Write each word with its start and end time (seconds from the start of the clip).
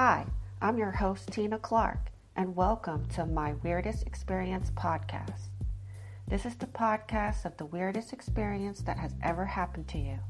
Hi, 0.00 0.26
I'm 0.62 0.78
your 0.78 0.92
host, 0.92 1.32
Tina 1.32 1.58
Clark, 1.58 2.12
and 2.36 2.54
welcome 2.54 3.04
to 3.16 3.26
my 3.26 3.54
Weirdest 3.64 4.06
Experience 4.06 4.70
podcast. 4.76 5.48
This 6.28 6.46
is 6.46 6.54
the 6.54 6.68
podcast 6.68 7.44
of 7.44 7.56
the 7.56 7.66
weirdest 7.66 8.12
experience 8.12 8.80
that 8.82 8.96
has 8.96 9.16
ever 9.24 9.44
happened 9.44 9.88
to 9.88 9.98
you 9.98 10.20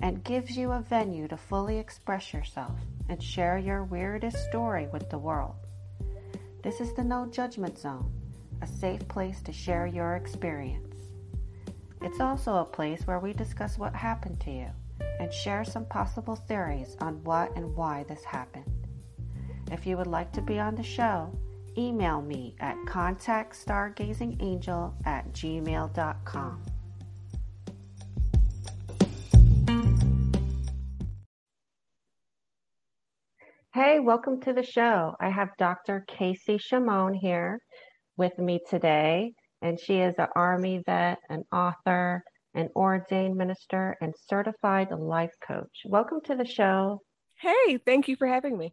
and 0.00 0.24
gives 0.24 0.56
you 0.56 0.72
a 0.72 0.80
venue 0.80 1.28
to 1.28 1.36
fully 1.36 1.76
express 1.76 2.32
yourself 2.32 2.78
and 3.10 3.22
share 3.22 3.58
your 3.58 3.84
weirdest 3.84 4.42
story 4.48 4.88
with 4.90 5.10
the 5.10 5.18
world. 5.18 5.56
This 6.62 6.80
is 6.80 6.94
the 6.94 7.04
No 7.04 7.26
Judgment 7.26 7.78
Zone, 7.78 8.10
a 8.62 8.66
safe 8.66 9.06
place 9.06 9.42
to 9.42 9.52
share 9.52 9.86
your 9.86 10.16
experience. 10.16 10.96
It's 12.00 12.20
also 12.20 12.56
a 12.56 12.64
place 12.64 13.06
where 13.06 13.20
we 13.20 13.34
discuss 13.34 13.76
what 13.76 13.94
happened 13.94 14.40
to 14.40 14.50
you 14.50 14.70
and 15.20 15.30
share 15.30 15.62
some 15.62 15.84
possible 15.84 16.36
theories 16.36 16.96
on 17.02 17.22
what 17.22 17.54
and 17.54 17.76
why 17.76 18.06
this 18.08 18.24
happened. 18.24 18.73
If 19.70 19.86
you 19.86 19.96
would 19.96 20.06
like 20.06 20.30
to 20.32 20.42
be 20.42 20.58
on 20.58 20.74
the 20.74 20.82
show, 20.82 21.34
email 21.76 22.22
me 22.22 22.54
at 22.60 22.76
contactstargazingangel 22.86 24.94
at 25.06 25.32
gmail.com. 25.32 26.62
Hey, 33.72 33.98
welcome 33.98 34.40
to 34.42 34.52
the 34.52 34.62
show. 34.62 35.16
I 35.18 35.30
have 35.30 35.56
Dr. 35.58 36.04
Casey 36.06 36.58
Shimon 36.58 37.14
here 37.14 37.58
with 38.16 38.38
me 38.38 38.60
today, 38.70 39.32
and 39.62 39.80
she 39.80 39.98
is 39.98 40.14
an 40.18 40.28
Army 40.36 40.80
vet, 40.86 41.18
an 41.28 41.42
author, 41.52 42.22
an 42.54 42.68
ordained 42.76 43.36
minister, 43.36 43.96
and 44.00 44.14
certified 44.28 44.92
life 44.92 45.34
coach. 45.44 45.82
Welcome 45.86 46.20
to 46.26 46.36
the 46.36 46.44
show. 46.44 47.00
Hey, 47.40 47.78
thank 47.84 48.06
you 48.06 48.14
for 48.14 48.28
having 48.28 48.56
me. 48.56 48.72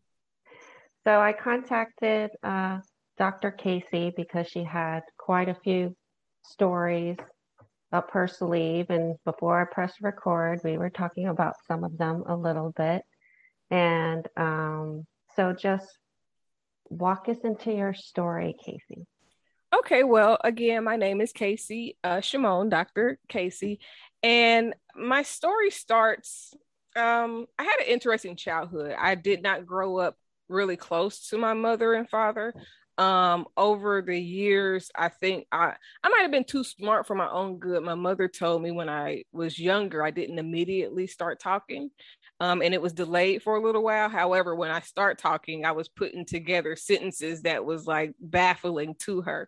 So 1.03 1.19
I 1.19 1.33
contacted 1.33 2.31
uh, 2.43 2.79
Dr. 3.17 3.51
Casey 3.51 4.13
because 4.15 4.47
she 4.47 4.63
had 4.63 5.01
quite 5.17 5.49
a 5.49 5.55
few 5.55 5.95
stories 6.43 7.17
up 7.91 8.11
her 8.11 8.27
sleeve. 8.27 8.89
And 8.89 9.15
before 9.25 9.59
I 9.59 9.65
pressed 9.73 10.01
record, 10.01 10.61
we 10.63 10.77
were 10.77 10.89
talking 10.89 11.27
about 11.27 11.55
some 11.67 11.83
of 11.83 11.97
them 11.97 12.23
a 12.27 12.35
little 12.35 12.71
bit. 12.75 13.03
And 13.69 14.27
um, 14.37 15.05
so 15.35 15.53
just 15.53 15.87
walk 16.89 17.29
us 17.29 17.37
into 17.43 17.71
your 17.71 17.93
story, 17.93 18.55
Casey. 18.63 19.05
Okay, 19.73 20.03
well, 20.03 20.37
again, 20.43 20.83
my 20.83 20.97
name 20.97 21.21
is 21.21 21.31
Casey 21.31 21.97
uh, 22.03 22.19
Shimon, 22.19 22.67
Dr. 22.67 23.17
Casey, 23.29 23.79
and 24.21 24.75
my 24.95 25.23
story 25.23 25.71
starts. 25.71 26.53
Um, 26.97 27.45
I 27.57 27.63
had 27.63 27.79
an 27.79 27.87
interesting 27.87 28.35
childhood. 28.35 28.93
I 28.99 29.15
did 29.15 29.41
not 29.41 29.65
grow 29.65 29.97
up 29.97 30.17
really 30.51 30.77
close 30.77 31.29
to 31.29 31.37
my 31.37 31.53
mother 31.53 31.93
and 31.93 32.09
father. 32.09 32.53
Um, 32.97 33.47
over 33.57 34.03
the 34.03 34.19
years, 34.19 34.91
I 34.95 35.09
think 35.09 35.47
I 35.51 35.73
I 36.03 36.09
might 36.09 36.21
have 36.21 36.31
been 36.31 36.43
too 36.43 36.63
smart 36.63 37.07
for 37.07 37.15
my 37.15 37.29
own 37.29 37.57
good. 37.57 37.81
My 37.83 37.95
mother 37.95 38.27
told 38.27 38.61
me 38.61 38.69
when 38.71 38.89
I 38.89 39.23
was 39.31 39.57
younger, 39.57 40.03
I 40.03 40.11
didn't 40.11 40.37
immediately 40.37 41.07
start 41.07 41.39
talking 41.39 41.89
um, 42.41 42.63
and 42.63 42.73
it 42.73 42.81
was 42.81 42.91
delayed 42.91 43.43
for 43.43 43.55
a 43.55 43.61
little 43.61 43.83
while. 43.83 44.09
However, 44.09 44.55
when 44.55 44.71
I 44.71 44.79
start 44.79 45.19
talking, 45.19 45.63
I 45.63 45.73
was 45.73 45.87
putting 45.87 46.25
together 46.25 46.75
sentences 46.75 47.43
that 47.43 47.63
was 47.63 47.85
like 47.85 48.13
baffling 48.19 48.95
to 49.01 49.21
her. 49.21 49.47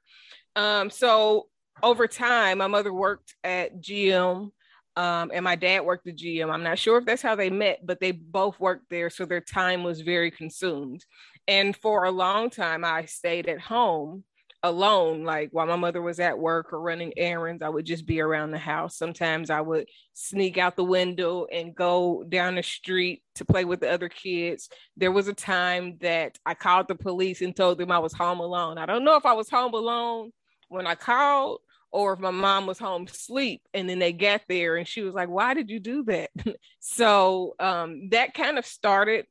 Um, 0.56 0.92
so 0.92 1.48
over 1.82 2.08
time, 2.08 2.60
my 2.60 2.68
mother 2.68 2.94
worked 2.94 3.34
at 3.44 3.82
GM. 3.82 4.52
Um, 4.96 5.32
and 5.34 5.44
my 5.44 5.56
dad 5.56 5.82
worked 5.82 6.08
at 6.08 6.18
GM. 6.18 6.52
I'm 6.52 6.64
not 6.64 6.78
sure 6.78 6.98
if 7.00 7.06
that's 7.06 7.22
how 7.22 7.36
they 7.36 7.50
met, 7.50 7.86
but 7.86 8.00
they 8.00 8.12
both 8.12 8.60
worked 8.60 8.90
there. 8.90 9.10
So 9.10 9.26
their 9.26 9.42
time 9.42 9.84
was 9.84 10.02
very 10.02 10.30
consumed. 10.30 11.04
And 11.48 11.76
for 11.76 12.06
a 12.06 12.12
long 12.12 12.50
time, 12.50 12.86
I 12.86 13.06
stayed 13.06 13.48
at 13.48 13.60
home 13.60 14.24
alone 14.64 15.26
like 15.26 15.50
while 15.52 15.68
my 15.68 15.76
mother 15.76 16.02
was 16.02 16.22
at 16.22 16.40
work 16.40 16.72
or 16.72 16.80
running 16.80 17.12
errands 17.18 17.62
i 17.62 17.68
would 17.68 17.86
just 17.86 18.06
be 18.06 18.22
around 18.22 18.50
the 18.50 18.58
house 18.58 18.98
sometimes 18.98 19.50
i 19.50 19.60
would 19.60 19.86
sneak 20.14 20.58
out 20.58 20.78
the 20.78 20.84
window 20.84 21.46
and 21.52 21.76
go 21.76 22.24
down 22.30 22.56
the 22.56 22.64
street 22.64 23.22
to 23.36 23.44
play 23.44 23.66
with 23.66 23.82
the 23.82 23.92
other 23.92 24.08
kids 24.08 24.70
there 24.96 25.12
was 25.12 25.28
a 25.28 25.34
time 25.34 25.98
that 26.00 26.40
i 26.46 26.54
called 26.54 26.88
the 26.88 26.96
police 26.96 27.42
and 27.42 27.58
told 27.58 27.78
them 27.78 27.92
i 27.92 28.00
was 28.00 28.14
home 28.14 28.40
alone 28.40 28.78
i 28.78 28.86
don't 28.86 29.04
know 29.04 29.18
if 29.18 29.26
i 29.26 29.34
was 29.34 29.50
home 29.50 29.74
alone 29.74 30.32
when 30.70 30.88
i 30.88 30.96
called 30.96 31.60
or 31.94 32.14
if 32.14 32.20
my 32.20 32.32
mom 32.32 32.66
was 32.66 32.80
home 32.80 33.08
sleep 33.08 33.62
and 33.74 33.88
then 33.88 34.00
they 34.00 34.12
got 34.12 34.42
there 34.50 34.76
and 34.76 34.88
she 34.88 35.02
was 35.02 35.14
like 35.14 35.30
why 35.30 35.54
did 35.54 35.70
you 35.70 35.80
do 35.80 36.04
that 36.04 36.30
so 36.80 37.56
um, 37.60 38.10
that 38.10 38.34
kind 38.34 38.58
of 38.58 38.66
started 38.66 39.26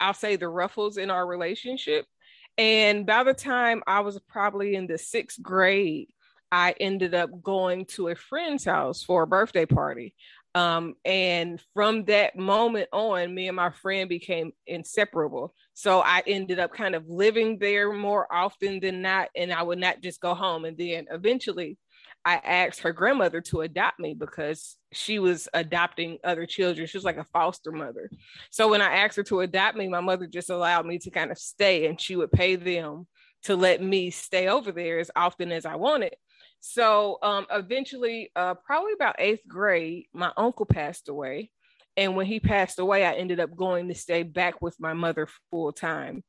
i'll 0.00 0.12
say 0.12 0.36
the 0.36 0.48
ruffles 0.48 0.98
in 0.98 1.10
our 1.10 1.26
relationship 1.26 2.04
and 2.58 3.06
by 3.06 3.24
the 3.24 3.34
time 3.34 3.82
I 3.86 4.00
was 4.00 4.18
probably 4.28 4.74
in 4.74 4.86
the 4.86 4.98
sixth 4.98 5.40
grade, 5.42 6.08
I 6.50 6.74
ended 6.78 7.14
up 7.14 7.30
going 7.42 7.86
to 7.86 8.08
a 8.08 8.14
friend's 8.14 8.64
house 8.64 9.02
for 9.02 9.22
a 9.22 9.26
birthday 9.26 9.64
party. 9.64 10.14
Um, 10.54 10.96
and 11.02 11.58
from 11.72 12.04
that 12.04 12.36
moment 12.36 12.90
on, 12.92 13.34
me 13.34 13.48
and 13.48 13.56
my 13.56 13.70
friend 13.70 14.06
became 14.06 14.52
inseparable. 14.66 15.54
So 15.72 16.00
I 16.00 16.22
ended 16.26 16.58
up 16.58 16.74
kind 16.74 16.94
of 16.94 17.08
living 17.08 17.58
there 17.58 17.90
more 17.90 18.30
often 18.30 18.80
than 18.80 19.00
not, 19.00 19.30
and 19.34 19.50
I 19.50 19.62
would 19.62 19.78
not 19.78 20.02
just 20.02 20.20
go 20.20 20.34
home. 20.34 20.66
And 20.66 20.76
then 20.76 21.06
eventually, 21.10 21.78
I 22.24 22.36
asked 22.36 22.80
her 22.80 22.92
grandmother 22.92 23.40
to 23.42 23.62
adopt 23.62 23.98
me 23.98 24.14
because 24.14 24.76
she 24.92 25.18
was 25.18 25.48
adopting 25.54 26.18
other 26.22 26.46
children. 26.46 26.86
She 26.86 26.96
was 26.96 27.04
like 27.04 27.16
a 27.16 27.24
foster 27.24 27.72
mother. 27.72 28.10
So 28.50 28.68
when 28.68 28.80
I 28.80 28.96
asked 28.96 29.16
her 29.16 29.24
to 29.24 29.40
adopt 29.40 29.76
me, 29.76 29.88
my 29.88 30.00
mother 30.00 30.26
just 30.26 30.50
allowed 30.50 30.86
me 30.86 30.98
to 30.98 31.10
kind 31.10 31.30
of 31.30 31.38
stay 31.38 31.86
and 31.86 32.00
she 32.00 32.14
would 32.16 32.30
pay 32.30 32.56
them 32.56 33.06
to 33.44 33.56
let 33.56 33.82
me 33.82 34.10
stay 34.10 34.48
over 34.48 34.70
there 34.70 35.00
as 35.00 35.10
often 35.16 35.50
as 35.50 35.66
I 35.66 35.76
wanted. 35.76 36.14
So 36.60 37.18
um, 37.22 37.46
eventually, 37.50 38.30
uh, 38.36 38.54
probably 38.54 38.92
about 38.92 39.16
eighth 39.18 39.46
grade, 39.48 40.06
my 40.12 40.32
uncle 40.36 40.66
passed 40.66 41.08
away. 41.08 41.50
And 41.96 42.16
when 42.16 42.26
he 42.26 42.40
passed 42.40 42.78
away, 42.78 43.04
I 43.04 43.14
ended 43.14 43.40
up 43.40 43.54
going 43.54 43.88
to 43.88 43.94
stay 43.94 44.22
back 44.22 44.62
with 44.62 44.80
my 44.80 44.94
mother 44.94 45.28
full 45.50 45.72
time. 45.72 46.22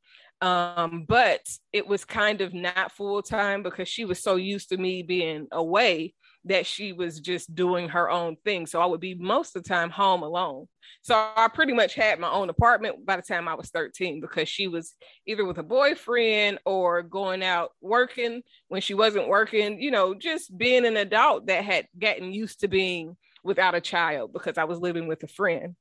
Um, 0.44 1.06
but 1.08 1.40
it 1.72 1.88
was 1.88 2.04
kind 2.04 2.42
of 2.42 2.54
not 2.54 2.92
full 2.92 3.22
time 3.22 3.64
because 3.64 3.88
she 3.88 4.04
was 4.04 4.22
so 4.22 4.36
used 4.36 4.70
to 4.70 4.78
me 4.78 5.02
being 5.02 5.48
away 5.54 6.14
that 6.44 6.66
she 6.66 6.92
was 6.92 7.22
just 7.22 7.56
doing 7.56 7.88
her 7.88 8.09
own 8.09 8.36
thing. 8.44 8.66
So 8.68 8.82
I 8.82 8.86
would 8.86 9.00
be 9.00 9.16
most 9.16 9.56
of 9.56 9.64
the 9.64 9.70
time 9.70 9.90
home 9.90 10.22
alone. 10.22 10.68
So 11.02 11.16
I 11.16 11.48
pretty 11.48 11.72
much 11.72 11.96
had 11.96 12.20
my 12.20 12.30
own 12.30 12.50
apartment 12.50 13.06
by 13.06 13.16
the 13.16 13.22
time 13.22 13.48
I 13.48 13.53
was 13.53 13.70
13 13.70 14.20
because 14.20 14.50
she 14.50 14.68
was 14.68 14.96
either 15.26 15.46
with 15.46 15.59
a 15.59 15.64
boyfriend 15.64 16.59
or 16.66 17.03
going 17.03 17.42
out 17.42 17.72
working 17.80 18.44
when 18.68 18.82
she 18.82 18.96
wasn't 18.96 19.30
working, 19.30 19.82
you 19.82 19.92
know, 19.92 20.14
just 20.14 20.58
being 20.58 20.86
an 20.86 20.98
adult 20.98 21.48
that 21.48 21.64
had 21.64 21.88
gotten 21.98 22.34
used 22.34 22.59
to 22.59 22.68
being 22.68 23.16
without 23.46 23.76
a 23.76 23.82
child 23.82 24.34
because 24.34 24.58
I 24.58 24.66
was 24.66 24.80
living 24.80 25.08
with 25.08 25.24
a 25.24 25.28
friend. 25.28 25.78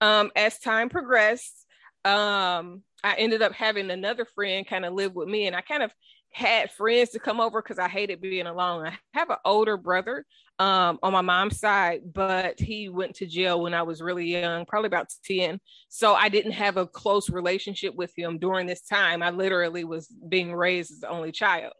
Um, 0.00 0.32
as 0.34 0.58
time 0.58 0.88
progressed, 0.88 1.54
um, 2.04 2.82
I 3.04 3.14
ended 3.14 3.42
up 3.42 3.52
having 3.52 3.90
another 3.90 4.24
friend 4.24 4.66
kind 4.66 4.84
of 4.84 4.94
live 4.94 5.14
with 5.14 5.28
me, 5.28 5.46
and 5.46 5.54
I 5.54 5.60
kind 5.60 5.82
of 5.82 5.92
had 6.32 6.70
friends 6.70 7.10
to 7.10 7.18
come 7.18 7.40
over 7.40 7.62
because 7.62 7.78
I 7.78 7.88
hated 7.88 8.20
being 8.20 8.46
alone. 8.46 8.86
I 8.86 8.98
have 9.14 9.30
an 9.30 9.36
older 9.44 9.76
brother 9.76 10.26
um, 10.58 10.98
on 11.02 11.12
my 11.12 11.20
mom's 11.20 11.58
side, 11.58 12.12
but 12.12 12.60
he 12.60 12.88
went 12.88 13.16
to 13.16 13.26
jail 13.26 13.60
when 13.60 13.74
I 13.74 13.82
was 13.82 14.02
really 14.02 14.26
young, 14.26 14.66
probably 14.66 14.88
about 14.88 15.08
10. 15.24 15.60
So 15.88 16.14
I 16.14 16.28
didn't 16.28 16.52
have 16.52 16.76
a 16.76 16.86
close 16.86 17.30
relationship 17.30 17.94
with 17.94 18.12
him 18.16 18.38
during 18.38 18.66
this 18.66 18.82
time. 18.82 19.22
I 19.22 19.30
literally 19.30 19.84
was 19.84 20.08
being 20.28 20.52
raised 20.54 20.92
as 20.92 21.00
the 21.00 21.08
only 21.08 21.32
child. 21.32 21.72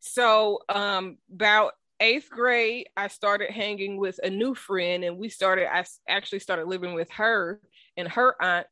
So 0.00 0.60
um, 0.68 1.18
about 1.32 1.72
eighth 2.00 2.30
grade, 2.30 2.88
I 2.96 3.08
started 3.08 3.50
hanging 3.50 3.98
with 3.98 4.18
a 4.22 4.30
new 4.30 4.54
friend, 4.54 5.04
and 5.04 5.18
we 5.18 5.28
started, 5.28 5.72
I 5.72 5.84
actually 6.08 6.40
started 6.40 6.66
living 6.66 6.94
with 6.94 7.10
her 7.12 7.60
and 7.96 8.08
her 8.08 8.34
aunt 8.42 8.66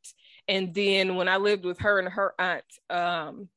and 0.47 0.73
then 0.73 1.15
when 1.15 1.27
I 1.27 1.37
lived 1.37 1.65
with 1.65 1.79
her 1.79 1.99
and 1.99 2.07
her 2.09 2.33
aunt, 2.39 2.65
um, 2.89 3.49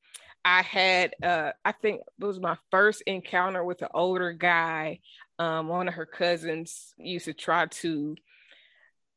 I 0.44 0.62
had 0.62 1.14
uh, 1.22 1.52
I 1.64 1.72
think 1.72 2.00
it 2.00 2.24
was 2.24 2.40
my 2.40 2.56
first 2.70 3.02
encounter 3.06 3.64
with 3.64 3.82
an 3.82 3.88
older 3.92 4.32
guy. 4.32 5.00
Um, 5.38 5.68
one 5.68 5.88
of 5.88 5.94
her 5.94 6.06
cousins 6.06 6.94
used 6.96 7.26
to 7.26 7.34
try 7.34 7.66
to 7.66 8.16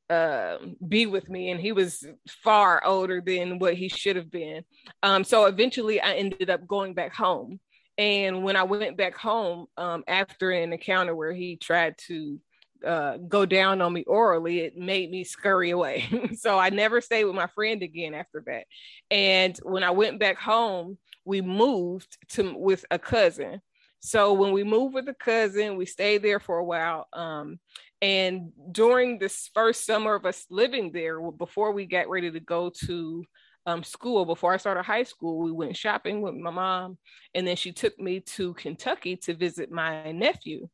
uh, 0.10 0.58
be 0.86 1.06
with 1.06 1.30
me, 1.30 1.52
and 1.52 1.62
he 1.62 1.72
was 1.72 2.06
far 2.44 2.84
older 2.86 3.22
than 3.22 3.60
what 3.60 3.76
he 3.76 3.88
should 3.88 4.18
have 4.18 4.30
been. 4.30 4.64
Um, 5.02 5.24
so 5.24 5.46
eventually, 5.46 6.02
I 6.02 6.14
ended 6.14 6.50
up 6.50 6.68
going 6.68 6.94
back 6.94 7.14
home. 7.14 7.60
And 7.98 8.44
when 8.44 8.56
I 8.56 8.64
went 8.64 8.98
back 8.98 9.16
home 9.16 9.68
um, 9.78 10.04
after 10.08 10.52
an 10.52 10.74
encounter 10.74 11.16
where 11.16 11.34
he 11.34 11.56
tried 11.56 11.98
to 12.08 12.40
uh, 12.86 13.18
go 13.18 13.46
down 13.46 13.82
on 13.82 13.94
me 13.94 14.04
orally, 14.06 14.60
it 14.60 14.78
made 14.78 15.10
me 15.12 15.24
scurry 15.24 15.72
away. 15.72 16.08
so 16.36 16.58
I 16.58 16.70
never 16.70 17.02
stayed 17.02 17.26
with 17.26 17.36
my 17.36 17.48
friend 17.48 17.84
again 17.84 18.14
after 18.14 18.44
that. 18.48 18.66
And 19.10 19.58
when 19.64 19.84
I 19.84 19.92
went 19.92 20.20
back 20.20 20.38
home, 20.38 20.98
we 21.26 21.42
moved 21.42 22.18
to 22.30 22.54
with 22.56 22.86
a 22.92 23.00
cousin. 23.00 23.62
So 24.00 24.34
when 24.34 24.52
we 24.52 24.64
moved 24.64 24.96
with 24.96 25.08
a 25.10 25.14
cousin, 25.14 25.76
we 25.76 25.86
stayed 25.86 26.24
there 26.24 26.40
for 26.40 26.58
a 26.58 26.66
while. 26.66 27.08
Um, 27.14 27.60
and 28.02 28.52
during 28.72 29.20
this 29.20 29.50
first 29.54 29.86
summer 29.86 30.16
of 30.16 30.26
us 30.26 30.46
living 30.50 30.92
there, 30.92 31.22
before 31.32 31.72
we 31.72 31.86
got 31.86 32.10
ready 32.10 32.32
to 32.32 32.40
go 32.40 32.72
to 32.86 33.24
um, 33.66 33.84
school 33.84 34.26
before 34.26 34.54
I 34.54 34.58
started 34.58 34.84
high 34.84 35.04
school. 35.04 35.40
We 35.40 35.52
went 35.52 35.78
shopping 35.78 36.22
with 36.22 36.36
my 36.36 36.50
mom, 36.50 36.98
and 37.34 37.46
then 37.46 37.56
she 37.56 37.72
took 37.72 37.98
me 38.00 38.20
to 38.22 38.54
Kentucky 38.56 39.16
to 39.18 39.36
visit 39.36 39.72
my 39.72 40.12
nephew. 40.12 40.68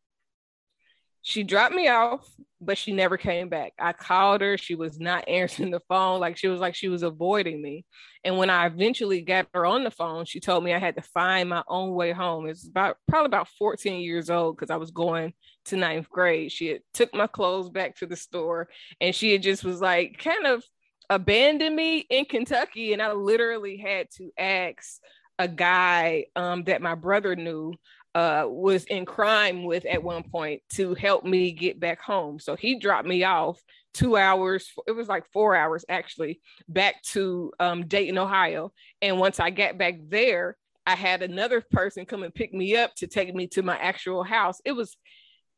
She 1.27 1.43
dropped 1.43 1.75
me 1.75 1.89
off, 1.89 2.25
but 2.61 2.77
she 2.77 2.93
never 2.93 3.17
came 3.17 3.49
back. 3.49 3.73
I 3.77 3.91
called 3.91 4.39
her. 4.39 4.57
She 4.57 4.75
was 4.75 4.97
not 4.97 5.27
answering 5.27 5.71
the 5.71 5.81
phone. 5.89 6.21
Like 6.21 6.37
she 6.37 6.47
was 6.47 6.61
like 6.61 6.73
she 6.73 6.87
was 6.87 7.03
avoiding 7.03 7.61
me. 7.61 7.83
And 8.23 8.37
when 8.37 8.49
I 8.49 8.65
eventually 8.65 9.19
got 9.19 9.49
her 9.53 9.65
on 9.65 9.83
the 9.83 9.91
phone, 9.91 10.23
she 10.23 10.39
told 10.39 10.63
me 10.63 10.73
I 10.73 10.79
had 10.79 10.95
to 10.95 11.01
find 11.01 11.49
my 11.49 11.63
own 11.67 11.95
way 11.95 12.13
home. 12.13 12.47
It's 12.47 12.65
about 12.65 12.95
probably 13.09 13.25
about 13.25 13.49
14 13.59 13.99
years 13.99 14.29
old 14.29 14.55
because 14.55 14.69
I 14.69 14.77
was 14.77 14.91
going 14.91 15.33
to 15.65 15.75
ninth 15.75 16.09
grade. 16.09 16.49
She 16.49 16.67
had 16.67 16.79
took 16.93 17.13
my 17.13 17.27
clothes 17.27 17.69
back 17.71 17.97
to 17.97 18.05
the 18.05 18.15
store 18.15 18.69
and 19.01 19.13
she 19.13 19.33
had 19.33 19.43
just 19.43 19.65
was 19.65 19.81
like 19.81 20.19
kind 20.19 20.47
of 20.47 20.63
abandoned 21.09 21.75
me 21.75 22.05
in 22.09 22.23
Kentucky. 22.23 22.93
And 22.93 23.01
I 23.01 23.11
literally 23.11 23.75
had 23.75 24.09
to 24.11 24.31
ask 24.37 25.01
a 25.39 25.49
guy 25.49 26.27
um, 26.37 26.63
that 26.63 26.81
my 26.81 26.95
brother 26.95 27.35
knew 27.35 27.73
uh, 28.15 28.45
was 28.47 28.83
in 28.85 29.05
crime 29.05 29.63
with 29.63 29.85
at 29.85 30.01
one 30.01 30.23
point 30.23 30.61
to 30.73 30.95
help 30.95 31.23
me 31.23 31.51
get 31.51 31.79
back 31.79 32.01
home. 32.01 32.39
So 32.39 32.55
he 32.55 32.79
dropped 32.79 33.07
me 33.07 33.23
off 33.23 33.61
two 33.93 34.15
hours, 34.15 34.71
it 34.87 34.91
was 34.91 35.07
like 35.07 35.25
four 35.33 35.55
hours 35.55 35.83
actually, 35.89 36.39
back 36.67 37.01
to 37.01 37.51
um, 37.59 37.87
Dayton, 37.87 38.17
Ohio. 38.17 38.71
And 39.01 39.19
once 39.19 39.39
I 39.39 39.49
got 39.49 39.77
back 39.77 39.95
there, 40.07 40.55
I 40.85 40.95
had 40.95 41.21
another 41.21 41.61
person 41.71 42.05
come 42.05 42.23
and 42.23 42.33
pick 42.33 42.53
me 42.53 42.75
up 42.75 42.93
to 42.95 43.07
take 43.07 43.33
me 43.33 43.47
to 43.47 43.63
my 43.63 43.77
actual 43.77 44.23
house. 44.23 44.61
It 44.63 44.71
was 44.71 44.95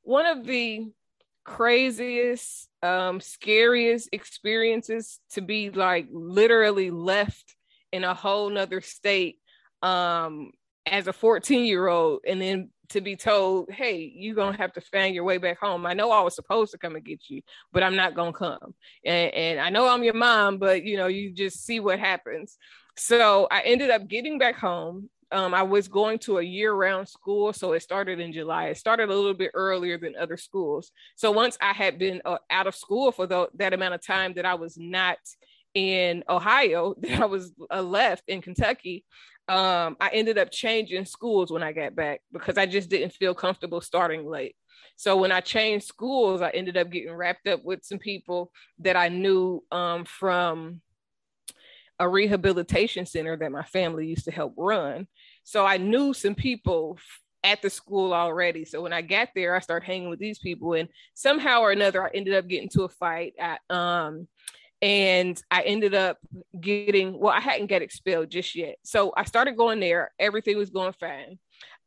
one 0.01 0.25
of 0.25 0.45
the 0.45 0.87
craziest, 1.43 2.67
um, 2.81 3.19
scariest 3.19 4.09
experiences 4.11 5.19
to 5.31 5.41
be 5.41 5.69
like 5.69 6.07
literally 6.11 6.91
left 6.91 7.55
in 7.91 8.03
a 8.03 8.13
whole 8.13 8.49
nother 8.49 8.81
state 8.81 9.39
um 9.81 10.51
as 10.89 11.07
a 11.07 11.13
14 11.13 11.65
year 11.65 11.87
old 11.87 12.21
and 12.27 12.41
then 12.41 12.69
to 12.89 13.01
be 13.01 13.15
told, 13.15 13.69
hey, 13.71 14.11
you're 14.15 14.35
gonna 14.35 14.57
have 14.57 14.73
to 14.73 14.81
find 14.81 15.13
your 15.13 15.23
way 15.23 15.37
back 15.37 15.59
home. 15.59 15.85
I 15.85 15.93
know 15.93 16.11
I 16.11 16.21
was 16.21 16.35
supposed 16.35 16.71
to 16.71 16.77
come 16.77 16.95
and 16.95 17.05
get 17.05 17.29
you, 17.29 17.41
but 17.71 17.83
I'm 17.83 17.95
not 17.95 18.15
gonna 18.15 18.33
come. 18.33 18.73
And, 19.05 19.33
and 19.33 19.59
I 19.59 19.69
know 19.69 19.87
I'm 19.87 20.03
your 20.03 20.15
mom, 20.15 20.57
but 20.57 20.83
you 20.83 20.97
know, 20.97 21.07
you 21.07 21.31
just 21.31 21.65
see 21.65 21.79
what 21.79 21.99
happens. 21.99 22.57
So 22.97 23.47
I 23.49 23.61
ended 23.61 23.91
up 23.91 24.07
getting 24.07 24.37
back 24.37 24.55
home. 24.55 25.09
Um, 25.31 25.53
I 25.53 25.61
was 25.61 25.87
going 25.87 26.17
to 26.19 26.39
a 26.39 26.43
year-round 26.43 27.07
school, 27.07 27.53
so 27.53 27.73
it 27.73 27.83
started 27.83 28.19
in 28.19 28.33
July. 28.33 28.69
It 28.69 28.77
started 28.77 29.09
a 29.09 29.15
little 29.15 29.35
bit 29.35 29.51
earlier 29.53 29.95
than 29.95 30.15
other 30.19 30.37
schools. 30.37 30.91
So 31.15 31.31
once 31.31 31.55
I 31.61 31.71
had 31.71 31.99
been 31.99 32.19
uh, 32.25 32.39
out 32.49 32.65
of 32.65 32.75
school 32.75 33.11
for 33.11 33.27
the, 33.27 33.47
that 33.53 33.73
amount 33.73 33.93
of 33.93 34.03
time 34.03 34.33
that 34.33 34.45
I 34.45 34.55
was 34.55 34.75
not 34.75 35.19
in 35.75 36.23
Ohio, 36.27 36.95
that 37.01 37.21
I 37.21 37.25
was 37.25 37.53
uh, 37.71 37.81
left 37.81 38.23
in 38.27 38.41
Kentucky, 38.41 39.05
um, 39.49 39.97
I 39.99 40.09
ended 40.13 40.37
up 40.37 40.51
changing 40.51 41.05
schools 41.05 41.51
when 41.51 41.63
I 41.63 41.73
got 41.73 41.95
back 41.95 42.21
because 42.31 42.57
I 42.57 42.67
just 42.67 42.89
didn't 42.89 43.13
feel 43.13 43.33
comfortable 43.33 43.81
starting 43.81 44.25
late. 44.25 44.55
So 44.95 45.17
when 45.17 45.31
I 45.31 45.41
changed 45.41 45.87
schools, 45.87 46.41
I 46.41 46.49
ended 46.51 46.77
up 46.77 46.91
getting 46.91 47.13
wrapped 47.13 47.47
up 47.47 47.63
with 47.63 47.83
some 47.83 47.97
people 47.97 48.51
that 48.79 48.95
I 48.95 49.09
knew 49.09 49.63
um, 49.71 50.05
from 50.05 50.81
a 51.97 52.07
rehabilitation 52.07 53.05
center 53.05 53.35
that 53.37 53.51
my 53.51 53.63
family 53.63 54.07
used 54.07 54.25
to 54.25 54.31
help 54.31 54.53
run. 54.55 55.07
So 55.43 55.65
I 55.65 55.77
knew 55.77 56.13
some 56.13 56.35
people 56.35 56.99
at 57.43 57.61
the 57.61 57.69
school 57.69 58.13
already. 58.13 58.65
So 58.65 58.81
when 58.81 58.93
I 58.93 59.01
got 59.01 59.29
there, 59.33 59.55
I 59.55 59.59
started 59.59 59.85
hanging 59.85 60.09
with 60.09 60.19
these 60.19 60.39
people, 60.39 60.73
and 60.73 60.89
somehow 61.13 61.61
or 61.61 61.71
another, 61.71 62.03
I 62.05 62.11
ended 62.13 62.35
up 62.35 62.47
getting 62.47 62.69
to 62.69 62.83
a 62.83 62.89
fight. 62.89 63.33
At, 63.39 63.61
um, 63.69 64.27
and 64.81 65.41
I 65.51 65.63
ended 65.63 65.93
up 65.93 66.17
getting 66.59 67.19
well, 67.19 67.33
I 67.33 67.41
hadn't 67.41 67.67
get 67.67 67.81
expelled 67.81 68.29
just 68.29 68.55
yet. 68.55 68.75
So 68.83 69.13
I 69.15 69.25
started 69.25 69.57
going 69.57 69.79
there. 69.79 70.11
Everything 70.19 70.57
was 70.57 70.69
going 70.69 70.93
fine. 70.93 71.37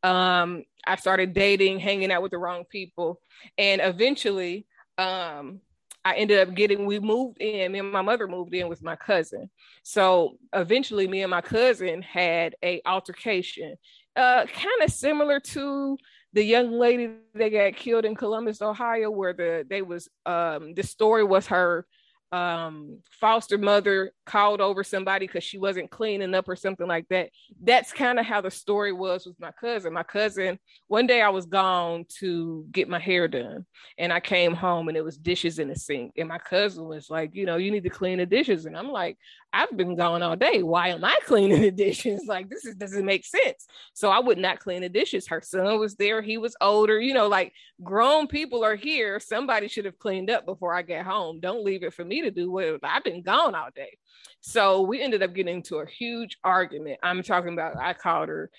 Um, 0.03 0.63
I 0.85 0.97
started 0.97 1.33
dating, 1.33 1.79
hanging 1.79 2.11
out 2.11 2.21
with 2.21 2.31
the 2.31 2.37
wrong 2.37 2.65
people, 2.69 3.19
and 3.57 3.81
eventually, 3.81 4.65
um, 4.97 5.61
I 6.05 6.15
ended 6.15 6.39
up 6.47 6.53
getting. 6.53 6.85
We 6.85 6.99
moved 6.99 7.37
in. 7.39 7.71
Me 7.71 7.79
and 7.79 7.91
my 7.91 8.01
mother 8.01 8.27
moved 8.27 8.53
in 8.53 8.67
with 8.67 8.83
my 8.83 8.95
cousin. 8.95 9.49
So 9.83 10.37
eventually, 10.51 11.07
me 11.07 11.21
and 11.21 11.31
my 11.31 11.41
cousin 11.41 12.01
had 12.01 12.55
a 12.63 12.81
altercation, 12.85 13.75
uh, 14.15 14.45
kind 14.45 14.81
of 14.83 14.91
similar 14.91 15.39
to 15.39 15.97
the 16.33 16.43
young 16.43 16.71
lady 16.71 17.11
that 17.35 17.49
got 17.49 17.75
killed 17.75 18.05
in 18.05 18.15
Columbus, 18.15 18.61
Ohio, 18.61 19.09
where 19.09 19.33
the 19.33 19.65
they 19.67 19.81
was 19.81 20.09
um 20.25 20.73
the 20.73 20.83
story 20.83 21.23
was 21.23 21.47
her 21.47 21.87
um, 22.33 22.97
foster 23.11 23.59
mother 23.59 24.11
called 24.25 24.59
over 24.59 24.83
somebody 24.83 25.27
because 25.27 25.43
she 25.43 25.59
wasn't 25.59 25.91
cleaning 25.91 26.33
up 26.33 26.49
or 26.49 26.55
something 26.55 26.87
like 26.87 27.07
that. 27.09 27.29
That's 27.61 27.93
kind 27.93 28.19
of 28.19 28.25
how 28.25 28.41
the 28.41 28.49
story 28.49 28.91
was 28.91 29.27
with 29.27 29.39
my 29.39 29.51
cousin. 29.51 29.93
My 29.93 30.01
cousin, 30.01 30.57
one 30.87 31.05
day 31.05 31.21
I 31.21 31.29
was 31.29 31.45
gone 31.45 32.05
to 32.17 32.65
get 32.71 32.89
my 32.89 32.97
hair 32.97 33.27
done 33.27 33.67
and 33.99 34.11
I 34.11 34.19
came 34.19 34.55
home 34.55 34.87
and 34.87 34.97
it 34.97 35.03
was 35.03 35.15
dishes 35.15 35.59
in 35.59 35.67
the 35.67 35.75
sink. 35.75 36.13
And 36.17 36.27
my 36.27 36.39
cousin 36.39 36.85
was 36.85 37.07
like, 37.07 37.35
you 37.35 37.45
know, 37.45 37.57
you 37.57 37.69
need 37.69 37.83
to 37.83 37.91
clean 37.91 38.17
the 38.17 38.25
dishes. 38.25 38.65
And 38.65 38.75
I'm 38.75 38.89
like, 38.89 39.19
I've 39.53 39.77
been 39.77 39.95
gone 39.95 40.23
all 40.23 40.35
day. 40.35 40.63
Why 40.63 40.89
am 40.89 41.05
I 41.05 41.15
cleaning 41.25 41.61
the 41.61 41.71
dishes? 41.71 42.25
Like, 42.27 42.49
this 42.49 42.65
is, 42.65 42.75
doesn't 42.75 43.05
make 43.05 43.23
sense. 43.23 43.67
So 43.93 44.09
I 44.09 44.19
would 44.19 44.39
not 44.39 44.59
clean 44.59 44.81
the 44.81 44.89
dishes. 44.89 45.27
Her 45.27 45.41
son 45.41 45.79
was 45.79 45.95
there. 45.95 46.21
He 46.21 46.37
was 46.37 46.55
older. 46.59 46.99
You 46.99 47.13
know, 47.13 47.27
like 47.27 47.53
grown 47.83 48.27
people 48.27 48.63
are 48.65 48.75
here. 48.75 49.19
Somebody 49.19 49.67
should 49.67 49.85
have 49.85 49.99
cleaned 49.99 50.31
up 50.31 50.45
before 50.45 50.73
I 50.73 50.81
get 50.81 51.05
home. 51.05 51.39
Don't 51.39 51.63
leave 51.63 51.83
it 51.83 51.93
for 51.93 52.03
me 52.03 52.21
to 52.23 52.31
do 52.31 52.51
what 52.51 52.79
I've 52.83 53.03
been 53.03 53.21
gone 53.21 53.53
all 53.53 53.69
day. 53.75 53.97
So 54.41 54.81
we 54.81 55.01
ended 55.01 55.23
up 55.23 55.33
getting 55.33 55.55
into 55.55 55.77
a 55.77 55.85
huge 55.85 56.37
argument. 56.43 56.99
I'm 57.03 57.23
talking 57.23 57.53
about, 57.53 57.77
I 57.77 57.93
called 57.93 58.29
her 58.29 58.49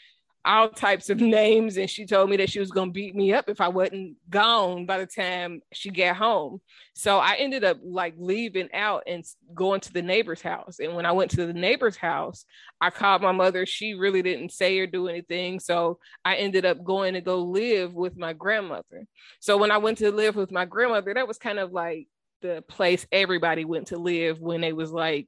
all 0.45 0.69
types 0.69 1.09
of 1.09 1.21
names 1.21 1.77
and 1.77 1.89
she 1.89 2.05
told 2.05 2.29
me 2.29 2.37
that 2.37 2.51
she 2.51 2.61
was 2.61 2.71
going 2.71 2.91
to 2.91 2.93
beat 2.93 3.15
me 3.15 3.33
up 3.33 3.49
if 3.49 3.61
I 3.61 3.69
wasn't 3.69 4.17
gone 4.29 4.85
by 4.85 4.99
the 4.99 5.07
time 5.07 5.63
she 5.73 5.91
got 5.91 6.17
home. 6.17 6.61
So 6.95 7.19
I 7.19 7.37
ended 7.37 7.65
up 7.65 7.79
like 7.83 8.15
leaving 8.19 8.69
out 8.75 9.05
and 9.07 9.25
going 9.55 9.81
to 9.81 9.93
the 9.93 10.03
neighbor's 10.03 10.43
house. 10.43 10.79
And 10.81 10.95
when 10.95 11.07
I 11.07 11.13
went 11.13 11.31
to 11.33 11.47
the 11.47 11.55
neighbor's 11.55 11.97
house, 11.97 12.45
I 12.81 12.91
called 12.91 13.23
my 13.23 13.33
mother. 13.33 13.65
She 13.65 13.95
really 13.95 14.23
didn't 14.23 14.53
say 14.53 14.79
or 14.79 14.87
do 14.87 15.09
anything. 15.09 15.61
So 15.61 15.99
I 16.25 16.37
ended 16.37 16.67
up 16.67 16.85
going 16.85 17.15
to 17.15 17.21
go 17.23 17.39
live 17.39 17.95
with 17.95 18.17
my 18.17 18.35
grandmother. 18.35 19.07
So 19.41 19.57
when 19.57 19.71
I 19.71 19.79
went 19.79 19.99
to 19.99 20.11
live 20.11 20.37
with 20.37 20.53
my 20.53 20.67
grandmother, 20.67 21.15
that 21.15 21.29
was 21.29 21.39
kind 21.39 21.59
of 21.59 21.73
like 21.73 22.09
the 22.43 22.63
place 22.69 23.07
everybody 23.11 23.65
went 23.65 23.89
to 23.89 23.97
live 23.97 24.41
when 24.41 24.61
they 24.61 24.75
was 24.75 24.93
like 24.93 25.27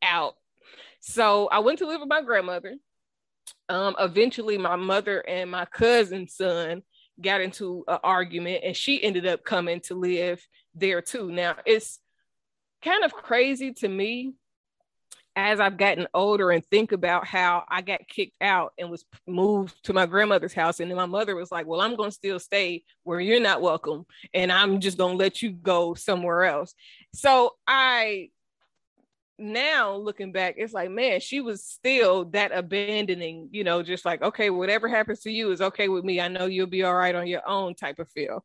out. 0.00 0.34
So 1.00 1.48
I 1.48 1.58
went 1.58 1.80
to 1.80 1.86
live 1.86 2.00
with 2.00 2.08
my 2.08 2.22
grandmother 2.22 2.76
um, 3.68 3.96
eventually 3.98 4.58
my 4.58 4.76
mother 4.76 5.20
and 5.20 5.50
my 5.50 5.64
cousin's 5.64 6.34
son 6.34 6.82
got 7.20 7.40
into 7.40 7.84
an 7.88 7.98
argument 8.02 8.62
and 8.64 8.76
she 8.76 9.02
ended 9.02 9.26
up 9.26 9.44
coming 9.44 9.80
to 9.80 9.94
live 9.94 10.46
there 10.74 11.00
too. 11.00 11.30
Now 11.30 11.56
it's 11.64 12.00
kind 12.82 13.04
of 13.04 13.12
crazy 13.12 13.72
to 13.72 13.88
me 13.88 14.34
as 15.36 15.58
I've 15.58 15.76
gotten 15.76 16.06
older 16.14 16.50
and 16.50 16.64
think 16.66 16.92
about 16.92 17.26
how 17.26 17.64
I 17.68 17.82
got 17.82 18.06
kicked 18.08 18.40
out 18.40 18.72
and 18.78 18.90
was 18.90 19.04
moved 19.26 19.82
to 19.84 19.92
my 19.92 20.06
grandmother's 20.06 20.54
house. 20.54 20.78
And 20.78 20.90
then 20.90 20.96
my 20.96 21.06
mother 21.06 21.34
was 21.34 21.50
like, 21.50 21.66
Well, 21.66 21.80
I'm 21.80 21.96
going 21.96 22.10
to 22.10 22.14
still 22.14 22.38
stay 22.38 22.84
where 23.02 23.20
you're 23.20 23.40
not 23.40 23.60
welcome. 23.60 24.06
And 24.32 24.52
I'm 24.52 24.80
just 24.80 24.98
going 24.98 25.18
to 25.18 25.22
let 25.22 25.42
you 25.42 25.50
go 25.50 25.94
somewhere 25.94 26.44
else. 26.44 26.74
So 27.14 27.52
I 27.66 28.30
now 29.38 29.96
looking 29.96 30.32
back, 30.32 30.54
it's 30.58 30.72
like, 30.72 30.90
man, 30.90 31.20
she 31.20 31.40
was 31.40 31.64
still 31.64 32.26
that 32.26 32.52
abandoning, 32.52 33.48
you 33.52 33.64
know, 33.64 33.82
just 33.82 34.04
like, 34.04 34.22
okay, 34.22 34.50
whatever 34.50 34.88
happens 34.88 35.20
to 35.20 35.30
you 35.30 35.50
is 35.50 35.60
okay 35.60 35.88
with 35.88 36.04
me. 36.04 36.20
I 36.20 36.28
know 36.28 36.46
you'll 36.46 36.66
be 36.66 36.84
all 36.84 36.94
right 36.94 37.14
on 37.14 37.26
your 37.26 37.46
own 37.48 37.74
type 37.74 37.98
of 37.98 38.10
feel. 38.10 38.44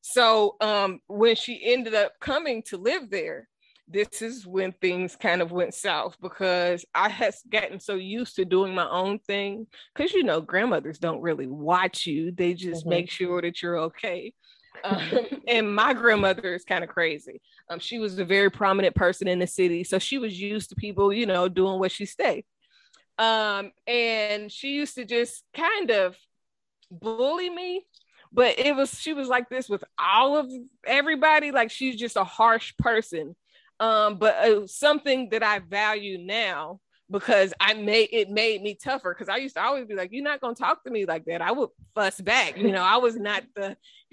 So 0.00 0.56
um 0.60 1.00
when 1.08 1.36
she 1.36 1.60
ended 1.62 1.94
up 1.94 2.12
coming 2.20 2.62
to 2.68 2.78
live 2.78 3.10
there, 3.10 3.48
this 3.86 4.22
is 4.22 4.46
when 4.46 4.72
things 4.72 5.16
kind 5.16 5.42
of 5.42 5.52
went 5.52 5.74
south 5.74 6.16
because 6.22 6.84
I 6.94 7.08
had 7.08 7.34
gotten 7.50 7.80
so 7.80 7.96
used 7.96 8.36
to 8.36 8.44
doing 8.44 8.74
my 8.74 8.88
own 8.88 9.18
thing. 9.18 9.66
Cause 9.94 10.12
you 10.12 10.22
know, 10.22 10.40
grandmothers 10.40 10.98
don't 10.98 11.20
really 11.20 11.48
watch 11.48 12.06
you, 12.06 12.30
they 12.30 12.54
just 12.54 12.82
mm-hmm. 12.82 12.90
make 12.90 13.10
sure 13.10 13.42
that 13.42 13.60
you're 13.62 13.78
okay. 13.78 14.32
Um, 14.84 15.00
and 15.48 15.74
my 15.74 15.94
grandmother 15.94 16.54
is 16.54 16.64
kind 16.64 16.84
of 16.84 16.90
crazy. 16.90 17.40
Um, 17.68 17.78
she 17.78 17.98
was 17.98 18.18
a 18.18 18.24
very 18.24 18.50
prominent 18.50 18.94
person 18.94 19.28
in 19.28 19.38
the 19.38 19.46
city, 19.46 19.84
so 19.84 19.98
she 19.98 20.18
was 20.18 20.38
used 20.40 20.70
to 20.70 20.76
people, 20.76 21.12
you 21.12 21.26
know, 21.26 21.48
doing 21.48 21.78
what 21.78 21.92
she 21.92 22.06
say. 22.06 22.44
Um, 23.18 23.72
and 23.86 24.50
she 24.50 24.72
used 24.72 24.94
to 24.94 25.04
just 25.04 25.44
kind 25.54 25.90
of 25.90 26.16
bully 26.90 27.50
me, 27.50 27.86
but 28.32 28.58
it 28.58 28.74
was 28.74 28.98
she 28.98 29.12
was 29.12 29.28
like 29.28 29.48
this 29.48 29.68
with 29.68 29.84
all 29.98 30.36
of 30.38 30.50
everybody. 30.86 31.50
Like 31.50 31.70
she's 31.70 31.96
just 31.96 32.16
a 32.16 32.24
harsh 32.24 32.74
person. 32.78 33.36
Um, 33.78 34.18
but 34.18 34.34
uh, 34.36 34.66
something 34.66 35.30
that 35.30 35.42
I 35.42 35.58
value 35.58 36.18
now 36.18 36.80
because 37.10 37.52
I 37.60 37.74
made 37.74 38.08
it 38.12 38.30
made 38.30 38.62
me 38.62 38.74
tougher 38.74 39.14
because 39.14 39.28
I 39.28 39.38
used 39.38 39.56
to 39.56 39.62
always 39.62 39.86
be 39.86 39.94
like, 39.94 40.10
You're 40.12 40.24
not 40.24 40.40
gonna 40.40 40.54
talk 40.54 40.84
to 40.84 40.90
me 40.90 41.04
like 41.06 41.24
that. 41.24 41.42
I 41.42 41.52
would 41.52 41.70
fuss 41.94 42.20
back. 42.20 42.56
You 42.56 42.70
know, 42.70 42.82
I 42.82 42.96
was 42.98 43.16
not 43.16 43.42
the 43.54 43.76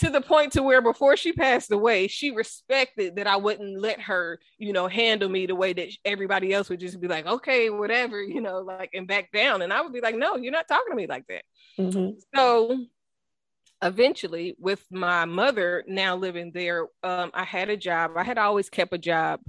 to 0.00 0.10
the 0.10 0.20
point 0.20 0.52
to 0.52 0.62
where 0.62 0.82
before 0.82 1.16
she 1.16 1.32
passed 1.32 1.70
away, 1.70 2.08
she 2.08 2.30
respected 2.30 3.16
that 3.16 3.26
I 3.26 3.36
wouldn't 3.36 3.80
let 3.80 4.00
her, 4.02 4.40
you 4.58 4.72
know, 4.72 4.88
handle 4.88 5.28
me 5.28 5.46
the 5.46 5.54
way 5.54 5.72
that 5.72 5.88
everybody 6.04 6.52
else 6.52 6.68
would 6.68 6.80
just 6.80 7.00
be 7.00 7.08
like, 7.08 7.26
okay, 7.26 7.70
whatever, 7.70 8.22
you 8.22 8.40
know, 8.40 8.58
like 8.58 8.90
and 8.94 9.06
back 9.06 9.30
down. 9.32 9.62
And 9.62 9.72
I 9.72 9.80
would 9.80 9.92
be 9.92 10.00
like, 10.00 10.16
No, 10.16 10.36
you're 10.36 10.52
not 10.52 10.68
talking 10.68 10.90
to 10.90 10.96
me 10.96 11.06
like 11.06 11.26
that. 11.28 11.44
Mm-hmm. 11.78 12.18
So 12.34 12.86
eventually 13.84 14.54
with 14.58 14.84
my 14.92 15.24
mother 15.24 15.82
now 15.88 16.14
living 16.14 16.52
there 16.54 16.86
um, 17.02 17.32
i 17.34 17.42
had 17.42 17.68
a 17.68 17.76
job 17.76 18.12
i 18.16 18.22
had 18.22 18.38
always 18.38 18.70
kept 18.70 18.94
a 18.94 18.98
job 18.98 19.40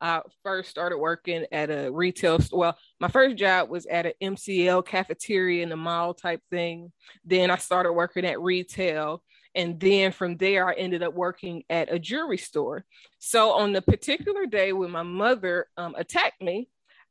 I 0.00 0.22
first 0.42 0.70
started 0.70 0.98
working 0.98 1.46
at 1.52 1.70
a 1.70 1.90
retail 1.90 2.40
store. 2.40 2.58
Well, 2.58 2.78
my 3.00 3.08
first 3.08 3.36
job 3.36 3.68
was 3.68 3.86
at 3.86 4.06
an 4.06 4.12
MCL 4.22 4.86
cafeteria 4.86 5.62
in 5.62 5.68
the 5.68 5.76
mall 5.76 6.14
type 6.14 6.40
thing. 6.50 6.92
Then 7.24 7.50
I 7.50 7.56
started 7.56 7.92
working 7.92 8.24
at 8.24 8.40
retail. 8.40 9.22
And 9.54 9.78
then 9.80 10.12
from 10.12 10.36
there, 10.36 10.68
I 10.68 10.74
ended 10.74 11.02
up 11.02 11.14
working 11.14 11.64
at 11.68 11.92
a 11.92 11.98
jewelry 11.98 12.38
store. 12.38 12.84
So 13.18 13.52
on 13.52 13.72
the 13.72 13.82
particular 13.82 14.46
day 14.46 14.72
when 14.72 14.90
my 14.90 15.02
mother 15.02 15.66
um, 15.76 15.94
attacked 15.98 16.40
me, 16.40 16.68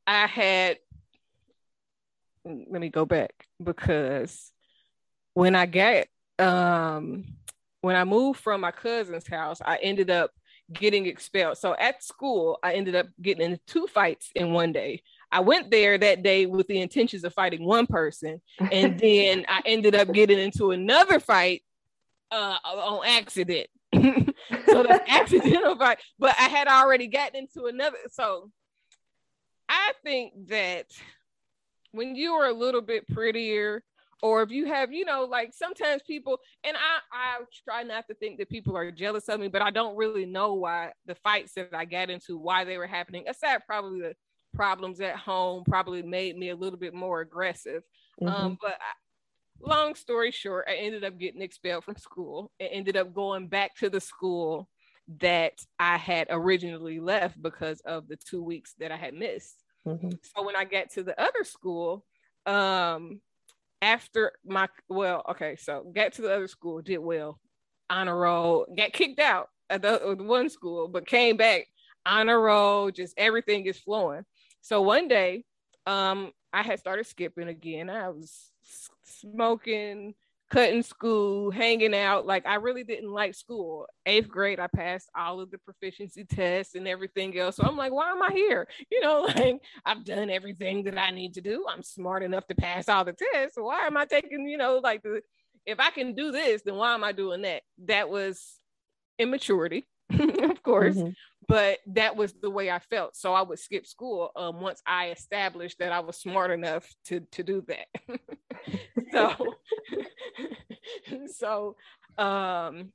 I 0.07 0.25
had, 0.25 0.77
let 2.43 2.81
me 2.81 2.89
go 2.89 3.05
back 3.05 3.33
because 3.61 4.51
when 5.33 5.55
I 5.55 5.65
got, 5.65 6.07
um, 6.39 7.25
when 7.81 7.95
I 7.95 8.03
moved 8.03 8.39
from 8.39 8.61
my 8.61 8.71
cousin's 8.71 9.27
house, 9.27 9.61
I 9.63 9.77
ended 9.77 10.09
up 10.09 10.31
getting 10.71 11.05
expelled. 11.05 11.57
So 11.57 11.75
at 11.79 12.03
school, 12.03 12.59
I 12.63 12.73
ended 12.73 12.95
up 12.95 13.07
getting 13.21 13.45
into 13.45 13.59
two 13.67 13.87
fights 13.87 14.29
in 14.35 14.53
one 14.53 14.71
day. 14.71 15.01
I 15.31 15.41
went 15.41 15.71
there 15.71 15.97
that 15.97 16.23
day 16.23 16.45
with 16.45 16.67
the 16.67 16.81
intentions 16.81 17.23
of 17.23 17.33
fighting 17.33 17.63
one 17.63 17.87
person, 17.87 18.41
and 18.59 18.99
then 18.99 19.45
I 19.47 19.61
ended 19.65 19.95
up 19.95 20.11
getting 20.11 20.39
into 20.39 20.71
another 20.71 21.19
fight 21.19 21.63
uh, 22.31 22.57
on 22.63 23.05
accident. 23.05 23.67
so 23.93 24.83
the 24.83 25.01
accidental 25.07 25.75
fight, 25.75 25.99
but 26.19 26.35
I 26.39 26.43
had 26.43 26.67
already 26.67 27.07
gotten 27.07 27.35
into 27.37 27.65
another. 27.65 27.97
So 28.11 28.51
I 29.67 29.93
think 30.03 30.33
that 30.47 30.85
when 31.91 32.15
you 32.15 32.33
are 32.33 32.47
a 32.47 32.53
little 32.53 32.81
bit 32.81 33.07
prettier 33.07 33.83
or 34.21 34.41
if 34.41 34.51
you 34.51 34.65
have 34.65 34.91
you 34.91 35.05
know 35.05 35.25
like 35.25 35.51
sometimes 35.53 36.01
people 36.03 36.39
and 36.63 36.75
i 36.77 36.99
i 37.11 37.37
try 37.67 37.83
not 37.83 38.05
to 38.07 38.13
think 38.15 38.37
that 38.37 38.49
people 38.49 38.75
are 38.75 38.91
jealous 38.91 39.27
of 39.29 39.39
me 39.39 39.47
but 39.47 39.61
i 39.61 39.69
don't 39.69 39.95
really 39.95 40.25
know 40.25 40.53
why 40.53 40.91
the 41.05 41.15
fights 41.15 41.53
that 41.53 41.73
i 41.73 41.85
got 41.85 42.09
into 42.09 42.37
why 42.37 42.63
they 42.63 42.77
were 42.77 42.87
happening 42.87 43.23
aside 43.27 43.61
probably 43.65 44.01
the 44.01 44.13
problems 44.53 44.99
at 44.99 45.15
home 45.15 45.63
probably 45.67 46.01
made 46.01 46.37
me 46.37 46.49
a 46.49 46.55
little 46.55 46.79
bit 46.79 46.93
more 46.93 47.21
aggressive 47.21 47.83
um, 48.21 48.27
mm-hmm. 48.27 48.45
um 48.45 48.57
but 48.61 48.73
I, 48.73 49.67
long 49.67 49.95
story 49.95 50.31
short 50.31 50.67
i 50.69 50.75
ended 50.75 51.03
up 51.03 51.17
getting 51.17 51.41
expelled 51.41 51.83
from 51.83 51.97
school 51.97 52.51
and 52.59 52.69
ended 52.71 52.97
up 52.97 53.13
going 53.13 53.47
back 53.47 53.75
to 53.75 53.89
the 53.89 54.01
school 54.01 54.69
that 55.21 55.53
i 55.79 55.97
had 55.97 56.27
originally 56.29 56.99
left 56.99 57.41
because 57.41 57.81
of 57.81 58.07
the 58.07 58.15
two 58.15 58.41
weeks 58.43 58.73
that 58.79 58.91
i 58.91 58.95
had 58.95 59.13
missed 59.13 59.63
mm-hmm. 59.85 60.09
so 60.21 60.43
when 60.45 60.55
i 60.55 60.63
got 60.63 60.89
to 60.89 61.03
the 61.03 61.19
other 61.21 61.43
school 61.43 62.05
um 62.45 63.19
after 63.81 64.33
my 64.45 64.67
well, 64.89 65.23
okay, 65.29 65.55
so 65.55 65.91
got 65.95 66.13
to 66.13 66.21
the 66.21 66.33
other 66.33 66.47
school, 66.47 66.81
did 66.81 66.99
well, 66.99 67.39
honor 67.89 68.17
roll, 68.17 68.65
got 68.77 68.93
kicked 68.93 69.19
out 69.19 69.49
at 69.69 69.81
the, 69.81 70.15
the 70.17 70.23
one 70.23 70.49
school, 70.49 70.87
but 70.87 71.07
came 71.07 71.37
back 71.37 71.67
honor 72.05 72.39
roll, 72.39 72.91
just 72.91 73.13
everything 73.17 73.65
is 73.65 73.79
flowing. 73.79 74.23
So 74.61 74.81
one 74.81 75.07
day, 75.07 75.45
um, 75.85 76.31
I 76.51 76.63
had 76.63 76.79
started 76.79 77.05
skipping 77.05 77.47
again. 77.47 77.89
I 77.89 78.09
was 78.09 78.51
smoking, 79.03 80.15
cutting 80.49 80.83
school, 80.83 81.51
hanging 81.51 81.93
out. 81.93 82.25
Like 82.25 82.45
I 82.45 82.55
really 82.55 82.83
didn't 82.83 83.11
like 83.11 83.35
school. 83.35 83.85
Eighth 84.05 84.27
grade, 84.29 84.59
I 84.59 84.67
passed 84.67 85.09
all 85.17 85.39
of 85.39 85.51
the 85.51 85.57
proficiency 85.59 86.25
tests 86.25 86.75
and 86.75 86.87
everything 86.87 87.37
else. 87.37 87.57
So 87.57 87.63
I'm 87.63 87.77
like, 87.77 87.91
why 87.91 88.11
am 88.11 88.21
I 88.21 88.31
here? 88.31 88.67
You 88.91 89.01
know, 89.01 89.21
like 89.35 89.61
I've 89.85 90.03
done 90.03 90.29
everything 90.29 90.83
that 90.85 90.97
I 90.97 91.11
need 91.11 91.35
to 91.35 91.41
do. 91.41 91.65
I'm 91.69 91.83
smart 91.83 92.23
enough 92.23 92.47
to 92.47 92.55
pass 92.55 92.89
all 92.89 93.05
the 93.05 93.13
tests. 93.13 93.55
So 93.55 93.63
why 93.63 93.85
am 93.85 93.97
I 93.97 94.05
taking, 94.05 94.47
you 94.47 94.57
know, 94.57 94.79
like 94.83 95.03
the 95.03 95.21
if 95.65 95.79
I 95.79 95.91
can 95.91 96.15
do 96.15 96.31
this, 96.31 96.63
then 96.63 96.75
why 96.75 96.93
am 96.95 97.03
I 97.03 97.11
doing 97.11 97.43
that? 97.43 97.61
That 97.85 98.09
was 98.09 98.59
immaturity, 99.19 99.85
of 100.49 100.63
course. 100.63 100.95
Mm-hmm. 100.95 101.11
But 101.47 101.79
that 101.87 102.15
was 102.15 102.33
the 102.33 102.49
way 102.49 102.69
I 102.69 102.79
felt. 102.79 103.15
So 103.15 103.33
I 103.33 103.41
would 103.41 103.57
skip 103.57 103.87
school 103.87 104.31
um, 104.35 104.61
once 104.61 104.81
I 104.85 105.09
established 105.09 105.79
that 105.79 105.91
I 105.91 105.99
was 105.99 106.17
smart 106.17 106.51
enough 106.51 106.87
to 107.05 107.21
to 107.31 107.43
do 107.43 107.63
that. 107.67 107.87
so 109.11 109.35
so 111.37 111.75
um, 112.17 112.91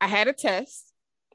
I 0.00 0.06
had 0.06 0.28
a 0.28 0.32
test 0.32 0.92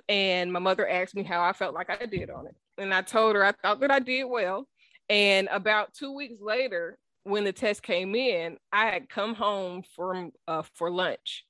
and 0.09 0.53
my 0.53 0.59
mother 0.59 0.87
asked 0.87 1.15
me 1.15 1.23
how 1.23 1.43
I 1.43 1.53
felt 1.53 1.73
like 1.73 1.89
I 1.89 2.05
did 2.05 2.29
on 2.29 2.47
it. 2.47 2.55
And 2.77 2.93
I 2.93 3.01
told 3.01 3.35
her 3.35 3.43
I 3.43 3.51
thought 3.51 3.81
that 3.81 3.91
I 3.91 3.99
did 3.99 4.25
well. 4.25 4.67
And 5.09 5.47
about 5.51 5.93
two 5.93 6.13
weeks 6.13 6.39
later, 6.41 6.97
when 7.23 7.43
the 7.43 7.51
test 7.51 7.83
came 7.83 8.15
in, 8.15 8.57
I 8.71 8.85
had 8.85 9.09
come 9.09 9.35
home 9.35 9.83
from 9.95 10.31
uh, 10.47 10.63
for 10.75 10.89
lunch 10.89 11.45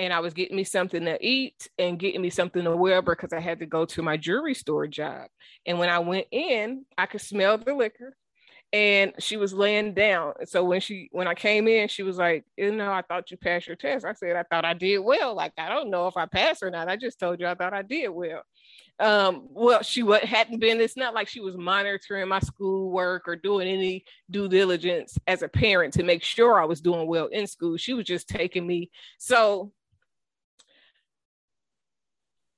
and 0.00 0.14
I 0.14 0.20
was 0.20 0.32
getting 0.32 0.56
me 0.56 0.64
something 0.64 1.04
to 1.04 1.18
eat 1.24 1.68
and 1.78 1.98
getting 1.98 2.22
me 2.22 2.30
something 2.30 2.64
to 2.64 2.74
wear 2.74 3.02
because 3.02 3.34
I 3.34 3.40
had 3.40 3.58
to 3.58 3.66
go 3.66 3.84
to 3.84 4.02
my 4.02 4.16
jewelry 4.16 4.54
store 4.54 4.86
job. 4.86 5.28
And 5.66 5.78
when 5.78 5.90
I 5.90 5.98
went 5.98 6.26
in, 6.30 6.86
I 6.96 7.04
could 7.04 7.20
smell 7.20 7.58
the 7.58 7.74
liquor 7.74 8.16
and 8.72 9.12
she 9.18 9.36
was 9.36 9.52
laying 9.52 9.92
down. 9.92 10.32
So 10.46 10.64
when 10.64 10.80
she 10.80 11.10
when 11.12 11.28
I 11.28 11.34
came 11.34 11.68
in, 11.68 11.88
she 11.88 12.02
was 12.02 12.16
like, 12.16 12.44
you 12.56 12.74
know, 12.74 12.90
I 12.90 13.02
thought 13.02 13.30
you 13.30 13.36
passed 13.36 13.66
your 13.66 13.76
test. 13.76 14.06
I 14.06 14.14
said, 14.14 14.36
I 14.36 14.44
thought 14.44 14.64
I 14.64 14.72
did 14.72 15.00
well. 15.00 15.34
Like 15.34 15.52
I 15.58 15.68
don't 15.68 15.90
know 15.90 16.06
if 16.06 16.16
I 16.16 16.24
passed 16.24 16.62
or 16.62 16.70
not. 16.70 16.88
I 16.88 16.96
just 16.96 17.20
told 17.20 17.38
you 17.38 17.46
I 17.46 17.54
thought 17.54 17.74
I 17.74 17.82
did 17.82 18.08
well. 18.08 18.42
Um, 18.98 19.48
well, 19.50 19.82
she 19.82 20.02
what 20.02 20.24
hadn't 20.24 20.60
been. 20.60 20.80
It's 20.80 20.96
not 20.96 21.12
like 21.12 21.28
she 21.28 21.40
was 21.40 21.58
monitoring 21.58 22.28
my 22.28 22.40
schoolwork 22.40 23.28
or 23.28 23.36
doing 23.36 23.68
any 23.68 24.04
due 24.30 24.48
diligence 24.48 25.18
as 25.26 25.42
a 25.42 25.48
parent 25.48 25.92
to 25.94 26.04
make 26.04 26.22
sure 26.22 26.58
I 26.58 26.64
was 26.64 26.80
doing 26.80 27.06
well 27.06 27.26
in 27.26 27.46
school. 27.46 27.76
She 27.76 27.92
was 27.92 28.06
just 28.06 28.28
taking 28.28 28.66
me. 28.66 28.90
So 29.18 29.72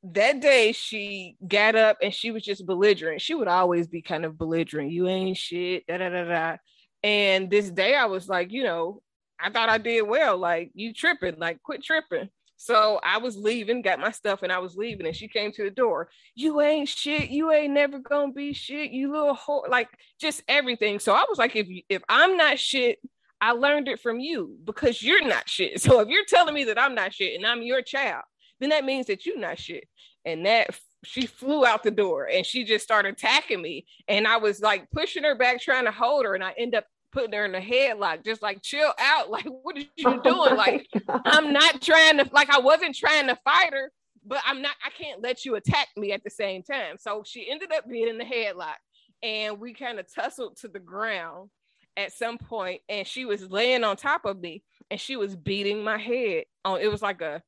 that 0.04 0.40
day 0.40 0.72
she 0.72 1.36
got 1.46 1.76
up 1.76 1.98
and 2.02 2.12
she 2.12 2.30
was 2.30 2.42
just 2.42 2.66
belligerent. 2.66 3.20
She 3.20 3.34
would 3.34 3.48
always 3.48 3.86
be 3.86 4.02
kind 4.02 4.24
of 4.24 4.36
belligerent. 4.36 4.90
You 4.90 5.08
ain't 5.08 5.36
shit. 5.36 5.86
Da 5.86 5.98
da 5.98 6.08
da 6.08 6.24
da. 6.24 6.56
And 7.02 7.50
this 7.50 7.70
day 7.70 7.94
I 7.94 8.06
was 8.06 8.28
like, 8.28 8.52
you 8.52 8.64
know, 8.64 9.02
I 9.40 9.50
thought 9.50 9.68
I 9.68 9.78
did 9.78 10.02
well. 10.02 10.36
Like 10.38 10.70
you 10.74 10.92
tripping. 10.92 11.36
Like 11.38 11.62
quit 11.62 11.84
tripping. 11.84 12.28
So 12.56 13.00
I 13.02 13.18
was 13.18 13.36
leaving, 13.36 13.82
got 13.82 13.98
my 13.98 14.12
stuff, 14.12 14.44
and 14.44 14.52
I 14.52 14.60
was 14.60 14.76
leaving, 14.76 15.04
and 15.04 15.16
she 15.16 15.26
came 15.26 15.50
to 15.50 15.64
the 15.64 15.70
door. 15.70 16.08
You 16.36 16.60
ain't 16.60 16.88
shit. 16.88 17.28
You 17.30 17.50
ain't 17.50 17.72
never 17.72 17.98
gonna 17.98 18.32
be 18.32 18.52
shit. 18.52 18.92
You 18.92 19.10
little 19.10 19.34
whore. 19.36 19.68
Like 19.68 19.88
just 20.20 20.44
everything. 20.46 21.00
So 21.00 21.12
I 21.12 21.24
was 21.28 21.38
like, 21.38 21.56
if 21.56 21.66
if 21.88 22.02
I'm 22.08 22.36
not 22.36 22.60
shit, 22.60 22.98
I 23.40 23.52
learned 23.52 23.88
it 23.88 24.00
from 24.00 24.20
you 24.20 24.56
because 24.64 25.02
you're 25.02 25.26
not 25.26 25.48
shit. 25.48 25.80
So 25.82 25.98
if 26.00 26.08
you're 26.08 26.24
telling 26.28 26.54
me 26.54 26.64
that 26.64 26.78
I'm 26.80 26.94
not 26.94 27.12
shit 27.12 27.34
and 27.34 27.44
I'm 27.44 27.62
your 27.62 27.82
child, 27.82 28.22
then 28.62 28.70
that 28.70 28.84
means 28.84 29.06
that 29.06 29.26
you're 29.26 29.38
not 29.38 29.58
shit. 29.58 29.88
And 30.24 30.46
that 30.46 30.78
she 31.04 31.26
flew 31.26 31.66
out 31.66 31.82
the 31.82 31.90
door 31.90 32.28
and 32.32 32.46
she 32.46 32.64
just 32.64 32.84
started 32.84 33.14
attacking 33.14 33.60
me. 33.60 33.86
And 34.06 34.26
I 34.26 34.36
was 34.36 34.60
like 34.60 34.90
pushing 34.90 35.24
her 35.24 35.34
back, 35.34 35.60
trying 35.60 35.84
to 35.84 35.90
hold 35.90 36.24
her, 36.24 36.34
and 36.34 36.44
I 36.44 36.54
end 36.56 36.74
up 36.74 36.84
putting 37.12 37.32
her 37.32 37.44
in 37.44 37.54
a 37.54 37.60
headlock, 37.60 38.24
just 38.24 38.40
like 38.40 38.62
chill 38.62 38.92
out. 38.98 39.28
Like, 39.30 39.46
what 39.46 39.76
are 39.76 39.80
you 39.80 39.88
oh 40.06 40.20
doing? 40.20 40.56
like, 40.56 40.86
I'm 41.24 41.52
not 41.52 41.80
trying 41.80 42.18
to, 42.18 42.30
like, 42.32 42.50
I 42.50 42.60
wasn't 42.60 42.94
trying 42.94 43.26
to 43.28 43.38
fight 43.44 43.72
her, 43.72 43.90
but 44.24 44.40
I'm 44.46 44.62
not, 44.62 44.72
I 44.84 44.90
can't 44.90 45.22
let 45.22 45.44
you 45.44 45.56
attack 45.56 45.88
me 45.96 46.12
at 46.12 46.22
the 46.22 46.30
same 46.30 46.62
time. 46.62 46.96
So 46.98 47.22
she 47.26 47.50
ended 47.50 47.72
up 47.72 47.88
being 47.88 48.08
in 48.08 48.18
the 48.18 48.24
headlock 48.24 48.76
and 49.22 49.58
we 49.58 49.72
kind 49.74 49.98
of 49.98 50.12
tussled 50.12 50.56
to 50.58 50.68
the 50.68 50.78
ground 50.78 51.50
at 51.96 52.12
some 52.12 52.38
point 52.38 52.80
and 52.88 53.06
she 53.06 53.24
was 53.24 53.50
laying 53.50 53.84
on 53.84 53.96
top 53.96 54.24
of 54.24 54.40
me 54.40 54.62
and 54.90 55.00
she 55.00 55.16
was 55.16 55.36
beating 55.36 55.84
my 55.84 55.98
head 55.98 56.44
on 56.64 56.80
it 56.80 56.90
was 56.90 57.02
like 57.02 57.20
a 57.20 57.42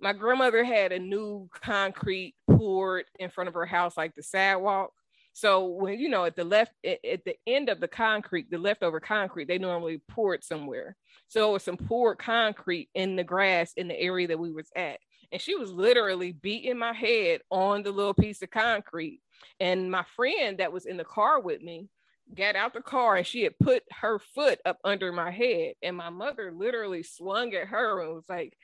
my 0.00 0.12
grandmother 0.12 0.64
had 0.64 0.92
a 0.92 0.98
new 0.98 1.48
concrete 1.62 2.34
poured 2.50 3.06
in 3.18 3.30
front 3.30 3.48
of 3.48 3.54
her 3.54 3.66
house, 3.66 3.96
like 3.96 4.14
the 4.14 4.22
sidewalk. 4.22 4.92
So 5.32 5.66
when 5.66 5.98
you 5.98 6.08
know 6.08 6.24
at 6.24 6.36
the 6.36 6.44
left 6.44 6.72
at, 6.84 7.24
the 7.24 7.34
end 7.46 7.68
of 7.68 7.80
the 7.80 7.88
concrete, 7.88 8.50
the 8.50 8.58
leftover 8.58 9.00
concrete, 9.00 9.48
they 9.48 9.58
normally 9.58 10.00
pour 10.08 10.34
it 10.34 10.44
somewhere. 10.44 10.96
So 11.28 11.50
it 11.50 11.52
was 11.54 11.62
some 11.64 11.76
poured 11.76 12.18
concrete 12.18 12.88
in 12.94 13.16
the 13.16 13.24
grass 13.24 13.72
in 13.76 13.88
the 13.88 13.98
area 13.98 14.28
that 14.28 14.38
we 14.38 14.52
was 14.52 14.70
at. 14.76 15.00
And 15.32 15.40
she 15.40 15.56
was 15.56 15.72
literally 15.72 16.32
beating 16.32 16.78
my 16.78 16.92
head 16.92 17.40
on 17.50 17.82
the 17.82 17.90
little 17.90 18.14
piece 18.14 18.42
of 18.42 18.50
concrete. 18.50 19.20
And 19.58 19.90
my 19.90 20.04
friend 20.14 20.58
that 20.58 20.72
was 20.72 20.86
in 20.86 20.96
the 20.96 21.04
car 21.04 21.40
with 21.40 21.60
me 21.60 21.88
got 22.34 22.56
out 22.56 22.72
the 22.72 22.80
car 22.80 23.16
and 23.16 23.26
she 23.26 23.42
had 23.42 23.58
put 23.58 23.82
her 23.90 24.18
foot 24.18 24.60
up 24.64 24.78
under 24.84 25.12
my 25.12 25.30
head. 25.30 25.74
And 25.82 25.96
my 25.96 26.10
mother 26.10 26.52
literally 26.52 27.02
swung 27.02 27.52
at 27.54 27.68
her 27.68 28.00
and 28.00 28.14
was 28.14 28.28
like, 28.28 28.56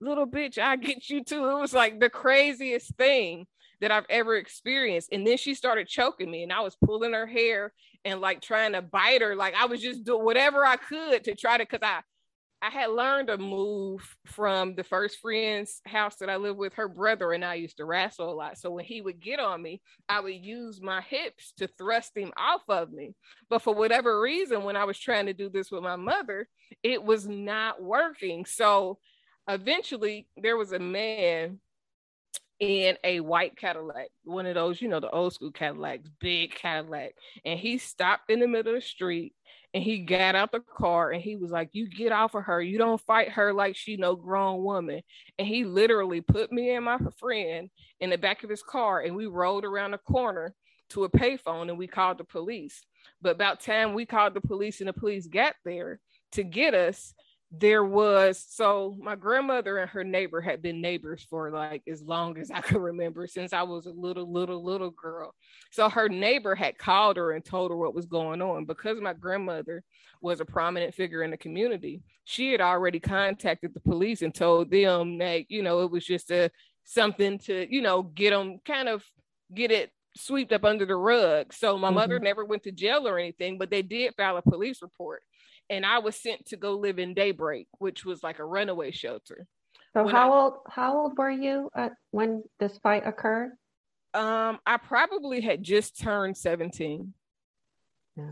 little 0.00 0.26
bitch, 0.26 0.58
I 0.58 0.76
get 0.76 1.08
you 1.10 1.24
too. 1.24 1.48
It 1.48 1.60
was 1.60 1.72
like 1.74 2.00
the 2.00 2.10
craziest 2.10 2.94
thing. 2.96 3.46
that 3.80 3.90
I've 3.92 4.06
ever 4.08 4.36
experienced. 4.36 5.10
And 5.12 5.26
then 5.26 5.36
she 5.36 5.54
started 5.54 5.86
choking 5.88 6.30
me, 6.30 6.42
and 6.42 6.52
I 6.52 6.60
was 6.60 6.76
pulling 6.84 7.12
her 7.12 7.26
hair 7.26 7.72
and 8.04 8.20
like 8.20 8.40
trying 8.40 8.72
to 8.72 8.82
bite 8.82 9.20
her. 9.22 9.36
Like 9.36 9.54
I 9.54 9.66
was 9.66 9.80
just 9.82 10.04
doing 10.04 10.24
whatever 10.24 10.64
I 10.64 10.76
could 10.76 11.24
to 11.24 11.34
try 11.34 11.58
to, 11.58 11.64
because 11.64 11.80
I 11.82 12.00
I 12.62 12.70
had 12.70 12.90
learned 12.90 13.28
a 13.28 13.36
move 13.36 14.16
from 14.24 14.74
the 14.74 14.82
first 14.82 15.18
friend's 15.20 15.82
house 15.86 16.16
that 16.16 16.30
I 16.30 16.36
lived 16.36 16.58
with. 16.58 16.72
Her 16.74 16.88
brother 16.88 17.32
and 17.32 17.44
I 17.44 17.54
used 17.54 17.76
to 17.76 17.84
wrestle 17.84 18.30
a 18.30 18.34
lot. 18.34 18.56
So 18.58 18.70
when 18.70 18.84
he 18.86 19.02
would 19.02 19.20
get 19.20 19.38
on 19.40 19.62
me, 19.62 19.82
I 20.08 20.20
would 20.20 20.34
use 20.34 20.80
my 20.80 21.02
hips 21.02 21.52
to 21.58 21.68
thrust 21.68 22.16
him 22.16 22.32
off 22.36 22.62
of 22.68 22.90
me. 22.90 23.14
But 23.50 23.60
for 23.60 23.74
whatever 23.74 24.20
reason, 24.20 24.64
when 24.64 24.74
I 24.76 24.84
was 24.84 24.98
trying 24.98 25.26
to 25.26 25.34
do 25.34 25.50
this 25.50 25.70
with 25.70 25.82
my 25.82 25.96
mother, 25.96 26.48
it 26.82 27.04
was 27.04 27.28
not 27.28 27.82
working. 27.82 28.46
So 28.46 28.98
eventually, 29.48 30.28
there 30.36 30.56
was 30.56 30.72
a 30.72 30.78
man 30.78 31.60
in 32.58 32.96
a 33.04 33.20
white 33.20 33.56
Cadillac, 33.56 34.08
one 34.24 34.46
of 34.46 34.54
those, 34.54 34.80
you 34.80 34.88
know, 34.88 35.00
the 35.00 35.10
old 35.10 35.34
school 35.34 35.50
Cadillacs, 35.50 36.08
big 36.20 36.54
Cadillac. 36.54 37.14
And 37.44 37.58
he 37.58 37.78
stopped 37.78 38.30
in 38.30 38.40
the 38.40 38.48
middle 38.48 38.74
of 38.74 38.80
the 38.80 38.86
street 38.86 39.34
and 39.74 39.82
he 39.82 39.98
got 39.98 40.34
out 40.34 40.52
the 40.52 40.60
car 40.60 41.10
and 41.10 41.20
he 41.20 41.36
was 41.36 41.50
like, 41.50 41.68
You 41.72 41.88
get 41.88 42.12
off 42.12 42.34
of 42.34 42.44
her. 42.44 42.62
You 42.62 42.78
don't 42.78 43.00
fight 43.02 43.30
her 43.32 43.52
like 43.52 43.76
she 43.76 43.96
no 43.96 44.16
grown 44.16 44.62
woman. 44.62 45.02
And 45.38 45.46
he 45.46 45.64
literally 45.64 46.22
put 46.22 46.50
me 46.50 46.70
and 46.70 46.86
my 46.86 46.98
friend 47.18 47.68
in 48.00 48.10
the 48.10 48.18
back 48.18 48.42
of 48.42 48.50
his 48.50 48.62
car 48.62 49.00
and 49.00 49.14
we 49.14 49.26
rolled 49.26 49.64
around 49.64 49.90
the 49.90 49.98
corner 49.98 50.54
to 50.90 51.04
a 51.04 51.10
payphone 51.10 51.68
and 51.68 51.76
we 51.78 51.86
called 51.86 52.18
the 52.18 52.24
police. 52.24 52.82
But 53.20 53.34
about 53.34 53.60
time 53.60 53.92
we 53.92 54.06
called 54.06 54.34
the 54.34 54.40
police 54.40 54.80
and 54.80 54.88
the 54.88 54.92
police 54.92 55.26
got 55.26 55.54
there 55.64 56.00
to 56.32 56.42
get 56.42 56.74
us, 56.74 57.12
there 57.52 57.84
was 57.84 58.44
so 58.48 58.96
my 59.00 59.14
grandmother 59.14 59.78
and 59.78 59.88
her 59.88 60.02
neighbor 60.02 60.40
had 60.40 60.60
been 60.60 60.80
neighbors 60.80 61.24
for 61.30 61.50
like 61.50 61.82
as 61.88 62.02
long 62.02 62.36
as 62.38 62.50
I 62.50 62.60
could 62.62 62.80
remember 62.80 63.26
since 63.26 63.52
I 63.52 63.62
was 63.62 63.86
a 63.86 63.92
little 63.92 64.30
little 64.30 64.64
little 64.64 64.90
girl. 64.90 65.34
So 65.70 65.88
her 65.88 66.08
neighbor 66.08 66.54
had 66.54 66.76
called 66.76 67.16
her 67.16 67.32
and 67.32 67.44
told 67.44 67.70
her 67.70 67.76
what 67.76 67.94
was 67.94 68.06
going 68.06 68.42
on 68.42 68.64
because 68.64 69.00
my 69.00 69.12
grandmother 69.12 69.84
was 70.20 70.40
a 70.40 70.44
prominent 70.44 70.94
figure 70.94 71.22
in 71.22 71.30
the 71.30 71.36
community. 71.36 72.02
She 72.24 72.50
had 72.50 72.60
already 72.60 72.98
contacted 72.98 73.74
the 73.74 73.80
police 73.80 74.22
and 74.22 74.34
told 74.34 74.70
them 74.70 75.18
that 75.18 75.48
you 75.48 75.62
know 75.62 75.82
it 75.82 75.90
was 75.90 76.04
just 76.04 76.30
a 76.32 76.50
something 76.84 77.38
to 77.38 77.66
you 77.72 77.80
know 77.80 78.02
get 78.02 78.30
them 78.30 78.58
kind 78.64 78.88
of 78.88 79.04
get 79.54 79.70
it 79.70 79.92
swept 80.16 80.52
up 80.52 80.64
under 80.64 80.86
the 80.86 80.96
rug. 80.96 81.52
So 81.52 81.78
my 81.78 81.88
mm-hmm. 81.88 81.94
mother 81.94 82.18
never 82.18 82.44
went 82.44 82.64
to 82.64 82.72
jail 82.72 83.06
or 83.06 83.18
anything, 83.18 83.58
but 83.58 83.70
they 83.70 83.82
did 83.82 84.14
file 84.16 84.36
a 84.36 84.42
police 84.42 84.82
report 84.82 85.22
and 85.68 85.84
I 85.84 85.98
was 85.98 86.16
sent 86.16 86.46
to 86.46 86.56
go 86.56 86.74
live 86.74 86.98
in 86.98 87.14
Daybreak, 87.14 87.68
which 87.78 88.04
was 88.04 88.22
like 88.22 88.38
a 88.38 88.44
runaway 88.44 88.90
shelter. 88.90 89.46
So 89.92 90.04
when 90.04 90.14
how 90.14 90.32
I, 90.32 90.36
old 90.36 90.54
how 90.68 90.98
old 90.98 91.18
were 91.18 91.30
you 91.30 91.70
when 92.10 92.44
this 92.58 92.78
fight 92.78 93.06
occurred? 93.06 93.52
Um, 94.14 94.58
I 94.66 94.76
probably 94.76 95.40
had 95.40 95.62
just 95.62 95.98
turned 95.98 96.36
17. 96.36 97.12
Yeah. 98.16 98.24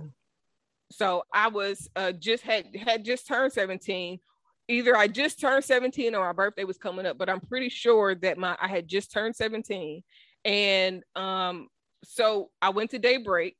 So 0.90 1.24
I 1.32 1.48
was 1.48 1.88
uh, 1.96 2.12
just 2.12 2.42
had 2.44 2.74
had 2.76 3.04
just 3.04 3.26
turned 3.26 3.52
17. 3.52 4.20
Either 4.68 4.96
I 4.96 5.08
just 5.08 5.40
turned 5.40 5.64
17 5.64 6.14
or 6.14 6.24
my 6.24 6.32
birthday 6.32 6.64
was 6.64 6.78
coming 6.78 7.04
up, 7.04 7.18
but 7.18 7.28
I'm 7.28 7.40
pretty 7.40 7.68
sure 7.68 8.14
that 8.14 8.38
my 8.38 8.56
I 8.60 8.68
had 8.68 8.86
just 8.88 9.12
turned 9.12 9.36
17. 9.36 10.02
And 10.44 11.02
um, 11.16 11.68
so 12.04 12.50
I 12.62 12.70
went 12.70 12.90
to 12.90 12.98
Daybreak 12.98 13.56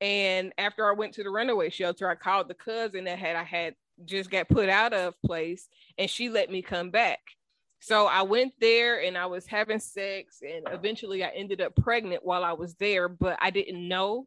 and 0.00 0.52
after 0.58 0.88
I 0.88 0.94
went 0.94 1.14
to 1.14 1.22
the 1.22 1.30
runaway 1.30 1.70
shelter, 1.70 2.08
I 2.08 2.14
called 2.14 2.48
the 2.48 2.54
cousin 2.54 3.04
that 3.04 3.18
had 3.18 3.36
I 3.36 3.44
had 3.44 3.74
just 4.04 4.30
got 4.30 4.48
put 4.48 4.68
out 4.68 4.92
of 4.92 5.14
place, 5.24 5.68
and 5.96 6.10
she 6.10 6.28
let 6.28 6.50
me 6.50 6.62
come 6.62 6.90
back. 6.90 7.20
So 7.80 8.06
I 8.06 8.22
went 8.22 8.52
there 8.60 9.02
and 9.02 9.16
I 9.16 9.26
was 9.26 9.46
having 9.46 9.78
sex, 9.78 10.40
and 10.42 10.66
eventually 10.72 11.24
I 11.24 11.28
ended 11.28 11.60
up 11.60 11.76
pregnant 11.76 12.24
while 12.24 12.44
I 12.44 12.52
was 12.52 12.74
there, 12.74 13.08
but 13.08 13.38
I 13.40 13.50
didn't 13.50 13.86
know. 13.86 14.26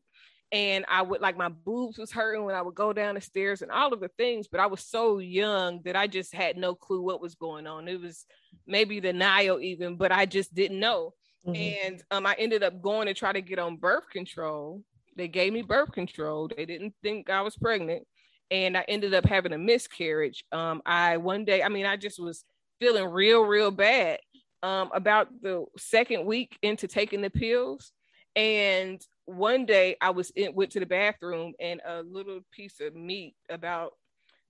And 0.52 0.84
I 0.88 1.04
would 1.04 1.22
like 1.22 1.38
my 1.38 1.50
boobs 1.50 2.00
was 2.00 2.12
hurting 2.12 2.44
when 2.44 2.56
I 2.56 2.64
would 2.64 2.74
go 2.74 2.92
down 2.92 3.14
the 3.14 3.22
stairs 3.22 3.62
and 3.62 3.72
all 3.72 3.94
of 3.94 4.00
the 4.00 4.08
things, 4.18 4.48
but 4.48 4.60
I 4.60 4.66
was 4.66 4.84
so 4.84 5.20
young 5.20 5.82
that 5.84 5.96
I 5.96 6.08
just 6.08 6.34
had 6.34 6.58
no 6.58 6.74
clue 6.74 7.04
what 7.04 7.22
was 7.22 7.36
going 7.36 7.68
on. 7.68 7.88
It 7.88 8.02
was 8.02 8.26
maybe 8.66 9.00
the 9.00 9.14
Nile 9.14 9.60
even, 9.60 9.96
but 9.96 10.12
I 10.12 10.26
just 10.26 10.56
didn't 10.56 10.80
know. 10.80 11.14
Mm-hmm. 11.46 11.88
And 11.92 12.04
um, 12.10 12.26
I 12.26 12.36
ended 12.40 12.64
up 12.64 12.82
going 12.82 13.06
to 13.08 13.14
try 13.14 13.32
to 13.32 13.42
get 13.42 13.60
on 13.60 13.78
birth 13.78 14.10
control 14.10 14.84
they 15.16 15.28
gave 15.28 15.54
me 15.54 15.62
birth 15.62 15.92
control. 15.92 16.50
They 16.56 16.66
didn't 16.66 16.94
think 17.04 17.30
I 17.30 17.42
was 17.42 17.56
pregnant. 17.56 18.06
And 18.52 18.76
I 18.76 18.84
ended 18.88 19.14
up 19.14 19.26
having 19.26 19.54
a 19.54 19.58
miscarriage. 19.58 20.44
Um, 20.52 20.82
I 20.86 21.18
one 21.18 21.46
day, 21.46 21.62
I 21.62 21.70
mean, 21.70 21.86
I 21.86 21.98
just 21.98 22.20
was 22.20 22.44
feeling 22.80 23.06
real, 23.06 23.42
real 23.42 23.72
bad. 23.72 24.20
Um, 24.62 24.90
about 24.94 25.30
the 25.42 25.64
second 25.78 26.26
week 26.26 26.58
into 26.62 26.86
taking 26.86 27.22
the 27.22 27.30
pills. 27.30 27.94
And 28.36 29.02
one 29.26 29.66
day 29.66 29.96
I 30.02 30.10
was 30.10 30.32
in, 30.32 30.54
went 30.54 30.72
to 30.72 30.82
the 30.82 30.86
bathroom 30.86 31.54
and 31.62 31.80
a 31.88 32.02
little 32.02 32.42
piece 32.52 32.82
of 32.82 32.94
meat 32.94 33.36
about 33.50 33.94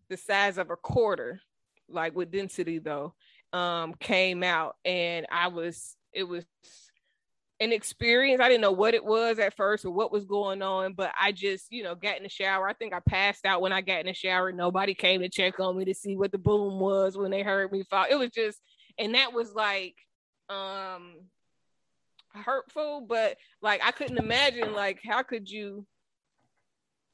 the 0.09 0.17
size 0.17 0.57
of 0.57 0.71
a 0.71 0.75
quarter, 0.75 1.39
like 1.87 2.15
with 2.15 2.31
density 2.31 2.79
though, 2.79 3.13
um, 3.53 3.93
came 3.99 4.41
out. 4.41 4.77
And 4.83 5.27
I 5.31 5.49
was, 5.49 5.95
it 6.11 6.23
was 6.23 6.45
an 7.59 7.73
experience. 7.73 8.41
I 8.41 8.47
didn't 8.47 8.61
know 8.61 8.71
what 8.71 8.93
it 8.93 9.03
was 9.03 9.37
at 9.39 9.55
first 9.55 9.83
or 9.83 9.91
what 9.91 10.11
was 10.11 10.25
going 10.25 10.61
on, 10.61 10.93
but 10.93 11.11
I 11.19 11.31
just, 11.31 11.71
you 11.71 11.83
know, 11.83 11.95
got 11.95 12.17
in 12.17 12.23
the 12.23 12.29
shower. 12.29 12.69
I 12.69 12.73
think 12.73 12.93
I 12.93 12.99
passed 12.99 13.45
out 13.45 13.61
when 13.61 13.73
I 13.73 13.81
got 13.81 13.99
in 13.99 14.05
the 14.05 14.13
shower. 14.13 14.51
Nobody 14.51 14.93
came 14.93 15.21
to 15.21 15.29
check 15.29 15.59
on 15.59 15.77
me 15.77 15.85
to 15.85 15.93
see 15.93 16.15
what 16.15 16.31
the 16.31 16.37
boom 16.37 16.79
was 16.79 17.17
when 17.17 17.31
they 17.31 17.43
heard 17.43 17.71
me 17.71 17.83
fall. 17.83 18.05
It 18.09 18.15
was 18.15 18.31
just, 18.31 18.61
and 18.97 19.15
that 19.15 19.33
was 19.33 19.53
like, 19.53 19.95
um, 20.49 21.15
hurtful, 22.33 23.01
but 23.01 23.37
like 23.61 23.81
I 23.83 23.91
couldn't 23.91 24.17
imagine, 24.17 24.73
like, 24.73 24.99
how 25.03 25.23
could 25.23 25.49
you 25.49 25.85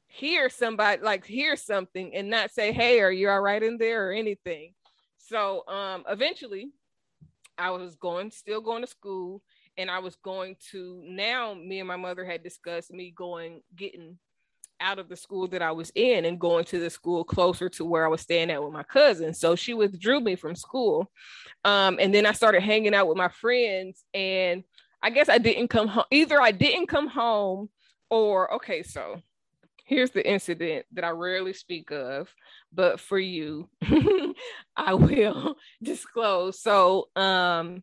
hear 0.06 0.48
somebody, 0.48 1.02
like, 1.02 1.26
hear 1.26 1.56
something 1.56 2.14
and 2.14 2.30
not 2.30 2.50
say, 2.50 2.72
hey, 2.72 3.00
are 3.00 3.10
you 3.10 3.28
all 3.28 3.40
right 3.40 3.62
in 3.62 3.78
there 3.78 4.08
or 4.08 4.12
anything? 4.12 4.74
So, 5.18 5.66
um, 5.66 6.04
eventually, 6.08 6.70
I 7.58 7.70
was 7.70 7.96
going, 7.96 8.30
still 8.30 8.60
going 8.60 8.82
to 8.82 8.86
school 8.88 9.42
and 9.78 9.90
I 9.90 9.98
was 9.98 10.16
going 10.16 10.56
to 10.70 11.02
now 11.04 11.54
me 11.54 11.80
and 11.80 11.88
my 11.88 11.96
mother 11.96 12.24
had 12.24 12.42
discussed 12.42 12.92
me 12.92 13.12
going 13.16 13.62
getting 13.74 14.18
out 14.80 14.98
of 14.98 15.08
the 15.08 15.16
school 15.16 15.48
that 15.48 15.62
I 15.62 15.72
was 15.72 15.90
in 15.94 16.24
and 16.24 16.38
going 16.38 16.64
to 16.66 16.78
the 16.78 16.90
school 16.90 17.24
closer 17.24 17.68
to 17.70 17.84
where 17.84 18.04
I 18.04 18.08
was 18.08 18.20
staying 18.20 18.50
at 18.50 18.62
with 18.62 18.72
my 18.72 18.82
cousin. 18.82 19.34
So 19.34 19.56
she 19.56 19.74
withdrew 19.74 20.20
me 20.20 20.36
from 20.36 20.54
school. 20.54 21.10
Um, 21.64 21.98
and 22.00 22.14
then 22.14 22.26
I 22.26 22.32
started 22.32 22.62
hanging 22.62 22.94
out 22.94 23.08
with 23.08 23.16
my 23.16 23.28
friends 23.28 24.04
and 24.12 24.64
I 25.02 25.10
guess 25.10 25.28
I 25.28 25.38
didn't 25.38 25.68
come 25.68 25.88
home. 25.88 26.04
Either 26.10 26.40
I 26.40 26.50
didn't 26.50 26.88
come 26.88 27.08
home 27.08 27.70
or 28.10 28.54
okay, 28.54 28.82
so 28.82 29.20
here's 29.84 30.10
the 30.10 30.28
incident 30.28 30.84
that 30.92 31.04
I 31.04 31.10
rarely 31.10 31.52
speak 31.52 31.90
of, 31.90 32.28
but 32.72 33.00
for 33.00 33.18
you, 33.18 33.68
I 34.76 34.94
will 34.94 35.56
disclose. 35.82 36.60
So 36.60 37.08
um 37.16 37.82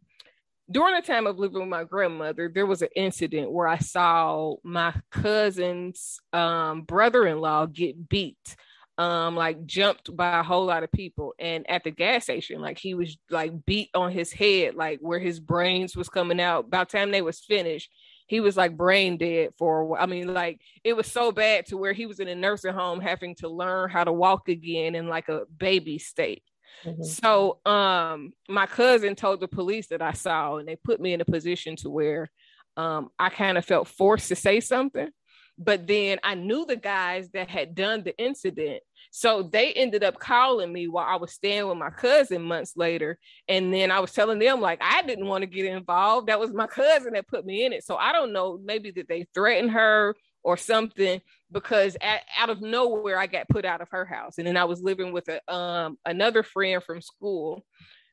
during 0.72 0.96
the 0.96 1.02
time 1.02 1.28
of 1.28 1.40
living 1.40 1.60
with 1.60 1.70
my 1.70 1.84
grandmother, 1.84 2.50
there 2.54 2.66
was 2.66 2.82
an 2.82 2.90
incident 2.96 3.52
where 3.52 3.68
I 3.68 3.80
saw 3.80 4.56
my 4.64 4.94
cousin's 5.12 6.20
um, 6.32 6.84
brother-in-law 6.84 7.68
get 7.68 8.08
beat, 8.08 8.56
um, 8.98 9.36
like 9.36 9.66
jumped 9.66 10.16
by 10.16 10.40
a 10.40 10.44
whole 10.44 10.66
lot 10.66 10.84
of 10.84 10.92
people. 10.92 11.34
And 11.38 11.70
at 11.70 11.84
the 11.84 11.92
gas 11.92 12.24
station, 12.24 12.62
like 12.62 12.80
he 12.80 12.94
was 12.94 13.18
like 13.30 13.66
beat 13.66 13.90
on 13.94 14.12
his 14.12 14.32
head, 14.32 14.76
like 14.76 15.00
where 15.02 15.20
his 15.20 15.40
brains 15.40 15.98
was 15.98 16.10
coming 16.10 16.40
out. 16.40 16.70
By 16.70 16.80
the 16.80 16.86
time 16.86 17.12
they 17.12 17.22
was 17.22 17.40
finished, 17.40 17.90
he 18.28 18.40
was 18.40 18.56
like 18.56 18.78
brain 18.78 19.18
dead 19.18 19.50
for 19.58 20.00
I 20.00 20.06
mean, 20.06 20.34
like 20.34 20.62
it 20.84 20.96
was 20.96 21.12
so 21.12 21.32
bad 21.32 21.66
to 21.68 21.78
where 21.78 21.94
he 21.94 22.06
was 22.06 22.20
in 22.20 22.30
a 22.30 22.36
nursing 22.36 22.74
home 22.74 23.02
having 23.02 23.36
to 23.36 23.50
learn 23.50 23.90
how 23.90 24.06
to 24.06 24.14
walk 24.14 24.48
again 24.48 24.96
in 24.96 25.08
like 25.08 25.28
a 25.28 25.42
baby 25.58 26.00
state. 26.00 26.44
Mm-hmm. 26.86 27.04
So 27.04 27.60
um 27.66 28.34
my 28.50 28.66
cousin 28.66 29.16
told 29.16 29.40
the 29.40 29.48
police 29.48 29.88
that 29.88 30.02
I 30.02 30.14
saw 30.14 30.58
and 30.58 30.68
they 30.68 30.76
put 30.76 31.00
me 31.00 31.14
in 31.14 31.22
a 31.22 31.26
position 31.26 31.76
to 31.78 31.90
where 31.90 32.30
um 32.78 33.10
I 33.18 33.30
kind 33.30 33.58
of 33.58 33.66
felt 33.66 33.88
forced 33.88 34.30
to 34.30 34.36
say 34.36 34.60
something. 34.60 35.10
But 35.58 35.86
then 35.86 36.20
I 36.24 36.34
knew 36.36 36.66
the 36.66 36.76
guys 36.76 37.30
that 37.30 37.48
had 37.48 37.76
done 37.76 38.04
the 38.04 38.18
incident. 38.18 38.82
So 39.12 39.44
they 39.44 39.72
ended 39.74 40.04
up 40.04 40.18
calling 40.18 40.74
me 40.74 40.88
while 40.88 41.06
I 41.08 41.18
was 41.18 41.32
staying 41.32 41.68
with 41.68 41.78
my 41.78 41.92
cousin 41.92 42.42
months 42.42 42.76
later. 42.76 43.20
And 43.48 43.72
then 43.72 43.92
I 43.92 44.00
was 44.00 44.12
telling 44.12 44.40
them, 44.40 44.62
like, 44.62 44.80
I 44.82 45.04
didn't 45.04 45.28
want 45.28 45.44
to 45.44 45.48
get 45.48 45.66
involved. 45.66 46.28
That 46.28 46.40
was 46.40 46.52
my 46.52 46.66
cousin 46.66 47.14
that 47.14 47.28
put 47.28 47.46
me 47.46 47.66
in 47.66 47.74
it. 47.74 47.84
So 47.84 47.96
I 47.96 48.12
don't 48.12 48.34
know, 48.34 48.60
maybe 48.64 48.90
that 48.92 49.08
they 49.08 49.28
threatened 49.36 49.72
her 49.72 50.16
or 50.44 50.58
something 50.58 51.22
because 51.52 51.96
at, 52.02 52.22
out 52.38 52.50
of 52.50 52.62
nowhere 52.62 53.18
I 53.18 53.28
got 53.28 53.50
put 53.50 53.66
out 53.66 53.82
of 53.82 53.90
her 53.92 54.06
house. 54.06 54.38
And 54.38 54.48
then 54.48 54.58
I 54.58 54.66
was 54.66 54.82
living 54.82 55.12
with 55.12 55.30
a 55.30 55.54
um 55.54 55.98
another 56.06 56.44
friend 56.44 56.84
from 56.84 57.02
school 57.02 57.64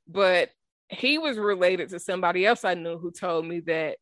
but 0.09 0.51
he 0.93 1.19
was 1.19 1.38
related 1.38 1.88
to 1.90 2.01
somebody 2.01 2.45
else 2.45 2.64
I 2.64 2.75
knew 2.75 2.99
who 2.99 3.12
told 3.12 3.47
me 3.47 3.61
that 3.61 3.99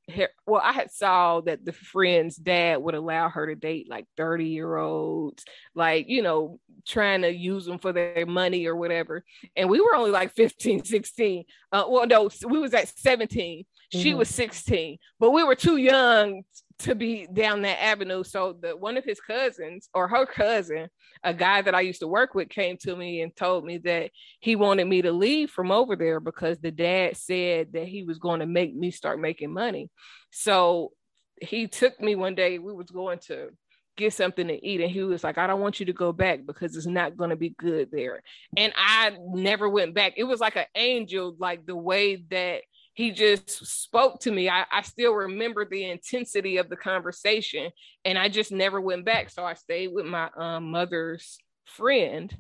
well 0.47 0.63
I 0.65 0.73
had 0.73 0.91
saw 0.91 1.43
that 1.43 1.65
the 1.65 1.73
friend's 1.73 2.37
dad 2.37 2.79
would 2.79 2.95
allow 2.95 3.29
her 3.29 3.47
to 3.47 3.55
date 3.55 3.89
like 3.91 4.07
30 4.17 4.47
year 4.47 4.77
olds 4.77 5.45
like 5.75 6.09
you 6.09 6.23
know 6.23 6.59
trying 6.87 7.23
to 7.23 7.31
use 7.31 7.67
them 7.67 7.79
for 7.79 7.93
their 7.93 8.25
money 8.25 8.67
or 8.67 8.75
whatever. 8.75 9.23
And 9.55 9.69
we 9.69 9.81
were 9.81 9.95
only 9.95 10.11
like 10.11 10.35
15 10.35 10.85
16 10.85 11.45
uh, 11.73 11.85
well 11.89 12.07
no 12.07 12.31
we 12.49 12.59
was 12.59 12.73
at 12.73 12.89
17 12.89 13.67
She 13.91 14.11
mm-hmm. 14.11 14.19
was 14.19 14.29
16, 14.29 14.99
but 15.19 15.31
we 15.31 15.45
were 15.45 15.55
too 15.55 15.77
young 15.77 16.43
to 16.81 16.95
be 16.95 17.27
down 17.33 17.63
that 17.63 17.83
avenue. 17.83 18.23
So 18.23 18.57
the 18.61 18.77
one 18.77 18.97
of 18.97 19.05
his 19.05 19.21
cousins 19.21 19.89
or 19.95 20.09
her 20.09 20.27
cousin, 20.27 20.89
a 21.25 21.35
guy 21.35 21.63
that 21.63 21.75
I 21.75 21.81
used 21.81 22.01
to 22.01 22.09
work 22.09 22.35
with, 22.35 22.49
came 22.49 22.77
to 22.83 22.95
me 22.95 23.23
and 23.23 23.35
told 23.35 23.65
me 23.65 23.79
that 23.79 24.11
he 24.41 24.57
wanted 24.57 24.87
me 24.87 25.03
to 25.03 25.13
leave 25.13 25.51
from 25.51 25.73
over 25.73 25.97
there 25.97 26.21
because 26.21 26.59
the 26.59 26.71
dad 26.71 27.17
said 27.17 27.73
that 27.73 27.89
he 27.89 28.05
was 28.05 28.19
going 28.19 28.41
to 28.41 28.47
make 28.47 28.75
me 28.75 28.91
start 28.91 29.21
making 29.21 29.53
money. 29.53 29.91
So 30.31 30.93
he 31.41 31.67
took 31.67 31.99
me 32.01 32.15
one 32.15 32.35
day. 32.35 32.59
We 32.59 32.73
was 32.73 32.91
going 32.91 33.19
to 33.27 33.49
get 33.97 34.13
something 34.13 34.47
to 34.47 34.67
eat 34.67 34.81
and 34.81 34.93
he 34.93 35.03
was 35.03 35.25
like 35.25 35.39
i 35.39 35.47
don't 35.49 35.61
want 35.61 35.81
you 35.81 35.87
to 35.87 35.93
go 35.93 36.13
back 36.13 36.47
because 36.47 36.77
it's 36.77 36.87
not 36.87 37.17
going 37.17 37.31
to 37.31 37.37
be 37.37 37.53
good 37.59 37.91
there 37.91 38.23
and 38.57 38.73
i 38.77 39.11
never 39.35 39.69
went 39.69 39.93
back 39.93 40.13
it 40.17 40.23
was 40.23 40.39
like 40.39 40.55
an 40.55 40.67
angel 40.77 41.35
like 41.41 41.67
the 41.67 41.75
way 41.75 42.15
that 42.31 42.63
he 42.99 43.13
just 43.13 43.65
spoke 43.65 44.19
to 44.19 44.33
me. 44.33 44.51
I, 44.51 44.65
I 44.73 44.83
still 44.83 45.13
remember 45.13 45.65
the 45.65 45.89
intensity 45.89 46.57
of 46.57 46.69
the 46.69 46.75
conversation 46.75 47.71
and 48.05 48.19
i 48.19 48.29
just 48.29 48.51
never 48.51 48.81
went 48.81 49.05
back. 49.05 49.31
So 49.31 49.45
i 49.45 49.55
stayed 49.55 49.93
with 49.93 50.05
my 50.05 50.29
um, 50.37 50.73
mother's 50.73 51.39
friend 51.65 52.37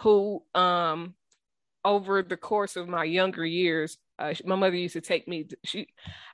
who 0.00 0.42
um 0.54 1.14
over 1.86 2.22
the 2.22 2.36
course 2.36 2.76
of 2.76 2.86
my 2.86 3.04
younger 3.04 3.46
years 3.46 3.96
uh, 4.18 4.32
my 4.44 4.54
mother 4.54 4.76
used 4.76 4.92
to 4.92 5.00
take 5.00 5.26
me 5.26 5.46
she 5.64 5.86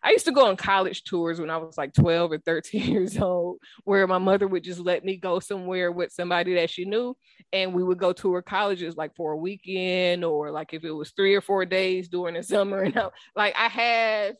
i 0.03 0.11
used 0.11 0.27
to 0.27 0.33
go 0.33 0.47
on 0.47 0.57
college 0.57 1.03
tours 1.03 1.41
when 1.41 1.51
i 1.51 1.57
was 1.57 1.79
like 1.79 1.95
12 1.95 2.33
or 2.33 2.39
13 2.39 2.83
years 2.93 3.19
old 3.19 3.59
where 3.85 4.07
my 4.07 4.19
mother 4.19 4.47
would 4.47 4.65
just 4.65 4.81
let 4.81 5.05
me 5.05 5.17
go 5.17 5.41
somewhere 5.41 5.91
with 5.91 6.13
somebody 6.13 6.55
that 6.55 6.71
she 6.71 6.85
knew 6.85 7.17
and 7.53 7.75
we 7.75 7.83
would 7.83 7.99
go 7.99 8.13
tour 8.13 8.43
colleges 8.43 8.97
like 8.97 9.15
for 9.17 9.33
a 9.33 9.37
weekend 9.37 10.25
or 10.25 10.51
like 10.51 10.75
if 10.75 10.85
it 10.85 10.91
was 10.91 11.11
three 11.13 11.35
or 11.35 11.41
four 11.41 11.65
days 11.65 12.09
during 12.09 12.35
the 12.35 12.43
summer 12.43 12.83
and 12.83 12.97
I, 12.99 13.09
like 13.35 13.55
i 13.57 13.69
have 13.69 14.35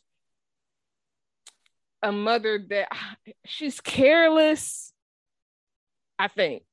a 2.03 2.11
mother 2.11 2.59
that 2.69 2.89
she's 3.45 3.81
careless 3.81 4.93
i 6.19 6.27
think 6.27 6.63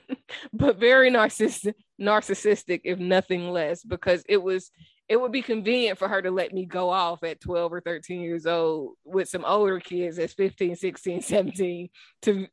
but 0.52 0.78
very 0.78 1.10
narcissistic 1.10 1.74
narcissistic 2.00 2.80
if 2.84 2.98
nothing 2.98 3.50
less 3.50 3.84
because 3.84 4.24
it 4.28 4.42
was 4.42 4.70
it 5.08 5.20
would 5.20 5.32
be 5.32 5.42
convenient 5.42 5.98
for 5.98 6.08
her 6.08 6.22
to 6.22 6.30
let 6.30 6.52
me 6.52 6.64
go 6.64 6.88
off 6.88 7.22
at 7.24 7.40
12 7.40 7.72
or 7.72 7.80
13 7.80 8.20
years 8.20 8.46
old 8.46 8.94
with 9.04 9.28
some 9.28 9.44
older 9.44 9.78
kids 9.78 10.18
at 10.18 10.30
15 10.30 10.76
16 10.76 11.20
17 11.22 11.88
to 12.22 12.46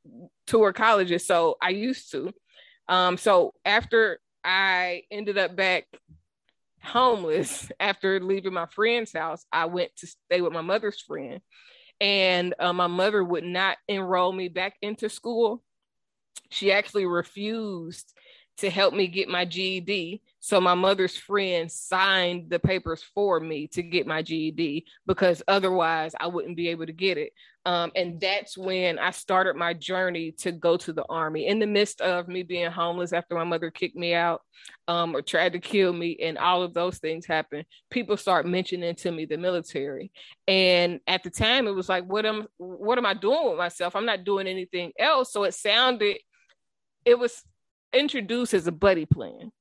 tour 0.48 0.74
colleges. 0.74 1.26
So 1.26 1.58
i 1.62 1.70
used 1.70 2.12
to. 2.12 2.32
Um 2.88 3.18
so 3.18 3.54
after 3.64 4.20
i 4.44 5.04
ended 5.12 5.38
up 5.38 5.56
back 5.56 5.86
homeless 6.84 7.72
after 7.80 8.20
leaving 8.20 8.54
my 8.54 8.66
friend's 8.66 9.14
house 9.14 9.46
i 9.52 9.66
went 9.66 9.96
to 9.98 10.08
stay 10.08 10.42
with 10.42 10.54
my 10.54 10.62
mother's 10.62 11.02
friend. 11.02 11.42
And 12.00 12.56
uh, 12.58 12.74
my 12.74 12.88
mother 12.88 13.24
would 13.24 13.44
not 13.44 13.78
enroll 13.88 14.34
me 14.34 14.48
back 14.48 14.74
into 14.82 15.08
school. 15.08 15.62
She 16.50 16.72
actually 16.72 17.06
refused 17.06 18.12
to 18.58 18.70
help 18.70 18.94
me 18.94 19.08
get 19.08 19.28
my 19.28 19.46
GED. 19.46 20.22
So 20.40 20.60
my 20.60 20.76
mother's 20.76 21.16
friend 21.16 21.72
signed 21.72 22.50
the 22.50 22.60
papers 22.60 23.04
for 23.14 23.40
me 23.40 23.68
to 23.68 23.82
get 23.82 24.08
my 24.08 24.22
GED 24.22 24.86
because 25.06 25.44
otherwise 25.48 26.14
I 26.20 26.28
wouldn't 26.28 26.58
be 26.58 26.70
able 26.70 26.86
to 26.86 26.94
get 26.94 27.18
it. 27.18 27.34
Um, 27.64 27.92
and 27.96 28.20
that's 28.20 28.58
when 28.58 28.98
I 28.98 29.12
started 29.12 29.56
my 29.56 29.74
journey 29.74 30.32
to 30.40 30.52
go 30.52 30.78
to 30.78 30.94
the 30.94 31.06
army. 31.06 31.46
In 31.46 31.60
the 31.60 31.68
midst 31.68 32.02
of 32.02 32.28
me 32.28 32.42
being 32.42 32.72
homeless 32.72 33.14
after 33.14 33.36
my 33.36 33.44
mother 33.44 33.70
kicked 33.70 33.96
me 33.96 34.16
out 34.16 34.42
um, 34.88 35.16
or 35.16 35.22
tried 35.22 35.54
to 35.54 35.60
kill 35.60 35.94
me, 35.94 36.18
and 36.24 36.40
all 36.40 36.64
of 36.64 36.74
those 36.74 36.98
things 36.98 37.28
happened, 37.28 37.66
people 37.92 38.18
start 38.18 38.48
mentioning 38.48 38.96
to 38.96 39.12
me 39.12 39.26
the 39.26 39.38
military. 39.38 40.12
And 40.48 41.02
at 41.06 41.22
the 41.22 41.30
time, 41.30 41.68
it 41.68 41.76
was 41.76 41.88
like, 41.88 42.06
what 42.06 42.26
am 42.26 42.48
what 42.58 42.98
am 42.98 43.06
I 43.06 43.14
doing 43.14 43.50
with 43.50 43.60
myself? 43.60 43.96
I'm 43.96 44.08
not 44.08 44.24
doing 44.24 44.48
anything 44.48 44.92
else. 44.98 45.32
So 45.32 45.44
it 45.44 45.54
sounded, 45.54 46.18
it 47.06 47.20
was 47.20 47.44
introduced 47.94 48.54
as 48.54 48.68
a 48.68 48.72
buddy 48.72 49.06
plan. 49.06 49.52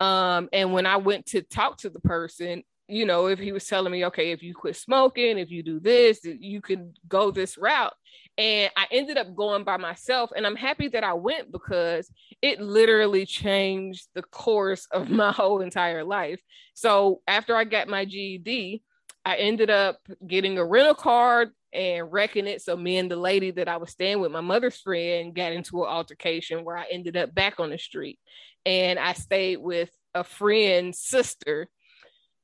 Um, 0.00 0.48
and 0.52 0.72
when 0.72 0.86
I 0.86 0.96
went 0.96 1.26
to 1.26 1.42
talk 1.42 1.78
to 1.78 1.90
the 1.90 2.00
person, 2.00 2.64
you 2.88 3.06
know, 3.06 3.26
if 3.26 3.38
he 3.38 3.52
was 3.52 3.66
telling 3.66 3.92
me, 3.92 4.04
okay, 4.06 4.32
if 4.32 4.42
you 4.42 4.54
quit 4.54 4.76
smoking, 4.76 5.38
if 5.38 5.50
you 5.50 5.62
do 5.62 5.80
this, 5.80 6.20
you 6.24 6.60
can 6.60 6.92
go 7.08 7.30
this 7.30 7.56
route. 7.56 7.94
And 8.36 8.70
I 8.76 8.86
ended 8.90 9.16
up 9.16 9.34
going 9.34 9.64
by 9.64 9.76
myself. 9.76 10.30
And 10.34 10.46
I'm 10.46 10.56
happy 10.56 10.88
that 10.88 11.04
I 11.04 11.12
went 11.12 11.52
because 11.52 12.10
it 12.42 12.60
literally 12.60 13.24
changed 13.24 14.08
the 14.14 14.22
course 14.22 14.86
of 14.90 15.08
my 15.10 15.32
whole 15.32 15.60
entire 15.60 16.04
life. 16.04 16.40
So 16.74 17.22
after 17.26 17.56
I 17.56 17.64
got 17.64 17.88
my 17.88 18.04
GED, 18.04 18.82
I 19.24 19.36
ended 19.36 19.70
up 19.70 19.98
getting 20.26 20.58
a 20.58 20.64
rental 20.64 20.94
car 20.94 21.46
and 21.72 22.12
wrecking 22.12 22.46
it. 22.46 22.60
So 22.60 22.76
me 22.76 22.98
and 22.98 23.10
the 23.10 23.16
lady 23.16 23.50
that 23.52 23.68
I 23.68 23.76
was 23.76 23.90
staying 23.90 24.20
with, 24.20 24.32
my 24.32 24.40
mother's 24.40 24.80
friend, 24.80 25.34
got 25.34 25.52
into 25.52 25.82
an 25.82 25.88
altercation 25.88 26.64
where 26.64 26.76
I 26.76 26.86
ended 26.90 27.16
up 27.16 27.34
back 27.34 27.60
on 27.60 27.70
the 27.70 27.78
street. 27.78 28.18
And 28.66 28.98
I 28.98 29.12
stayed 29.14 29.58
with 29.58 29.90
a 30.14 30.24
friend's 30.24 30.98
sister 30.98 31.68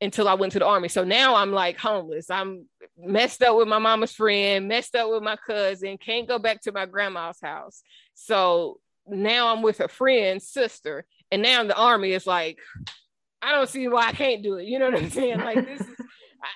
until 0.01 0.29
I 0.29 0.35
went 0.35 0.53
to 0.53 0.61
the 0.61 0.67
army. 0.67 0.89
So 0.89 1.05
now 1.05 1.35
I'm 1.35 1.53
like 1.53 1.79
homeless. 1.79 2.31
I'm 2.31 2.67
messed 2.97 3.43
up 3.43 3.57
with 3.57 3.69
my 3.69 3.79
mama's 3.79 4.13
friend, 4.13 4.69
messed 4.69 4.95
up 4.95 5.11
with 5.11 5.23
my 5.23 5.37
cousin, 5.37 5.99
can't 5.99 6.29
go 6.29 6.39
back 6.39 6.63
to 6.63 6.73
my 6.73 6.87
grandma's 6.87 7.41
house. 7.43 7.83
So 8.15 8.79
now 9.07 9.53
I'm 9.53 9.63
with 9.63 9.81
a 9.81 9.89
friend's 9.89 10.49
sister. 10.49 11.05
And 11.31 11.43
now 11.43 11.65
the 11.65 11.77
army 11.77 12.13
is 12.13 12.27
like, 12.27 12.59
I 13.43 13.53
don't 13.53 13.69
see 13.69 13.89
why 13.89 14.09
I 14.09 14.13
can't 14.13 14.43
do 14.43 14.55
it. 14.55 14.67
You 14.67 14.79
know 14.79 14.91
what 14.91 15.03
I'm 15.03 15.11
saying? 15.11 15.39
Like 15.39 15.67
this 15.67 15.81
is 15.81 15.97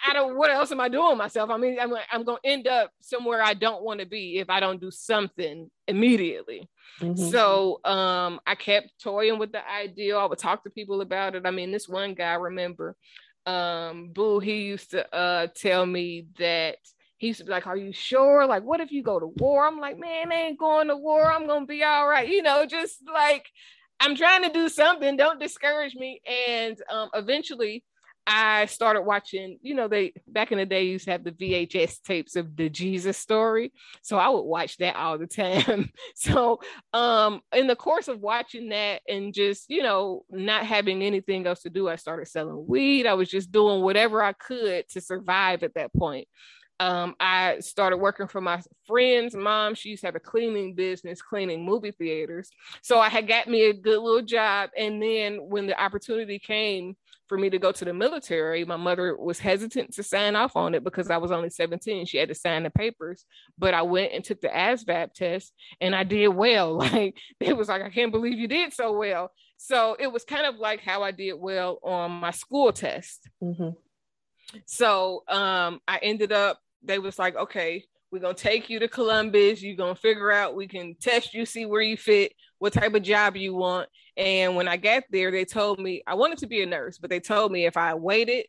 I 0.06 0.12
don't. 0.12 0.36
What 0.36 0.50
else 0.50 0.70
am 0.72 0.80
I 0.80 0.88
doing 0.88 1.16
myself? 1.18 1.50
I 1.50 1.56
mean, 1.56 1.78
I'm 1.80 1.92
I'm 2.10 2.24
to 2.24 2.38
end 2.44 2.66
up 2.66 2.90
somewhere 3.00 3.42
I 3.42 3.54
don't 3.54 3.82
want 3.82 4.00
to 4.00 4.06
be 4.06 4.38
if 4.38 4.48
I 4.48 4.60
don't 4.60 4.80
do 4.80 4.90
something 4.90 5.70
immediately. 5.88 6.68
Mm-hmm. 7.00 7.30
So 7.30 7.80
um, 7.84 8.40
I 8.46 8.54
kept 8.54 9.00
toying 9.02 9.38
with 9.38 9.52
the 9.52 9.68
idea. 9.68 10.16
I 10.16 10.26
would 10.26 10.38
talk 10.38 10.62
to 10.64 10.70
people 10.70 11.00
about 11.00 11.34
it. 11.34 11.46
I 11.46 11.50
mean, 11.50 11.72
this 11.72 11.88
one 11.88 12.14
guy, 12.14 12.32
I 12.32 12.34
remember, 12.34 12.96
um, 13.46 14.10
Boo, 14.12 14.38
he 14.38 14.62
used 14.62 14.92
to 14.92 15.14
uh, 15.14 15.48
tell 15.54 15.84
me 15.84 16.26
that 16.38 16.76
he 17.18 17.28
used 17.28 17.40
to 17.40 17.44
be 17.44 17.52
like, 17.52 17.66
Are 17.66 17.76
you 17.76 17.92
sure? 17.92 18.46
Like, 18.46 18.62
what 18.62 18.80
if 18.80 18.92
you 18.92 19.02
go 19.02 19.18
to 19.18 19.26
war? 19.26 19.66
I'm 19.66 19.80
like, 19.80 19.98
Man, 19.98 20.32
I 20.32 20.36
ain't 20.36 20.58
going 20.58 20.88
to 20.88 20.96
war. 20.96 21.32
I'm 21.32 21.46
going 21.46 21.62
to 21.62 21.66
be 21.66 21.82
all 21.82 22.08
right. 22.08 22.28
You 22.28 22.42
know, 22.42 22.66
just 22.66 22.98
like 23.12 23.46
I'm 24.00 24.16
trying 24.16 24.42
to 24.42 24.50
do 24.50 24.68
something. 24.68 25.16
Don't 25.16 25.40
discourage 25.40 25.94
me. 25.94 26.20
And 26.26 26.76
um, 26.90 27.10
eventually, 27.14 27.84
I 28.26 28.66
started 28.66 29.02
watching, 29.02 29.58
you 29.62 29.74
know, 29.74 29.88
they 29.88 30.12
back 30.28 30.52
in 30.52 30.58
the 30.58 30.66
day 30.66 30.84
used 30.84 31.06
to 31.06 31.10
have 31.10 31.24
the 31.24 31.32
VHS 31.32 32.02
tapes 32.02 32.36
of 32.36 32.56
the 32.56 32.68
Jesus 32.68 33.18
story. 33.18 33.72
So 34.02 34.16
I 34.16 34.28
would 34.28 34.42
watch 34.42 34.76
that 34.78 34.96
all 34.96 35.18
the 35.18 35.26
time. 35.26 35.90
so 36.14 36.60
um 36.92 37.40
in 37.52 37.66
the 37.66 37.76
course 37.76 38.08
of 38.08 38.20
watching 38.20 38.68
that 38.68 39.02
and 39.08 39.34
just, 39.34 39.68
you 39.68 39.82
know, 39.82 40.24
not 40.30 40.66
having 40.66 41.02
anything 41.02 41.46
else 41.46 41.62
to 41.62 41.70
do, 41.70 41.88
I 41.88 41.96
started 41.96 42.28
selling 42.28 42.64
weed. 42.66 43.06
I 43.06 43.14
was 43.14 43.28
just 43.28 43.50
doing 43.50 43.82
whatever 43.82 44.22
I 44.22 44.32
could 44.32 44.88
to 44.90 45.00
survive 45.00 45.62
at 45.64 45.74
that 45.74 45.92
point. 45.92 46.28
Um, 46.80 47.14
I 47.20 47.60
started 47.60 47.98
working 47.98 48.26
for 48.26 48.40
my 48.40 48.60
friend's 48.88 49.36
mom. 49.36 49.76
She 49.76 49.90
used 49.90 50.00
to 50.00 50.08
have 50.08 50.16
a 50.16 50.20
cleaning 50.20 50.74
business, 50.74 51.22
cleaning 51.22 51.64
movie 51.64 51.92
theaters. 51.92 52.50
So 52.82 52.98
I 52.98 53.08
had 53.08 53.28
got 53.28 53.46
me 53.46 53.66
a 53.66 53.72
good 53.72 54.00
little 54.00 54.22
job. 54.22 54.70
And 54.76 55.00
then 55.00 55.36
when 55.48 55.68
the 55.68 55.80
opportunity 55.80 56.40
came 56.40 56.96
for 57.32 57.38
me 57.38 57.48
to 57.48 57.58
go 57.58 57.72
to 57.72 57.84
the 57.86 57.94
military, 57.94 58.62
my 58.66 58.76
mother 58.76 59.16
was 59.16 59.38
hesitant 59.38 59.94
to 59.94 60.02
sign 60.02 60.36
off 60.36 60.54
on 60.54 60.74
it 60.74 60.84
because 60.84 61.08
I 61.08 61.16
was 61.16 61.32
only 61.32 61.48
17. 61.48 62.04
She 62.04 62.18
had 62.18 62.28
to 62.28 62.34
sign 62.34 62.62
the 62.62 62.68
papers, 62.68 63.24
but 63.56 63.72
I 63.72 63.80
went 63.80 64.12
and 64.12 64.22
took 64.22 64.42
the 64.42 64.48
ASVAB 64.48 65.14
test 65.14 65.54
and 65.80 65.94
I 65.94 66.04
did 66.04 66.28
well. 66.28 66.76
Like 66.92 67.16
it 67.40 67.56
was 67.56 67.68
like, 67.68 67.80
I 67.80 67.88
can't 67.88 68.12
believe 68.12 68.38
you 68.38 68.48
did 68.48 68.74
so 68.74 68.92
well. 68.92 69.30
So 69.56 69.96
it 69.98 70.12
was 70.12 70.24
kind 70.24 70.44
of 70.44 70.56
like 70.56 70.80
how 70.80 71.02
I 71.02 71.10
did 71.10 71.32
well 71.32 71.78
on 71.82 72.10
my 72.10 72.32
school 72.32 72.70
test. 72.70 73.26
Mm-hmm. 73.42 73.70
So 74.66 75.24
um, 75.26 75.80
I 75.88 76.00
ended 76.02 76.32
up, 76.32 76.60
they 76.82 76.98
was 76.98 77.18
like, 77.18 77.34
okay, 77.34 77.82
we're 78.10 78.18
gonna 78.18 78.34
take 78.34 78.68
you 78.68 78.78
to 78.80 78.88
Columbus. 78.88 79.62
You're 79.62 79.76
gonna 79.78 79.94
figure 79.94 80.30
out 80.30 80.54
we 80.54 80.68
can 80.68 80.96
test 81.00 81.32
you, 81.32 81.46
see 81.46 81.64
where 81.64 81.80
you 81.80 81.96
fit, 81.96 82.34
what 82.58 82.74
type 82.74 82.92
of 82.92 83.02
job 83.02 83.36
you 83.38 83.54
want. 83.54 83.88
And 84.16 84.56
when 84.56 84.68
I 84.68 84.76
got 84.76 85.04
there, 85.10 85.30
they 85.30 85.44
told 85.44 85.78
me 85.80 86.02
I 86.06 86.14
wanted 86.14 86.38
to 86.38 86.46
be 86.46 86.62
a 86.62 86.66
nurse, 86.66 86.98
but 86.98 87.10
they 87.10 87.20
told 87.20 87.52
me 87.52 87.66
if 87.66 87.76
I 87.76 87.94
waited, 87.94 88.46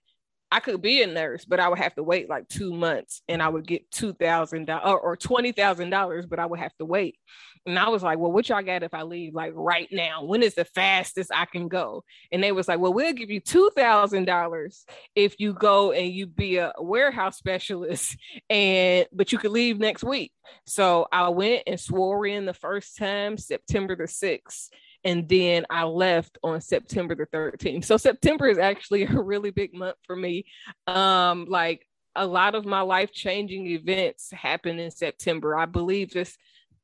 I 0.54 0.60
could 0.60 0.84
be 0.84 1.02
a 1.02 1.08
nurse, 1.08 1.46
but 1.46 1.60
I 1.60 1.68
would 1.68 1.80
have 1.80 1.96
to 1.96 2.04
wait 2.04 2.30
like 2.30 2.48
two 2.48 2.72
months 2.72 3.24
and 3.28 3.42
I 3.42 3.50
would 3.50 3.66
get 3.66 3.90
two 3.90 4.14
thousand 4.14 4.66
dollars 4.66 5.00
or 5.02 5.18
twenty 5.18 5.52
thousand 5.52 5.90
dollars, 5.90 6.28
but 6.28 6.38
I 6.38 6.46
would 6.46 6.60
have 6.60 6.76
to 6.78 6.86
wait. 6.86 7.18
And 7.66 7.80
I 7.80 7.90
was 7.90 8.04
like, 8.04 8.20
well, 8.20 8.32
what 8.32 8.48
y'all 8.50 8.62
got 8.62 8.84
if 8.84 8.94
I 8.94 9.02
leave 9.02 9.34
like 9.34 9.54
right 9.56 9.88
now? 9.92 10.26
When 10.26 10.44
is 10.44 10.54
the 10.54 10.66
fastest 10.66 11.32
I 11.34 11.46
can 11.46 11.70
go? 11.70 12.04
And 12.32 12.44
they 12.44 12.52
was 12.52 12.68
like, 12.68 12.80
well, 12.80 12.94
we'll 12.94 13.14
give 13.14 13.32
you 13.32 13.40
two 13.40 13.72
thousand 13.76 14.26
dollars 14.26 14.86
if 15.16 15.40
you 15.40 15.54
go 15.54 15.92
and 15.92 16.12
you 16.12 16.28
be 16.28 16.58
a 16.58 16.72
warehouse 16.78 17.36
specialist, 17.36 18.16
and 18.52 19.08
but 19.12 19.32
you 19.32 19.40
could 19.40 19.52
leave 19.52 19.80
next 19.80 20.04
week. 20.04 20.34
So 20.68 21.08
I 21.12 21.30
went 21.30 21.64
and 21.66 21.80
swore 21.80 22.28
in 22.28 22.46
the 22.46 22.54
first 22.54 22.96
time, 22.96 23.40
September 23.40 23.96
the 23.96 24.08
sixth. 24.08 24.70
And 25.04 25.28
then 25.28 25.66
I 25.70 25.84
left 25.84 26.38
on 26.44 26.62
September 26.62 27.16
the 27.16 27.26
13th. 27.26 27.86
So 27.86 27.98
September 27.98 28.48
is 28.48 28.58
actually 28.58 29.04
a 29.04 29.22
really 29.22 29.52
big 29.52 29.74
month 29.74 29.98
for 30.06 30.16
me. 30.16 30.46
Um, 30.88 31.46
like 31.50 31.88
a 32.16 32.26
lot 32.26 32.56
of 32.56 32.66
my 32.66 32.82
life 32.82 33.12
changing 33.12 33.68
events 33.68 34.32
happened 34.32 34.80
in 34.80 34.92
September. 34.92 35.58
I 35.58 35.66
believe 35.66 36.12
this 36.12 36.38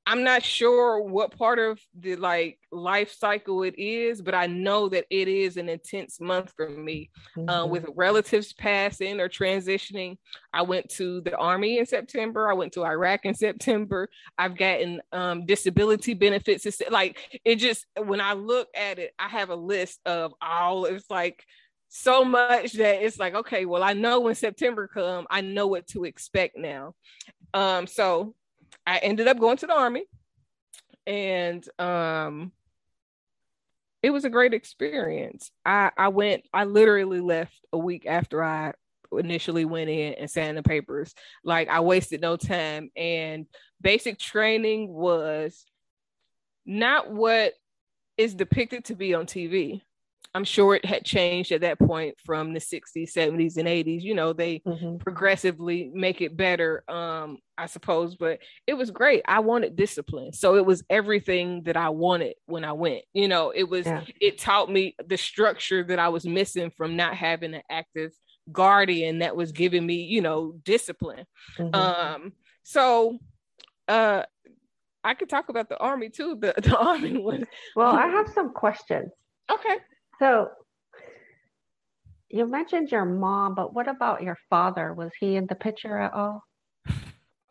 I'm 0.10 0.24
not 0.24 0.44
sure 0.44 1.04
what 1.04 1.38
part 1.38 1.60
of 1.60 1.80
the 1.94 2.16
like 2.16 2.58
life 2.72 3.14
cycle 3.14 3.62
it 3.62 3.78
is, 3.78 4.24
but 4.24 4.34
I 4.34 4.48
know 4.48 4.90
that 4.90 5.06
it 5.12 5.28
is 5.28 5.56
an 5.56 5.70
intense 5.70 6.20
month 6.20 6.52
for 6.56 6.68
me. 6.68 7.12
Uh, 7.38 7.40
mm-hmm. 7.40 7.50
Uh, 7.50 7.66
with 7.68 7.86
relatives 7.96 8.52
passing 8.52 9.20
or 9.20 9.30
transitioning, 9.30 10.18
I 10.52 10.64
went 10.64 10.90
to 10.94 11.22
the 11.22 11.38
army 11.38 11.78
in 11.78 11.86
September. 11.86 12.50
I 12.50 12.56
went 12.56 12.74
to 12.74 12.86
Iraq 12.86 13.26
in 13.26 13.36
September. 13.36 14.10
I've 14.36 14.58
gotten 14.58 15.00
um, 15.12 15.46
disability 15.46 16.16
benefits. 16.16 16.66
It's 16.66 16.82
like 16.90 17.40
it 17.46 17.58
just 17.58 17.86
when 17.96 18.20
I 18.20 18.34
look 18.34 18.68
at 18.76 18.98
it, 18.98 19.14
I 19.20 19.28
have 19.28 19.52
a 19.52 19.56
list 19.56 20.00
of 20.08 20.34
all. 20.42 20.86
It's 20.86 21.12
like 21.12 21.46
so 21.90 22.26
much 22.26 22.74
that 22.74 23.04
it's 23.04 23.20
like 23.20 23.36
okay, 23.36 23.66
well 23.66 23.84
I 23.84 23.94
know 23.94 24.22
when 24.22 24.34
September 24.34 24.88
come, 24.88 25.28
I 25.30 25.42
know 25.42 25.68
what 25.68 25.86
to 25.90 26.06
expect 26.06 26.58
now. 26.58 26.96
Um, 27.54 27.86
so 27.86 28.34
I 28.90 28.98
ended 28.98 29.28
up 29.28 29.38
going 29.38 29.58
to 29.58 29.68
the 29.68 29.78
army 29.78 30.06
and 31.06 31.64
um 31.78 32.52
it 34.02 34.10
was 34.10 34.26
a 34.26 34.32
great 34.32 34.56
experience. 34.56 35.52
I 35.64 35.92
I 35.96 36.08
went 36.08 36.46
I 36.52 36.64
literally 36.64 37.20
left 37.20 37.54
a 37.72 37.78
week 37.78 38.08
after 38.08 38.44
I 38.44 38.74
initially 39.12 39.64
went 39.64 39.92
in 39.92 40.14
and 40.16 40.30
signed 40.30 40.58
the 40.58 40.64
papers. 40.64 41.14
Like 41.44 41.70
I 41.70 41.82
wasted 41.82 42.20
no 42.22 42.36
time 42.36 42.90
and 42.96 43.46
basic 43.80 44.18
training 44.18 44.92
was 44.92 45.68
not 46.66 47.12
what 47.12 47.54
is 48.18 48.34
depicted 48.34 48.86
to 48.86 48.96
be 48.96 49.14
on 49.14 49.28
TV. 49.28 49.84
I'm 50.36 50.44
sure 50.44 50.76
it 50.76 50.86
had 50.86 51.04
changed 51.04 51.52
at 51.52 51.62
that 51.62 51.80
point 51.80 52.16
from 52.24 52.54
the 52.54 52.60
60s, 52.60 53.12
70s, 53.12 53.58
and 53.58 53.68
80s. 53.68 54.02
You 54.02 54.14
know, 54.14 54.32
they 54.32 54.60
mm-hmm. 54.60 54.98
progressively 54.98 55.90
make 55.94 56.22
it 56.22 56.38
better, 56.38 56.84
um, 56.88 57.40
I 57.58 57.66
suppose, 57.66 58.16
but 58.16 58.40
it 58.68 58.76
was 58.76 58.92
great. 58.92 59.24
I 59.26 59.40
wanted 59.40 59.76
discipline. 59.76 60.34
So 60.34 60.56
it 60.56 60.66
was 60.66 60.84
everything 60.90 61.64
that 61.64 61.78
I 61.78 61.90
wanted 61.90 62.36
when 62.46 62.64
I 62.64 62.74
went. 62.74 63.04
You 63.14 63.28
know, 63.28 63.50
it 63.50 63.68
was, 63.68 63.88
yeah. 63.88 64.04
it 64.22 64.38
taught 64.38 64.72
me 64.72 64.96
the 65.04 65.18
structure 65.18 65.84
that 65.84 65.98
I 65.98 66.10
was 66.10 66.26
missing 66.26 66.72
from 66.78 66.96
not 66.96 67.16
having 67.16 67.56
an 67.56 67.64
active 67.70 68.12
guardian 68.52 69.20
that 69.20 69.36
was 69.36 69.52
giving 69.52 69.86
me, 69.86 70.04
you 70.04 70.22
know, 70.22 70.54
discipline. 70.64 71.26
Mm-hmm. 71.58 71.74
Um, 71.74 72.34
so, 72.64 73.18
uh, 73.88 74.24
I 75.04 75.14
could 75.14 75.30
talk 75.30 75.50
about 75.50 75.70
the 75.70 75.78
army 75.78 76.10
too. 76.10 76.38
The, 76.40 76.54
the 76.62 76.78
army 76.78 77.18
one. 77.18 77.46
Well, 77.76 77.96
I 77.96 78.08
have 78.12 78.30
some 78.30 78.54
questions. 78.54 79.12
Okay. 79.52 79.78
So 80.20 80.50
you 82.30 82.46
mentioned 82.46 82.92
your 82.92 83.06
mom, 83.06 83.56
but 83.56 83.74
what 83.74 83.88
about 83.88 84.22
your 84.22 84.38
father? 84.50 84.94
Was 84.94 85.12
he 85.20 85.36
in 85.36 85.48
the 85.48 85.56
picture 85.56 85.98
at 85.98 86.14
all? 86.14 86.44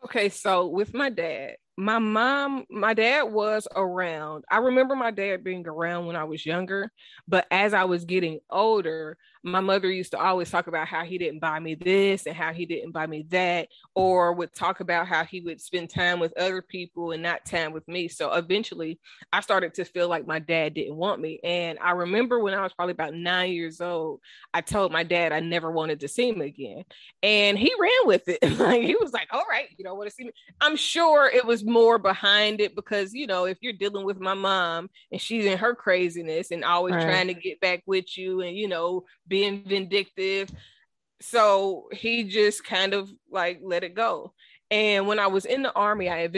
Okay, 0.05 0.29
so 0.29 0.67
with 0.67 0.93
my 0.93 1.09
dad, 1.09 1.55
my 1.77 1.99
mom, 1.99 2.65
my 2.69 2.93
dad 2.93 3.23
was 3.23 3.67
around. 3.75 4.45
I 4.49 4.57
remember 4.57 4.95
my 4.95 5.11
dad 5.11 5.43
being 5.43 5.67
around 5.67 6.05
when 6.05 6.15
I 6.15 6.23
was 6.23 6.45
younger, 6.45 6.91
but 7.27 7.45
as 7.51 7.73
I 7.73 7.83
was 7.83 8.05
getting 8.05 8.39
older, 8.49 9.17
my 9.43 9.59
mother 9.59 9.89
used 9.89 10.11
to 10.11 10.19
always 10.19 10.49
talk 10.49 10.67
about 10.67 10.87
how 10.87 11.03
he 11.03 11.17
didn't 11.17 11.39
buy 11.39 11.59
me 11.59 11.75
this 11.75 12.25
and 12.25 12.35
how 12.35 12.51
he 12.51 12.65
didn't 12.65 12.91
buy 12.91 13.07
me 13.07 13.25
that, 13.29 13.69
or 13.95 14.33
would 14.33 14.53
talk 14.53 14.79
about 14.81 15.07
how 15.07 15.23
he 15.23 15.41
would 15.41 15.61
spend 15.61 15.89
time 15.89 16.19
with 16.19 16.37
other 16.37 16.61
people 16.61 17.11
and 17.11 17.23
not 17.23 17.45
time 17.45 17.71
with 17.71 17.87
me. 17.87 18.07
So 18.07 18.33
eventually 18.33 18.99
I 19.31 19.41
started 19.41 19.73
to 19.75 19.85
feel 19.85 20.09
like 20.09 20.27
my 20.27 20.39
dad 20.39 20.73
didn't 20.73 20.95
want 20.95 21.21
me. 21.21 21.39
And 21.43 21.79
I 21.79 21.91
remember 21.91 22.39
when 22.39 22.53
I 22.53 22.61
was 22.61 22.73
probably 22.73 22.91
about 22.91 23.13
nine 23.13 23.51
years 23.51 23.79
old, 23.79 24.19
I 24.53 24.61
told 24.61 24.91
my 24.91 25.03
dad 25.03 25.31
I 25.31 25.39
never 25.39 25.71
wanted 25.71 26.01
to 26.01 26.07
see 26.07 26.29
him 26.29 26.41
again. 26.41 26.83
And 27.23 27.57
he 27.57 27.71
ran 27.79 27.91
with 28.05 28.27
it. 28.27 28.39
like 28.59 28.81
he 28.81 28.95
was 28.95 29.13
like, 29.13 29.29
all 29.31 29.45
right, 29.49 29.67
you 29.77 29.85
don't 29.85 29.97
want 29.97 30.09
to 30.09 30.15
see 30.15 30.25
me. 30.25 30.31
I'm 30.59 30.75
sure 30.75 31.29
it 31.33 31.45
was 31.45 31.63
more 31.63 31.97
behind 31.97 32.59
it 32.59 32.75
because, 32.75 33.13
you 33.13 33.27
know, 33.27 33.45
if 33.45 33.57
you're 33.61 33.73
dealing 33.73 34.05
with 34.05 34.19
my 34.19 34.33
mom 34.33 34.89
and 35.11 35.21
she's 35.21 35.45
in 35.45 35.57
her 35.57 35.75
craziness 35.75 36.51
and 36.51 36.65
always 36.65 36.95
right. 36.95 37.03
trying 37.03 37.27
to 37.27 37.33
get 37.33 37.61
back 37.61 37.83
with 37.85 38.17
you 38.17 38.41
and, 38.41 38.57
you 38.57 38.67
know, 38.67 39.05
being 39.29 39.63
vindictive. 39.65 40.49
So 41.21 41.87
he 41.91 42.25
just 42.25 42.63
kind 42.63 42.93
of 42.93 43.09
like 43.31 43.59
let 43.63 43.83
it 43.83 43.93
go. 43.93 44.33
And 44.71 45.07
when 45.07 45.19
I 45.19 45.27
was 45.27 45.45
in 45.45 45.63
the 45.63 45.73
army, 45.73 46.09
I 46.09 46.29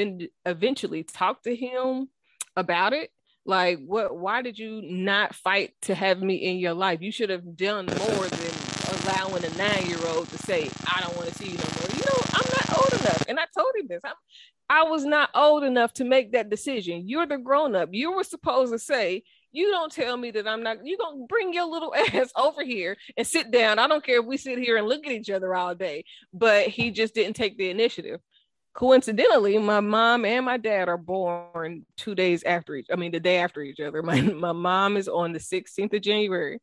eventually 0.46 1.04
talked 1.04 1.44
to 1.46 1.56
him 1.56 2.10
about 2.56 2.94
it. 2.94 3.10
Like, 3.46 3.80
what? 3.86 4.16
Why 4.16 4.42
did 4.42 4.60
you 4.60 4.82
not 4.84 5.34
fight 5.34 5.74
to 5.84 5.96
have 5.96 6.22
me 6.22 6.36
in 6.36 6.58
your 6.58 6.74
life? 6.74 7.02
You 7.02 7.12
should 7.12 7.32
have 7.32 7.58
done 7.58 7.88
more 7.88 8.28
than 8.28 8.54
allowing 9.02 9.44
a 9.44 9.50
nine-year-old 9.58 10.30
to 10.30 10.38
say, 10.38 10.70
"I 10.86 11.02
don't 11.02 11.16
want 11.18 11.28
to 11.30 11.34
see 11.34 11.50
you 11.50 11.58
no 11.58 11.64
more." 11.64 11.90
You 11.98 12.04
know, 12.06 12.22
I'm 12.34 12.50
not 12.54 12.78
old 12.78 13.02
enough, 13.02 13.24
and 13.28 13.40
I 13.40 13.46
told 13.58 13.74
him 13.76 13.88
this. 13.88 14.02
I'm, 14.06 14.14
I 14.70 14.84
was 14.84 15.04
not 15.06 15.32
old 15.34 15.64
enough 15.64 15.92
to 15.94 16.06
make 16.06 16.34
that 16.34 16.50
decision. 16.50 17.08
You're 17.10 17.26
the 17.26 17.40
grown-up. 17.40 17.90
You 17.92 18.12
were 18.12 18.24
supposed 18.24 18.72
to 18.74 18.80
say, 18.80 19.24
you 19.52 19.70
don't 19.72 19.92
tell 19.92 20.16
me 20.18 20.32
that 20.32 20.48
I'm 20.48 20.64
not, 20.64 20.86
you 20.86 20.98
gonna 20.98 21.26
bring 21.28 21.54
your 21.54 21.66
little 21.66 21.94
ass 22.14 22.32
over 22.36 22.64
here 22.64 22.98
and 23.18 23.26
sit 23.26 23.52
down. 23.52 23.80
I 23.80 23.88
don't 23.88 24.04
care 24.04 24.20
if 24.20 24.26
we 24.26 24.38
sit 24.38 24.58
here 24.58 24.78
and 24.78 24.88
look 24.88 25.06
at 25.06 25.12
each 25.12 25.30
other 25.30 25.56
all 25.56 25.76
day, 25.76 26.06
but 26.34 26.68
he 26.68 26.92
just 26.92 27.14
didn't 27.14 27.36
take 27.36 27.58
the 27.58 27.70
initiative. 27.70 28.20
Coincidentally, 28.74 29.58
my 29.58 29.82
mom 29.82 30.24
and 30.24 30.46
my 30.46 30.56
dad 30.56 30.88
are 30.88 30.98
born 30.98 31.86
two 31.98 32.16
days 32.16 32.44
after 32.44 32.76
each, 32.76 32.88
I 32.92 32.96
mean, 32.96 33.12
the 33.12 33.20
day 33.20 33.38
after 33.38 33.62
each 33.62 33.82
other. 33.82 34.02
My, 34.12 34.22
my 34.22 34.54
mom 34.54 34.96
is 34.96 35.10
on 35.10 35.34
the 35.34 35.40
16th 35.40 35.94
of 35.94 36.02
January. 36.02 36.60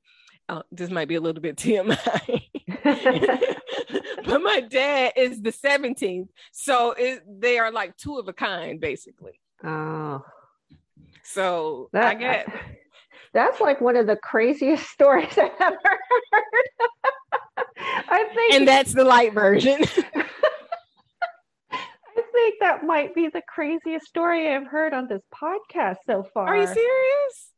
Uh, 0.48 0.62
this 0.72 0.88
might 0.88 1.08
be 1.08 1.16
a 1.16 1.20
little 1.20 1.42
bit 1.42 1.56
TMI, 1.56 2.42
but 4.24 4.38
my 4.38 4.62
dad 4.62 5.12
is 5.14 5.42
the 5.42 5.52
17th. 5.52 6.28
So 6.52 6.92
it, 6.92 7.22
they 7.28 7.58
are 7.58 7.70
like 7.70 7.94
two 7.98 8.16
of 8.16 8.28
a 8.28 8.32
kind, 8.32 8.80
basically. 8.80 9.38
Oh. 9.62 10.24
So 11.24 11.90
that, 11.92 12.06
I 12.06 12.14
get 12.14 12.48
that's 13.32 13.60
like 13.60 13.80
one 13.80 13.96
of 13.96 14.06
the 14.06 14.16
craziest 14.16 14.88
stories 14.90 15.36
I've 15.38 15.50
ever 15.60 15.78
heard. 16.32 16.44
I 18.10 18.24
think, 18.34 18.54
and 18.54 18.68
that's 18.68 18.92
the 18.92 19.04
light 19.04 19.34
version. 19.34 19.82
I 21.70 22.22
think 22.32 22.56
that 22.60 22.84
might 22.84 23.14
be 23.14 23.28
the 23.28 23.42
craziest 23.48 24.06
story 24.06 24.48
I've 24.48 24.66
heard 24.66 24.92
on 24.92 25.06
this 25.08 25.22
podcast 25.34 25.96
so 26.06 26.24
far. 26.34 26.48
Are 26.48 26.56
you 26.56 26.66
serious? 26.66 27.52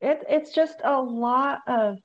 It, 0.00 0.24
it's 0.28 0.52
just 0.52 0.80
a 0.84 1.00
lot 1.00 1.60
of. 1.66 1.96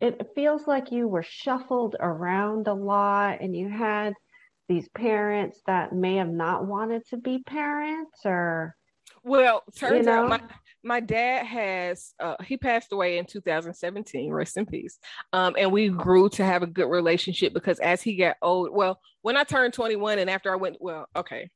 It 0.00 0.30
feels 0.34 0.66
like 0.66 0.90
you 0.90 1.06
were 1.06 1.22
shuffled 1.22 1.94
around 2.00 2.66
a 2.66 2.74
lot, 2.74 3.40
and 3.40 3.54
you 3.54 3.68
had 3.68 4.14
these 4.68 4.88
parents 4.88 5.60
that 5.66 5.92
may 5.92 6.16
have 6.16 6.30
not 6.30 6.66
wanted 6.66 7.06
to 7.10 7.16
be 7.18 7.40
parents, 7.46 8.20
or 8.24 8.74
well, 9.22 9.62
turns 9.76 10.06
you 10.06 10.12
know? 10.12 10.24
out 10.24 10.28
my 10.28 10.40
my 10.82 11.00
dad 11.00 11.46
has 11.46 12.14
uh, 12.20 12.36
he 12.44 12.56
passed 12.56 12.92
away 12.92 13.18
in 13.18 13.24
2017 13.24 14.32
rest 14.32 14.56
in 14.56 14.66
peace. 14.66 14.98
Um, 15.32 15.54
and 15.58 15.70
we 15.70 15.88
grew 15.88 16.28
to 16.30 16.44
have 16.44 16.62
a 16.62 16.66
good 16.66 16.88
relationship 16.88 17.52
because 17.52 17.78
as 17.78 18.02
he 18.02 18.16
got 18.16 18.36
old 18.42 18.70
well 18.72 19.00
when 19.22 19.36
i 19.36 19.44
turned 19.44 19.74
21 19.74 20.18
and 20.18 20.30
after 20.30 20.52
i 20.52 20.56
went 20.56 20.76
well 20.80 21.08
okay. 21.16 21.50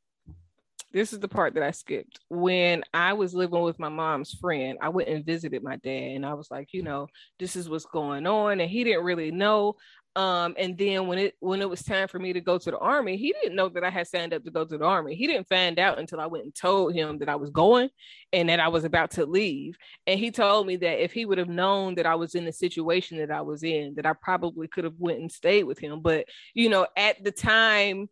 This 0.92 1.12
is 1.12 1.18
the 1.18 1.28
part 1.28 1.52
that 1.54 1.62
i 1.62 1.72
skipped. 1.72 2.20
When 2.28 2.82
i 2.94 3.12
was 3.12 3.34
living 3.34 3.60
with 3.62 3.78
my 3.78 3.88
mom's 3.88 4.32
friend 4.32 4.78
i 4.80 4.88
went 4.88 5.08
and 5.08 5.26
visited 5.26 5.62
my 5.62 5.76
dad 5.76 6.12
and 6.14 6.24
i 6.24 6.34
was 6.34 6.50
like 6.50 6.72
you 6.72 6.82
know 6.82 7.08
this 7.38 7.56
is 7.56 7.68
what's 7.68 7.86
going 7.86 8.26
on. 8.26 8.60
And 8.60 8.70
he 8.70 8.84
didn't 8.84 9.04
really 9.04 9.30
know 9.30 9.76
um, 10.16 10.54
and 10.58 10.78
then 10.78 11.06
when 11.06 11.18
it 11.18 11.34
when 11.40 11.60
it 11.60 11.68
was 11.68 11.82
time 11.82 12.08
for 12.08 12.18
me 12.18 12.32
to 12.32 12.40
go 12.40 12.56
to 12.56 12.70
the 12.70 12.78
army, 12.78 13.18
he 13.18 13.34
didn't 13.34 13.54
know 13.54 13.68
that 13.68 13.84
I 13.84 13.90
had 13.90 14.06
signed 14.06 14.32
up 14.32 14.44
to 14.44 14.50
go 14.50 14.64
to 14.64 14.78
the 14.78 14.84
army. 14.84 15.14
He 15.14 15.26
didn't 15.26 15.46
find 15.46 15.78
out 15.78 15.98
until 15.98 16.20
I 16.20 16.26
went 16.26 16.44
and 16.44 16.54
told 16.54 16.94
him 16.94 17.18
that 17.18 17.28
I 17.28 17.36
was 17.36 17.50
going 17.50 17.90
and 18.32 18.48
that 18.48 18.58
I 18.58 18.68
was 18.68 18.84
about 18.84 19.10
to 19.12 19.26
leave. 19.26 19.76
And 20.06 20.18
he 20.18 20.30
told 20.30 20.66
me 20.66 20.76
that 20.76 21.04
if 21.04 21.12
he 21.12 21.26
would 21.26 21.36
have 21.36 21.50
known 21.50 21.96
that 21.96 22.06
I 22.06 22.14
was 22.14 22.34
in 22.34 22.46
the 22.46 22.52
situation 22.52 23.18
that 23.18 23.30
I 23.30 23.42
was 23.42 23.62
in, 23.62 23.94
that 23.96 24.06
I 24.06 24.14
probably 24.14 24.68
could 24.68 24.84
have 24.84 24.98
went 24.98 25.20
and 25.20 25.30
stayed 25.30 25.64
with 25.64 25.78
him. 25.78 26.00
But 26.00 26.24
you 26.54 26.70
know, 26.70 26.86
at 26.96 27.22
the 27.22 27.32
time, 27.32 28.08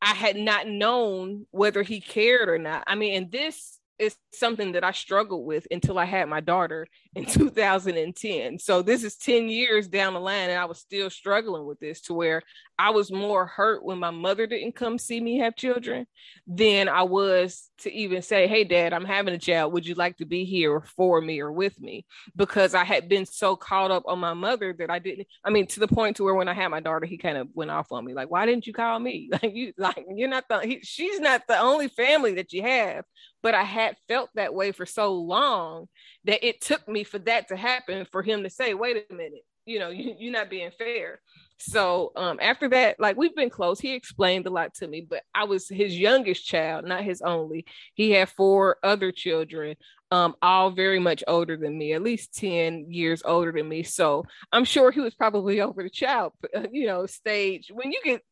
I 0.00 0.14
had 0.14 0.36
not 0.36 0.68
known 0.68 1.46
whether 1.50 1.82
he 1.82 2.00
cared 2.00 2.48
or 2.48 2.56
not. 2.56 2.84
I 2.86 2.94
mean, 2.94 3.14
and 3.14 3.30
this 3.30 3.79
is 4.00 4.16
something 4.32 4.72
that 4.72 4.82
I 4.82 4.92
struggled 4.92 5.46
with 5.46 5.66
until 5.70 5.98
I 5.98 6.06
had 6.06 6.28
my 6.28 6.40
daughter 6.40 6.86
in 7.14 7.24
2010. 7.26 8.58
So 8.58 8.82
this 8.82 9.04
is 9.04 9.16
10 9.16 9.48
years 9.48 9.88
down 9.88 10.14
the 10.14 10.20
line, 10.20 10.50
and 10.50 10.58
I 10.58 10.64
was 10.64 10.78
still 10.78 11.10
struggling 11.10 11.66
with 11.66 11.78
this 11.78 12.00
to 12.02 12.14
where 12.14 12.42
I 12.78 12.90
was 12.90 13.12
more 13.12 13.46
hurt 13.46 13.84
when 13.84 13.98
my 13.98 14.10
mother 14.10 14.46
didn't 14.46 14.74
come 14.74 14.98
see 14.98 15.20
me 15.20 15.38
have 15.38 15.54
children 15.54 16.06
than 16.46 16.88
I 16.88 17.02
was 17.02 17.68
to 17.80 17.92
even 17.92 18.22
say, 18.22 18.46
Hey, 18.46 18.64
dad, 18.64 18.94
I'm 18.94 19.04
having 19.04 19.34
a 19.34 19.38
child. 19.38 19.74
Would 19.74 19.86
you 19.86 19.94
like 19.94 20.16
to 20.16 20.24
be 20.24 20.44
here 20.44 20.80
for 20.80 21.20
me 21.20 21.40
or 21.40 21.52
with 21.52 21.78
me? 21.78 22.06
Because 22.34 22.74
I 22.74 22.84
had 22.84 23.06
been 23.06 23.26
so 23.26 23.54
caught 23.54 23.90
up 23.90 24.04
on 24.06 24.18
my 24.18 24.32
mother 24.32 24.74
that 24.78 24.90
I 24.90 24.98
didn't, 24.98 25.26
I 25.44 25.50
mean, 25.50 25.66
to 25.68 25.80
the 25.80 25.88
point 25.88 26.16
to 26.16 26.24
where 26.24 26.34
when 26.34 26.48
I 26.48 26.54
had 26.54 26.68
my 26.68 26.80
daughter, 26.80 27.04
he 27.04 27.18
kind 27.18 27.36
of 27.36 27.48
went 27.52 27.70
off 27.70 27.92
on 27.92 28.02
me, 28.02 28.14
like, 28.14 28.30
Why 28.30 28.46
didn't 28.46 28.66
you 28.66 28.72
call 28.72 28.98
me? 28.98 29.28
Like, 29.42 29.54
you, 29.54 29.72
like, 29.78 30.04
you're 30.14 30.28
not 30.28 30.44
the, 30.48 30.58
he, 30.60 30.80
she's 30.82 31.20
not 31.20 31.42
the 31.46 31.58
only 31.58 31.88
family 31.88 32.34
that 32.34 32.52
you 32.52 32.62
have. 32.62 33.04
But 33.42 33.54
I 33.54 33.64
had 33.64 33.96
felt 34.08 34.30
that 34.34 34.54
way 34.54 34.72
for 34.72 34.86
so 34.86 35.14
long 35.14 35.88
that 36.24 36.46
it 36.46 36.60
took 36.60 36.86
me 36.88 37.04
for 37.04 37.18
that 37.20 37.48
to 37.48 37.56
happen 37.56 38.06
for 38.10 38.22
him 38.22 38.42
to 38.42 38.50
say, 38.50 38.74
Wait 38.74 39.04
a 39.10 39.14
minute, 39.14 39.44
you 39.66 39.78
know, 39.78 39.90
you, 39.90 40.14
you're 40.18 40.32
not 40.32 40.50
being 40.50 40.70
fair. 40.76 41.20
So 41.58 42.12
um, 42.16 42.38
after 42.40 42.68
that, 42.70 42.98
like 42.98 43.16
we've 43.16 43.36
been 43.36 43.50
close. 43.50 43.78
He 43.78 43.92
explained 43.94 44.46
a 44.46 44.50
lot 44.50 44.74
to 44.74 44.88
me, 44.88 45.06
but 45.08 45.22
I 45.34 45.44
was 45.44 45.68
his 45.68 45.96
youngest 45.96 46.46
child, 46.46 46.86
not 46.86 47.04
his 47.04 47.20
only. 47.20 47.66
He 47.94 48.12
had 48.12 48.30
four 48.30 48.78
other 48.82 49.12
children, 49.12 49.76
um, 50.10 50.34
all 50.40 50.70
very 50.70 50.98
much 50.98 51.22
older 51.28 51.58
than 51.58 51.76
me, 51.76 51.92
at 51.92 52.02
least 52.02 52.34
10 52.34 52.86
years 52.88 53.22
older 53.24 53.52
than 53.52 53.68
me. 53.68 53.82
So 53.82 54.24
I'm 54.50 54.64
sure 54.64 54.90
he 54.90 55.00
was 55.00 55.14
probably 55.14 55.60
over 55.60 55.82
the 55.82 55.90
child, 55.90 56.32
you 56.72 56.86
know, 56.86 57.04
stage. 57.04 57.70
When 57.72 57.92
you 57.92 58.00
get 58.02 58.22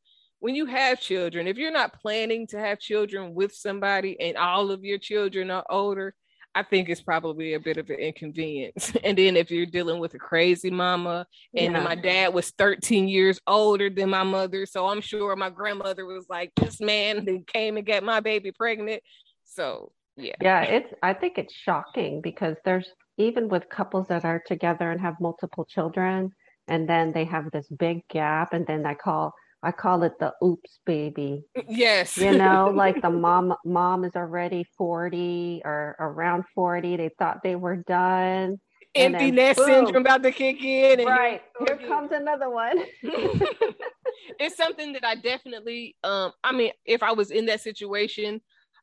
when 0.40 0.54
you 0.54 0.66
have 0.66 1.00
children, 1.00 1.46
if 1.46 1.56
you're 1.56 1.72
not 1.72 2.00
planning 2.00 2.46
to 2.48 2.58
have 2.58 2.78
children 2.78 3.34
with 3.34 3.52
somebody 3.52 4.20
and 4.20 4.36
all 4.36 4.70
of 4.70 4.84
your 4.84 4.98
children 4.98 5.50
are 5.50 5.64
older, 5.68 6.14
I 6.54 6.62
think 6.62 6.88
it's 6.88 7.02
probably 7.02 7.54
a 7.54 7.60
bit 7.60 7.76
of 7.76 7.88
an 7.90 7.98
inconvenience. 7.98 8.92
And 9.04 9.16
then 9.18 9.36
if 9.36 9.50
you're 9.50 9.66
dealing 9.66 10.00
with 10.00 10.14
a 10.14 10.18
crazy 10.18 10.70
mama, 10.70 11.26
and 11.54 11.72
yeah. 11.72 11.82
my 11.82 11.94
dad 11.94 12.34
was 12.34 12.50
13 12.50 13.08
years 13.08 13.38
older 13.46 13.90
than 13.90 14.10
my 14.10 14.22
mother, 14.22 14.66
so 14.66 14.88
I'm 14.88 15.00
sure 15.00 15.36
my 15.36 15.50
grandmother 15.50 16.06
was 16.06 16.26
like, 16.28 16.52
"This 16.56 16.80
man 16.80 17.24
that 17.24 17.46
came 17.46 17.76
and 17.76 17.86
got 17.86 18.02
my 18.02 18.20
baby 18.20 18.50
pregnant." 18.52 19.02
So 19.44 19.92
yeah, 20.16 20.34
yeah, 20.40 20.62
it's. 20.62 20.92
I 21.02 21.14
think 21.14 21.38
it's 21.38 21.54
shocking 21.54 22.20
because 22.22 22.56
there's 22.64 22.90
even 23.18 23.48
with 23.48 23.68
couples 23.68 24.08
that 24.08 24.24
are 24.24 24.42
together 24.44 24.90
and 24.90 25.00
have 25.00 25.20
multiple 25.20 25.64
children, 25.64 26.32
and 26.66 26.88
then 26.88 27.12
they 27.12 27.24
have 27.24 27.50
this 27.52 27.68
big 27.68 28.06
gap, 28.08 28.52
and 28.52 28.66
then 28.66 28.84
I 28.86 28.94
call 28.94 29.32
I 29.62 29.72
call 29.72 30.04
it 30.04 30.18
the 30.20 30.32
oops 30.42 30.78
baby. 30.86 31.44
Yes. 31.68 32.16
You 32.16 32.32
know, 32.32 32.72
like 32.74 33.02
the 33.02 33.10
mom 33.26 33.54
mom 33.64 34.04
is 34.04 34.12
already 34.14 34.64
40 34.76 35.62
or 35.64 35.96
around 35.98 36.44
40. 36.54 36.96
They 36.96 37.10
thought 37.18 37.42
they 37.42 37.56
were 37.56 37.76
done. 37.76 38.60
Empty 38.94 39.30
nest 39.30 39.60
syndrome 39.64 39.96
about 40.02 40.22
to 40.22 40.32
kick 40.32 40.62
in. 40.62 41.06
right. 41.06 41.42
Here, 41.58 41.78
here 41.78 41.88
comes 41.88 42.10
another 42.12 42.50
one. 42.50 42.78
it's 43.02 44.56
something 44.56 44.92
that 44.94 45.04
I 45.04 45.14
definitely 45.16 45.96
um 46.04 46.32
I 46.44 46.52
mean, 46.52 46.72
if 46.84 47.02
I 47.02 47.12
was 47.12 47.30
in 47.30 47.46
that 47.46 47.60
situation, 47.60 48.40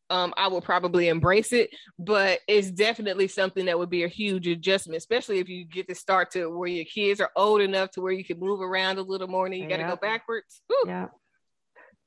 um, 0.09 0.33
I 0.37 0.47
will 0.47 0.61
probably 0.61 1.07
embrace 1.07 1.51
it, 1.51 1.71
but 1.97 2.39
it's 2.47 2.69
definitely 2.69 3.27
something 3.27 3.65
that 3.65 3.77
would 3.77 3.89
be 3.89 4.03
a 4.03 4.07
huge 4.07 4.47
adjustment, 4.47 4.97
especially 4.97 5.39
if 5.39 5.49
you 5.49 5.65
get 5.65 5.87
to 5.87 5.95
start 5.95 6.31
to 6.31 6.47
where 6.47 6.69
your 6.69 6.85
kids 6.85 7.19
are 7.19 7.31
old 7.35 7.61
enough 7.61 7.91
to 7.91 8.01
where 8.01 8.11
you 8.11 8.23
can 8.23 8.39
move 8.39 8.61
around 8.61 8.99
a 8.99 9.01
little 9.01 9.27
more 9.27 9.45
and 9.45 9.55
you 9.55 9.67
got 9.67 9.77
to 9.77 9.83
go 9.83 9.95
backwards. 9.95 10.61
Yeah. 10.85 11.07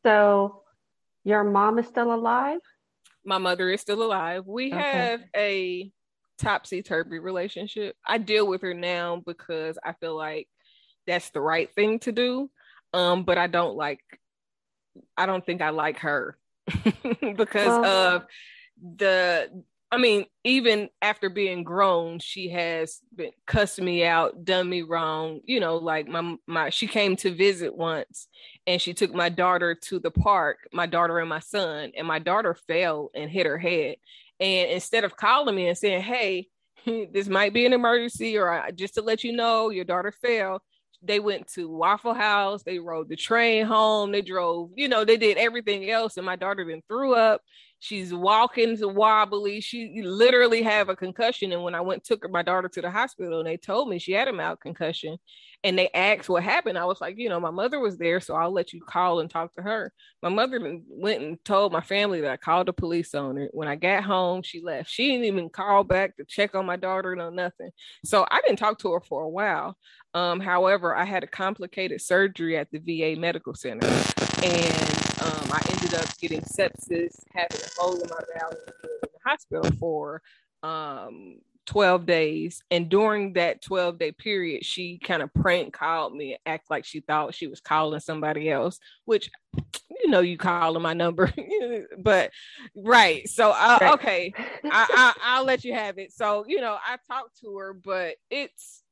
So 0.04 0.62
your 1.24 1.42
mom 1.42 1.78
is 1.78 1.86
still 1.86 2.14
alive? 2.14 2.60
My 3.24 3.38
mother 3.38 3.68
is 3.68 3.80
still 3.80 4.02
alive. 4.02 4.44
We 4.46 4.72
okay. 4.72 4.80
have 4.80 5.20
a 5.36 5.90
topsy 6.38 6.82
turvy 6.82 7.18
relationship. 7.18 7.96
I 8.06 8.18
deal 8.18 8.46
with 8.46 8.62
her 8.62 8.74
now 8.74 9.22
because 9.26 9.76
I 9.84 9.94
feel 9.94 10.16
like 10.16 10.48
that's 11.06 11.30
the 11.30 11.40
right 11.40 11.72
thing 11.74 11.98
to 12.00 12.12
do. 12.12 12.48
Um, 12.94 13.24
but 13.24 13.38
I 13.38 13.48
don't 13.48 13.76
like, 13.76 14.00
I 15.16 15.26
don't 15.26 15.44
think 15.44 15.62
I 15.62 15.70
like 15.70 15.98
her 15.98 16.38
because 17.36 17.66
well, 17.66 18.16
of 18.16 18.26
the 18.96 19.64
I 19.90 19.96
mean, 19.96 20.26
even 20.44 20.90
after 21.00 21.30
being 21.30 21.64
grown, 21.64 22.18
she 22.18 22.50
has 22.50 23.00
been 23.14 23.30
cussed 23.46 23.80
me 23.80 24.04
out, 24.04 24.44
done 24.44 24.68
me 24.68 24.82
wrong. 24.82 25.40
You 25.44 25.60
know, 25.60 25.76
like 25.76 26.06
my 26.06 26.36
my 26.46 26.70
she 26.70 26.86
came 26.86 27.16
to 27.16 27.34
visit 27.34 27.74
once 27.74 28.28
and 28.66 28.82
she 28.82 28.92
took 28.92 29.14
my 29.14 29.30
daughter 29.30 29.74
to 29.74 29.98
the 29.98 30.10
park, 30.10 30.68
my 30.72 30.84
daughter 30.86 31.18
and 31.18 31.28
my 31.28 31.40
son, 31.40 31.92
and 31.96 32.06
my 32.06 32.18
daughter 32.18 32.54
fell 32.54 33.10
and 33.14 33.30
hit 33.30 33.46
her 33.46 33.58
head. 33.58 33.96
And 34.40 34.70
instead 34.70 35.04
of 35.04 35.16
calling 35.16 35.54
me 35.54 35.68
and 35.68 35.78
saying, 35.78 36.02
"Hey, 36.02 36.48
this 36.84 37.28
might 37.28 37.54
be 37.54 37.64
an 37.64 37.72
emergency," 37.72 38.36
or 38.36 38.68
just 38.74 38.94
to 38.94 39.02
let 39.02 39.24
you 39.24 39.32
know, 39.32 39.70
your 39.70 39.86
daughter 39.86 40.12
fell, 40.12 40.62
they 41.02 41.20
went 41.20 41.46
to 41.54 41.68
Waffle 41.68 42.14
House, 42.14 42.62
they 42.62 42.78
rode 42.78 43.08
the 43.08 43.16
train 43.16 43.66
home, 43.66 44.10
they 44.10 44.22
drove, 44.22 44.70
you 44.74 44.88
know, 44.88 45.04
they 45.04 45.16
did 45.16 45.38
everything 45.38 45.90
else. 45.90 46.16
And 46.16 46.26
my 46.26 46.36
daughter 46.36 46.64
then 46.68 46.82
threw 46.88 47.14
up. 47.14 47.42
She's 47.80 48.12
walking 48.12 48.76
wobbly. 48.80 49.60
She 49.60 50.02
literally 50.02 50.62
have 50.62 50.88
a 50.88 50.96
concussion. 50.96 51.52
And 51.52 51.62
when 51.62 51.76
I 51.76 51.80
went 51.80 52.02
took 52.02 52.24
her, 52.24 52.28
my 52.28 52.42
daughter 52.42 52.68
to 52.68 52.82
the 52.82 52.90
hospital, 52.90 53.38
and 53.38 53.46
they 53.46 53.56
told 53.56 53.88
me 53.88 54.00
she 54.00 54.12
had 54.12 54.26
a 54.26 54.32
mild 54.32 54.60
concussion 54.60 55.16
and 55.64 55.76
they 55.76 55.90
asked 55.92 56.28
what 56.28 56.44
happened. 56.44 56.78
I 56.78 56.84
was 56.84 57.00
like, 57.00 57.18
you 57.18 57.28
know, 57.28 57.40
my 57.40 57.50
mother 57.50 57.80
was 57.80 57.98
there, 57.98 58.20
so 58.20 58.34
I'll 58.34 58.52
let 58.52 58.72
you 58.72 58.80
call 58.80 59.18
and 59.20 59.28
talk 59.28 59.52
to 59.54 59.62
her. 59.62 59.92
My 60.22 60.28
mother 60.28 60.80
went 60.88 61.22
and 61.22 61.44
told 61.44 61.72
my 61.72 61.80
family 61.80 62.20
that 62.20 62.30
I 62.30 62.36
called 62.36 62.68
the 62.68 62.72
police 62.72 63.14
on 63.14 63.36
her. 63.36 63.48
When 63.52 63.66
I 63.66 63.74
got 63.74 64.04
home, 64.04 64.42
she 64.42 64.60
left. 64.62 64.88
She 64.88 65.08
didn't 65.08 65.24
even 65.24 65.48
call 65.48 65.82
back 65.82 66.16
to 66.16 66.24
check 66.24 66.54
on 66.54 66.64
my 66.64 66.76
daughter, 66.76 67.16
no 67.16 67.30
nothing. 67.30 67.70
So 68.04 68.24
I 68.30 68.40
didn't 68.42 68.58
talk 68.58 68.78
to 68.80 68.92
her 68.92 69.00
for 69.00 69.22
a 69.22 69.28
while. 69.28 69.76
Um, 70.14 70.38
however, 70.38 70.94
I 70.94 71.04
had 71.04 71.24
a 71.24 71.28
complicated 71.28 72.00
surgery 72.00 72.56
at 72.56 72.68
the 72.70 72.78
VA 72.78 73.20
Medical 73.20 73.54
Center, 73.54 73.86
and 74.42 74.90
um, 75.22 75.50
I 75.52 75.60
ended 75.70 75.94
up 75.94 76.16
getting 76.18 76.40
sepsis, 76.42 77.20
having 77.34 77.60
a 77.60 77.80
hole 77.80 78.00
in 78.00 78.08
my 78.08 78.20
bowel 78.34 78.52
in 78.52 78.90
the 79.02 79.08
hospital 79.24 79.70
for 79.78 80.22
um 80.64 81.38
12 81.68 82.06
days. 82.06 82.62
And 82.70 82.88
during 82.88 83.34
that 83.34 83.60
12 83.60 83.98
day 83.98 84.10
period, 84.10 84.64
she 84.64 84.98
kind 84.98 85.22
of 85.22 85.32
prank 85.34 85.74
called 85.74 86.16
me 86.16 86.32
and 86.32 86.40
act 86.46 86.70
like 86.70 86.86
she 86.86 87.00
thought 87.00 87.34
she 87.34 87.46
was 87.46 87.60
calling 87.60 88.00
somebody 88.00 88.50
else, 88.50 88.78
which 89.04 89.30
you 89.90 90.10
know 90.10 90.20
you 90.20 90.38
calling 90.38 90.82
my 90.82 90.94
number. 90.94 91.30
but 91.98 92.30
right. 92.74 93.28
So 93.28 93.50
uh, 93.50 93.78
right. 93.82 93.92
okay. 93.92 94.32
I, 94.36 94.58
I 94.64 95.12
I'll 95.22 95.44
let 95.44 95.62
you 95.62 95.74
have 95.74 95.98
it. 95.98 96.10
So, 96.10 96.46
you 96.48 96.62
know, 96.62 96.78
I 96.82 96.96
talked 97.06 97.38
to 97.40 97.54
her, 97.58 97.74
but 97.74 98.16
it's 98.30 98.82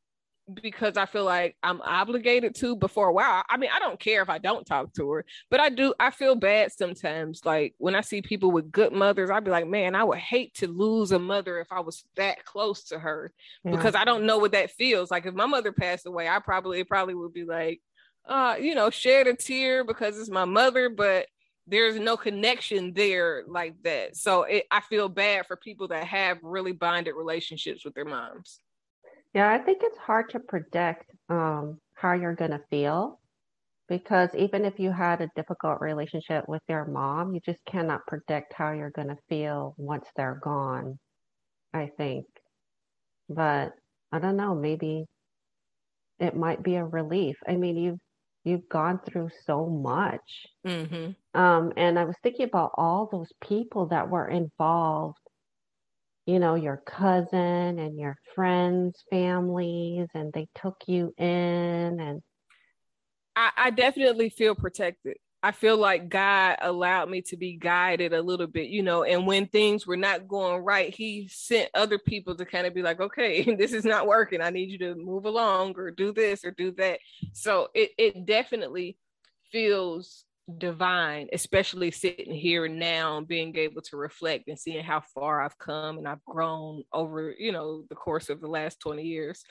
because 0.62 0.96
I 0.96 1.06
feel 1.06 1.24
like 1.24 1.56
I'm 1.62 1.80
obligated 1.82 2.54
to 2.56 2.76
before 2.76 3.08
a 3.08 3.12
while. 3.12 3.42
I 3.48 3.56
mean, 3.56 3.70
I 3.74 3.78
don't 3.78 3.98
care 3.98 4.22
if 4.22 4.28
I 4.28 4.38
don't 4.38 4.66
talk 4.66 4.92
to 4.94 5.10
her, 5.10 5.24
but 5.50 5.60
I 5.60 5.70
do. 5.70 5.92
I 5.98 6.10
feel 6.10 6.36
bad 6.36 6.72
sometimes. 6.72 7.44
Like 7.44 7.74
when 7.78 7.94
I 7.94 8.00
see 8.00 8.22
people 8.22 8.52
with 8.52 8.70
good 8.70 8.92
mothers, 8.92 9.30
I'd 9.30 9.44
be 9.44 9.50
like, 9.50 9.66
man, 9.66 9.94
I 9.94 10.04
would 10.04 10.18
hate 10.18 10.54
to 10.56 10.68
lose 10.68 11.12
a 11.12 11.18
mother 11.18 11.58
if 11.60 11.72
I 11.72 11.80
was 11.80 12.04
that 12.16 12.44
close 12.44 12.84
to 12.84 12.98
her 12.98 13.32
yeah. 13.64 13.72
because 13.72 13.94
I 13.94 14.04
don't 14.04 14.24
know 14.24 14.38
what 14.38 14.52
that 14.52 14.70
feels 14.70 15.10
like. 15.10 15.26
If 15.26 15.34
my 15.34 15.46
mother 15.46 15.72
passed 15.72 16.06
away, 16.06 16.28
I 16.28 16.38
probably, 16.38 16.80
it 16.80 16.88
probably 16.88 17.14
would 17.14 17.32
be 17.32 17.44
like, 17.44 17.80
uh, 18.26 18.56
you 18.60 18.74
know, 18.74 18.90
shed 18.90 19.26
a 19.26 19.34
tear 19.34 19.84
because 19.84 20.18
it's 20.18 20.30
my 20.30 20.44
mother, 20.44 20.88
but 20.88 21.26
there's 21.66 21.98
no 21.98 22.16
connection 22.16 22.92
there 22.92 23.42
like 23.48 23.74
that. 23.82 24.16
So 24.16 24.44
it, 24.44 24.66
I 24.70 24.80
feel 24.80 25.08
bad 25.08 25.46
for 25.46 25.56
people 25.56 25.88
that 25.88 26.04
have 26.04 26.38
really 26.42 26.72
bonded 26.72 27.14
relationships 27.16 27.84
with 27.84 27.94
their 27.94 28.04
moms. 28.04 28.60
Yeah, 29.36 29.50
I 29.52 29.58
think 29.58 29.80
it's 29.82 29.98
hard 29.98 30.30
to 30.30 30.40
predict 30.40 31.12
um, 31.28 31.78
how 31.92 32.14
you're 32.14 32.34
going 32.34 32.52
to 32.52 32.60
feel 32.70 33.20
because 33.86 34.30
even 34.34 34.64
if 34.64 34.78
you 34.78 34.90
had 34.90 35.20
a 35.20 35.28
difficult 35.36 35.82
relationship 35.82 36.48
with 36.48 36.62
your 36.70 36.86
mom, 36.86 37.34
you 37.34 37.40
just 37.44 37.62
cannot 37.66 38.06
predict 38.06 38.54
how 38.54 38.72
you're 38.72 38.92
going 38.92 39.08
to 39.08 39.18
feel 39.28 39.74
once 39.76 40.06
they're 40.16 40.40
gone, 40.42 40.98
I 41.74 41.90
think. 41.98 42.24
But 43.28 43.72
I 44.10 44.20
don't 44.20 44.38
know, 44.38 44.54
maybe 44.54 45.04
it 46.18 46.34
might 46.34 46.62
be 46.62 46.76
a 46.76 46.84
relief. 46.86 47.36
I 47.46 47.56
mean, 47.56 47.76
you've 47.76 48.00
you've 48.44 48.66
gone 48.70 49.00
through 49.04 49.28
so 49.44 49.66
much. 49.66 50.46
Mm-hmm. 50.66 51.38
Um, 51.38 51.74
and 51.76 51.98
I 51.98 52.04
was 52.04 52.16
thinking 52.22 52.46
about 52.46 52.70
all 52.78 53.06
those 53.12 53.32
people 53.46 53.88
that 53.88 54.08
were 54.08 54.28
involved 54.28 55.18
you 56.26 56.40
know, 56.40 56.56
your 56.56 56.78
cousin 56.78 57.78
and 57.78 57.98
your 57.98 58.16
friends' 58.34 59.04
families, 59.08 60.08
and 60.12 60.32
they 60.32 60.48
took 60.60 60.76
you 60.86 61.14
in. 61.16 62.00
And 62.00 62.22
I, 63.36 63.50
I 63.56 63.70
definitely 63.70 64.30
feel 64.30 64.56
protected. 64.56 65.16
I 65.42 65.52
feel 65.52 65.76
like 65.76 66.08
God 66.08 66.56
allowed 66.60 67.08
me 67.08 67.22
to 67.22 67.36
be 67.36 67.56
guided 67.56 68.12
a 68.12 68.20
little 68.20 68.48
bit, 68.48 68.68
you 68.68 68.82
know, 68.82 69.04
and 69.04 69.28
when 69.28 69.46
things 69.46 69.86
were 69.86 69.96
not 69.96 70.26
going 70.26 70.64
right, 70.64 70.92
He 70.92 71.28
sent 71.30 71.70
other 71.72 71.98
people 71.98 72.34
to 72.36 72.44
kind 72.44 72.66
of 72.66 72.74
be 72.74 72.82
like, 72.82 73.00
okay, 73.00 73.54
this 73.56 73.72
is 73.72 73.84
not 73.84 74.08
working. 74.08 74.40
I 74.40 74.50
need 74.50 74.70
you 74.70 74.78
to 74.78 74.96
move 74.96 75.24
along 75.24 75.74
or 75.76 75.92
do 75.92 76.12
this 76.12 76.44
or 76.44 76.50
do 76.50 76.72
that. 76.72 76.98
So 77.32 77.68
it, 77.74 77.92
it 77.96 78.26
definitely 78.26 78.98
feels 79.52 80.25
divine, 80.58 81.28
especially 81.32 81.90
sitting 81.90 82.34
here 82.34 82.68
now 82.68 83.18
and 83.18 83.26
being 83.26 83.56
able 83.56 83.82
to 83.82 83.96
reflect 83.96 84.48
and 84.48 84.58
seeing 84.58 84.84
how 84.84 85.02
far 85.14 85.42
I've 85.42 85.58
come 85.58 85.98
and 85.98 86.06
I've 86.06 86.24
grown 86.24 86.84
over, 86.92 87.34
you 87.36 87.52
know, 87.52 87.82
the 87.88 87.96
course 87.96 88.28
of 88.28 88.40
the 88.40 88.46
last 88.46 88.80
20 88.80 89.02
years. 89.02 89.42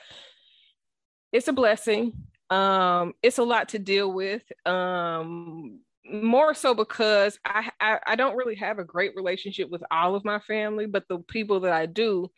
It's 1.32 1.48
a 1.48 1.52
blessing. 1.52 2.12
Um, 2.48 3.12
it's 3.22 3.38
a 3.38 3.44
lot 3.44 3.70
to 3.70 3.78
deal 3.78 4.12
with. 4.12 4.42
Um, 4.64 5.80
more 6.10 6.54
so 6.54 6.74
because 6.74 7.38
I, 7.44 7.70
I 7.80 7.98
I 8.06 8.16
don't 8.16 8.36
really 8.36 8.54
have 8.56 8.78
a 8.78 8.84
great 8.84 9.16
relationship 9.16 9.68
with 9.70 9.82
all 9.90 10.14
of 10.14 10.24
my 10.24 10.38
family, 10.38 10.86
but 10.86 11.04
the 11.08 11.18
people 11.18 11.60
that 11.60 11.72
I 11.72 11.86
do, 11.86 12.30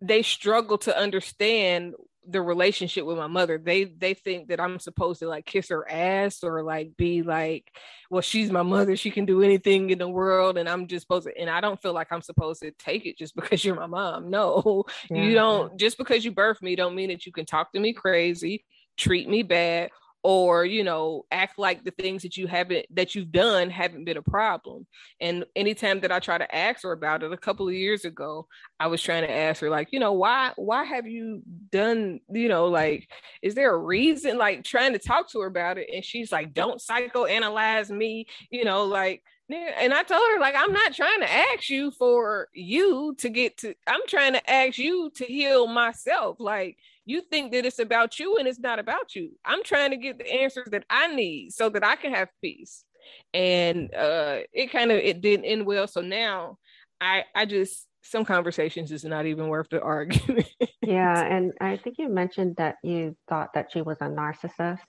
they 0.00 0.22
struggle 0.22 0.78
to 0.78 0.96
understand 0.96 1.94
the 2.28 2.42
relationship 2.42 3.04
with 3.04 3.16
my 3.16 3.26
mother 3.26 3.58
they 3.58 3.84
they 3.84 4.14
think 4.14 4.48
that 4.48 4.60
i'm 4.60 4.78
supposed 4.78 5.20
to 5.20 5.28
like 5.28 5.46
kiss 5.46 5.68
her 5.68 5.88
ass 5.90 6.42
or 6.42 6.62
like 6.62 6.96
be 6.96 7.22
like 7.22 7.70
well 8.10 8.20
she's 8.20 8.50
my 8.50 8.62
mother 8.62 8.96
she 8.96 9.10
can 9.10 9.24
do 9.24 9.42
anything 9.42 9.90
in 9.90 9.98
the 9.98 10.08
world 10.08 10.58
and 10.58 10.68
i'm 10.68 10.86
just 10.86 11.02
supposed 11.02 11.26
to 11.26 11.38
and 11.38 11.48
i 11.48 11.60
don't 11.60 11.80
feel 11.80 11.92
like 11.92 12.10
i'm 12.10 12.22
supposed 12.22 12.62
to 12.62 12.70
take 12.78 13.06
it 13.06 13.16
just 13.16 13.34
because 13.36 13.64
you're 13.64 13.76
my 13.76 13.86
mom 13.86 14.30
no 14.30 14.84
yeah. 15.10 15.22
you 15.22 15.34
don't 15.34 15.78
just 15.78 15.98
because 15.98 16.24
you 16.24 16.32
birthed 16.32 16.62
me 16.62 16.76
don't 16.76 16.94
mean 16.94 17.08
that 17.08 17.26
you 17.26 17.32
can 17.32 17.46
talk 17.46 17.72
to 17.72 17.80
me 17.80 17.92
crazy 17.92 18.64
treat 18.96 19.28
me 19.28 19.42
bad 19.42 19.90
or 20.26 20.64
you 20.64 20.82
know 20.82 21.24
act 21.30 21.56
like 21.56 21.84
the 21.84 21.92
things 21.92 22.20
that 22.24 22.36
you 22.36 22.48
haven't 22.48 22.84
that 22.92 23.14
you've 23.14 23.30
done 23.30 23.70
haven't 23.70 24.04
been 24.04 24.16
a 24.16 24.22
problem 24.22 24.84
and 25.20 25.44
anytime 25.54 26.00
that 26.00 26.10
i 26.10 26.18
try 26.18 26.36
to 26.36 26.52
ask 26.52 26.82
her 26.82 26.90
about 26.90 27.22
it 27.22 27.32
a 27.32 27.36
couple 27.36 27.68
of 27.68 27.72
years 27.74 28.04
ago 28.04 28.44
i 28.80 28.88
was 28.88 29.00
trying 29.00 29.22
to 29.22 29.32
ask 29.32 29.60
her 29.60 29.70
like 29.70 29.92
you 29.92 30.00
know 30.00 30.12
why 30.12 30.50
why 30.56 30.82
have 30.82 31.06
you 31.06 31.40
done 31.70 32.18
you 32.28 32.48
know 32.48 32.66
like 32.66 33.08
is 33.40 33.54
there 33.54 33.72
a 33.72 33.78
reason 33.78 34.36
like 34.36 34.64
trying 34.64 34.92
to 34.92 34.98
talk 34.98 35.30
to 35.30 35.38
her 35.38 35.46
about 35.46 35.78
it 35.78 35.88
and 35.94 36.04
she's 36.04 36.32
like 36.32 36.52
don't 36.52 36.80
psychoanalyze 36.80 37.88
me 37.88 38.26
you 38.50 38.64
know 38.64 38.84
like 38.84 39.22
and 39.48 39.94
I 39.94 40.02
told 40.02 40.28
her, 40.32 40.40
like, 40.40 40.56
I'm 40.58 40.72
not 40.72 40.92
trying 40.92 41.20
to 41.20 41.32
ask 41.32 41.70
you 41.70 41.92
for 41.92 42.48
you 42.52 43.14
to 43.18 43.28
get 43.28 43.58
to, 43.58 43.76
I'm 43.86 44.00
trying 44.08 44.32
to 44.32 44.50
ask 44.50 44.76
you 44.76 45.12
to 45.14 45.24
heal 45.24 45.68
myself. 45.68 46.40
Like, 46.40 46.78
you 47.06 47.22
think 47.22 47.52
that 47.52 47.64
it's 47.64 47.78
about 47.78 48.18
you 48.18 48.36
and 48.36 48.46
it's 48.46 48.58
not 48.58 48.78
about 48.78 49.14
you. 49.14 49.30
I'm 49.44 49.62
trying 49.62 49.92
to 49.92 49.96
get 49.96 50.18
the 50.18 50.30
answers 50.30 50.68
that 50.72 50.84
I 50.90 51.14
need 51.14 51.52
so 51.52 51.70
that 51.70 51.84
I 51.84 51.96
can 51.96 52.12
have 52.12 52.28
peace. 52.42 52.84
And 53.32 53.94
uh 53.94 54.40
it 54.52 54.72
kind 54.72 54.90
of 54.90 54.98
it 54.98 55.20
didn't 55.20 55.46
end 55.46 55.64
well. 55.64 55.86
So 55.86 56.00
now 56.00 56.58
I 57.00 57.24
I 57.34 57.46
just 57.46 57.86
some 58.02 58.24
conversations 58.24 58.92
is 58.92 59.04
not 59.04 59.26
even 59.26 59.48
worth 59.48 59.68
the 59.70 59.80
argument. 59.80 60.46
yeah, 60.82 61.24
and 61.24 61.52
I 61.60 61.76
think 61.76 61.96
you 61.98 62.08
mentioned 62.08 62.56
that 62.56 62.76
you 62.82 63.16
thought 63.28 63.54
that 63.54 63.72
she 63.72 63.82
was 63.82 63.98
a 64.00 64.04
narcissist. 64.04 64.80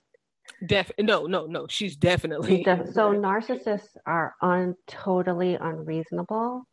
Def 0.64 0.90
no, 0.98 1.26
no, 1.26 1.46
no. 1.46 1.66
She's 1.68 1.96
definitely 1.96 2.62
Def- 2.64 2.92
so 2.92 3.12
narcissists 3.12 3.96
are 4.06 4.34
un 4.42 4.74
totally 4.86 5.54
unreasonable. 5.54 6.64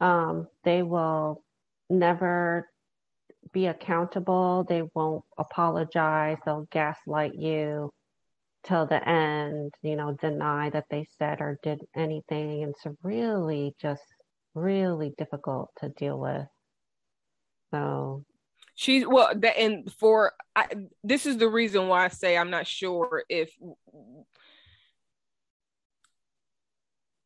Um, 0.00 0.46
they 0.64 0.82
will 0.82 1.42
never 1.90 2.68
be 3.52 3.66
accountable. 3.66 4.64
They 4.68 4.82
won't 4.94 5.24
apologize. 5.38 6.38
They'll 6.44 6.68
gaslight 6.70 7.34
you 7.34 7.90
till 8.64 8.86
the 8.86 9.06
end, 9.08 9.72
you 9.82 9.96
know, 9.96 10.16
deny 10.20 10.70
that 10.70 10.86
they 10.90 11.06
said 11.18 11.40
or 11.40 11.58
did 11.62 11.80
anything. 11.96 12.62
And 12.62 12.74
it's 12.74 12.96
really 13.02 13.74
just 13.80 14.02
really 14.54 15.12
difficult 15.16 15.70
to 15.80 15.88
deal 15.90 16.18
with. 16.18 16.46
So 17.70 18.24
she's 18.74 19.06
well 19.06 19.32
and 19.56 19.90
for 19.92 20.32
I, 20.54 20.66
this 21.02 21.26
is 21.26 21.36
the 21.36 21.48
reason 21.48 21.88
why 21.88 22.04
I 22.04 22.08
say 22.08 22.36
I'm 22.36 22.50
not 22.50 22.66
sure 22.66 23.24
if 23.28 23.50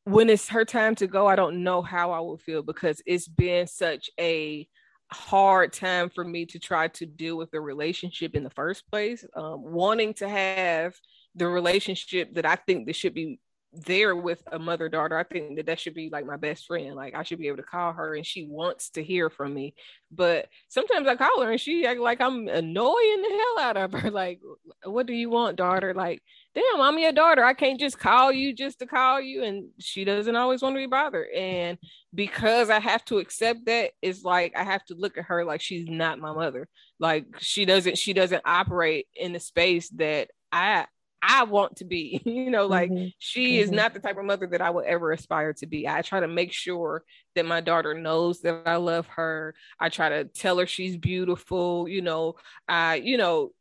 when 0.05 0.29
it's 0.29 0.49
her 0.49 0.65
time 0.65 0.95
to 0.97 1.07
go, 1.07 1.27
I 1.27 1.37
don't 1.37 1.63
know 1.63 1.81
how 1.81 2.11
I 2.11 2.21
will 2.21 2.37
feel 2.37 2.63
because 2.63 3.01
it's 3.07 3.29
been 3.29 3.67
such 3.67 4.11
a 4.19 4.67
hard 5.13 5.73
time 5.73 6.11
for 6.11 6.25
me 6.25 6.47
to 6.47 6.59
try 6.59 6.89
to 6.89 7.07
deal 7.07 7.37
with 7.37 7.51
the 7.51 7.61
relationship 7.61 8.35
in 8.35 8.45
the 8.45 8.51
first 8.51 8.89
place. 8.91 9.25
Um, 9.35 9.63
wanting 9.63 10.15
to 10.15 10.29
have 10.29 10.95
the 11.35 11.49
relationship 11.49 12.35
that 12.35 12.47
I 12.47 12.57
think 12.57 12.87
that 12.87 12.97
should 12.97 13.15
be 13.15 13.41
there 13.73 14.15
with 14.15 14.43
a 14.53 14.59
mother 14.59 14.89
daughter 14.89 15.17
i 15.17 15.23
think 15.23 15.57
that 15.57 15.65
that 15.65 15.81
should 15.81 15.95
be 15.95 16.11
like 16.11 16.27
my 16.27 16.37
best 16.37 16.67
friend. 16.67 16.95
Like 16.95 17.15
i 17.15 17.23
should 17.23 17.39
be 17.39 17.49
able 17.49 17.57
to 17.57 17.63
call 17.63 17.93
her 17.93 18.15
and 18.15 18.27
she 18.27 18.47
wants 18.47 18.91
to 18.91 19.03
hear 19.03 19.31
from 19.31 19.55
me. 19.55 19.75
But 20.11 20.49
sometimes 20.69 21.09
i 21.09 21.17
call 21.17 21.41
her 21.43 21.51
and 21.51 21.61
she 21.61 21.87
act 21.87 22.01
like 22.01 22.21
i'm 22.21 22.49
annoying 22.49 23.23
the 23.23 23.29
hell 23.57 23.67
out 23.67 23.77
of 23.77 23.93
her. 23.93 24.11
Like 24.23 24.41
what 24.85 25.07
do 25.07 25.15
you 25.15 25.31
want 25.31 25.57
daughter? 25.57 25.95
Like 25.95 26.23
damn 26.55 26.81
i'm 26.81 26.99
your 26.99 27.13
daughter. 27.13 27.43
I 27.43 27.55
can't 27.55 27.81
just 27.81 27.99
call 27.99 28.31
you 28.31 28.53
just 28.55 28.79
to 28.81 28.87
call 28.87 29.21
you 29.21 29.43
and 29.43 29.71
she 29.79 30.05
doesn't 30.05 30.37
always 30.37 30.61
want 30.61 30.75
to 30.75 30.81
be 30.81 30.87
bothered. 30.87 31.33
And 31.35 31.79
because 32.15 32.69
i 32.69 32.79
have 32.79 33.05
to 33.07 33.19
accept 33.19 33.65
that 33.67 33.93
it's 34.03 34.23
like 34.23 34.53
i 34.55 34.65
have 34.65 34.85
to 34.87 34.95
look 34.95 35.17
at 35.17 35.25
her 35.25 35.47
like 35.47 35.63
she's 35.63 35.89
not 35.89 36.19
my 36.19 36.33
mother. 36.33 36.69
Like 36.99 37.25
she 37.39 37.65
doesn't 37.65 37.97
she 37.97 38.13
doesn't 38.13 38.43
operate 38.45 39.07
in 39.17 39.33
the 39.33 39.41
space 39.41 39.89
that 39.91 40.29
i 40.53 40.87
I 41.23 41.45
want 41.45 41.77
to 41.77 41.85
be. 41.85 42.21
you 42.25 42.51
know, 42.51 42.67
like 42.67 42.91
mm-hmm. 42.91 43.09
she 43.19 43.55
mm-hmm. 43.55 43.63
is 43.65 43.71
not 43.71 43.95
the 43.95 44.01
type 44.01 44.19
of 44.19 44.25
mother 44.25 44.47
that 44.49 44.61
I 44.61 44.71
would 44.71 44.85
ever 44.87 45.13
aspire 45.13 45.53
to 45.55 45.67
be. 45.67 45.89
I 45.89 46.03
try 46.03 46.21
to 46.21 46.29
make 46.29 46.53
sure 46.53 47.05
that 47.35 47.47
my 47.47 47.61
daughter 47.61 47.95
knows 47.95 48.41
that 48.41 48.63
I 48.67 48.77
love 48.77 49.07
her. 49.09 49.55
I 49.79 49.89
try 49.89 50.09
to 50.09 50.25
tell 50.25 50.59
her 50.59 50.67
she's 50.67 50.97
beautiful, 50.97 51.89
you 51.89 52.03
know, 52.03 52.35
I, 52.69 52.97
you 52.97 53.17
know, 53.17 53.53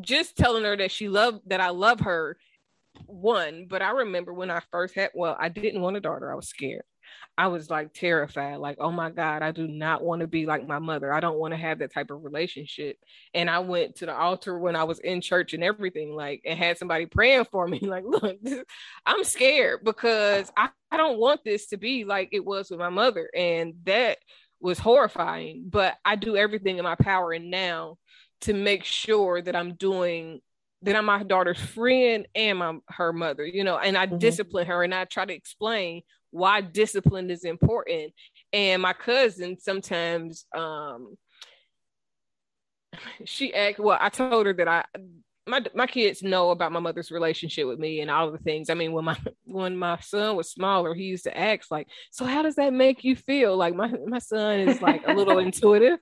just 0.00 0.36
telling 0.36 0.64
her 0.64 0.76
that 0.76 0.90
she 0.90 1.08
loved 1.08 1.40
that 1.46 1.60
I 1.60 1.70
love 1.70 2.00
her 2.00 2.36
one, 3.06 3.66
but 3.68 3.82
I 3.82 3.90
remember 3.90 4.32
when 4.32 4.50
I 4.50 4.60
first 4.70 4.94
had 4.94 5.10
well, 5.14 5.36
I 5.38 5.48
didn't 5.48 5.82
want 5.82 5.96
a 5.96 6.00
daughter. 6.00 6.30
I 6.30 6.36
was 6.36 6.48
scared. 6.48 6.84
I 7.36 7.48
was 7.48 7.68
like 7.68 7.92
terrified, 7.92 8.58
like, 8.58 8.76
oh 8.80 8.92
my 8.92 9.10
God, 9.10 9.42
I 9.42 9.50
do 9.50 9.66
not 9.66 10.02
want 10.02 10.20
to 10.20 10.26
be 10.26 10.46
like 10.46 10.66
my 10.66 10.78
mother. 10.78 11.12
I 11.12 11.20
don't 11.20 11.38
want 11.38 11.52
to 11.52 11.58
have 11.58 11.80
that 11.80 11.92
type 11.92 12.10
of 12.10 12.22
relationship. 12.22 12.96
And 13.34 13.50
I 13.50 13.58
went 13.58 13.96
to 13.96 14.06
the 14.06 14.14
altar 14.14 14.58
when 14.58 14.76
I 14.76 14.84
was 14.84 15.00
in 15.00 15.20
church 15.20 15.52
and 15.52 15.64
everything, 15.64 16.14
like, 16.14 16.42
and 16.44 16.58
had 16.58 16.78
somebody 16.78 17.06
praying 17.06 17.46
for 17.50 17.66
me, 17.66 17.80
like, 17.82 18.04
look, 18.06 18.38
I'm 19.04 19.24
scared 19.24 19.80
because 19.84 20.52
I, 20.56 20.68
I 20.90 20.96
don't 20.96 21.18
want 21.18 21.44
this 21.44 21.66
to 21.68 21.76
be 21.76 22.04
like 22.04 22.28
it 22.32 22.44
was 22.44 22.70
with 22.70 22.78
my 22.78 22.90
mother. 22.90 23.28
And 23.34 23.74
that 23.84 24.18
was 24.60 24.78
horrifying. 24.78 25.64
But 25.68 25.96
I 26.04 26.16
do 26.16 26.36
everything 26.36 26.78
in 26.78 26.84
my 26.84 26.94
power 26.94 27.32
and 27.32 27.50
now 27.50 27.98
to 28.42 28.54
make 28.54 28.84
sure 28.84 29.42
that 29.42 29.56
I'm 29.56 29.74
doing 29.74 30.40
that 30.84 30.96
I'm 30.96 31.06
my 31.06 31.22
daughter's 31.22 31.60
friend 31.60 32.26
and 32.34 32.58
my 32.58 32.76
her 32.88 33.12
mother, 33.12 33.44
you 33.44 33.64
know, 33.64 33.78
and 33.78 33.96
I 33.96 34.06
mm-hmm. 34.06 34.18
discipline 34.18 34.66
her 34.66 34.82
and 34.82 34.94
I 34.94 35.04
try 35.04 35.24
to 35.24 35.34
explain 35.34 36.02
why 36.30 36.60
discipline 36.60 37.30
is 37.30 37.44
important. 37.44 38.12
And 38.52 38.82
my 38.82 38.92
cousin 38.92 39.58
sometimes 39.58 40.46
um 40.56 41.16
she 43.24 43.52
act 43.54 43.78
well, 43.78 43.98
I 44.00 44.08
told 44.08 44.46
her 44.46 44.52
that 44.54 44.68
I 44.68 44.84
my 45.46 45.62
my 45.74 45.86
kids 45.86 46.22
know 46.22 46.50
about 46.50 46.72
my 46.72 46.80
mother's 46.80 47.10
relationship 47.10 47.66
with 47.66 47.78
me 47.78 48.00
and 48.00 48.10
all 48.10 48.30
the 48.30 48.38
things. 48.38 48.70
I 48.70 48.74
mean, 48.74 48.92
when 48.92 49.04
my 49.04 49.16
when 49.44 49.76
my 49.76 49.98
son 50.00 50.36
was 50.36 50.50
smaller, 50.50 50.94
he 50.94 51.04
used 51.04 51.24
to 51.24 51.38
ask 51.38 51.70
like, 51.70 51.88
"So 52.10 52.24
how 52.24 52.42
does 52.42 52.56
that 52.56 52.72
make 52.72 53.04
you 53.04 53.16
feel?" 53.16 53.56
Like 53.56 53.74
my 53.74 53.92
my 54.06 54.18
son 54.18 54.60
is 54.60 54.82
like 54.82 55.06
a 55.06 55.14
little 55.14 55.38
intuitive. 55.48 55.98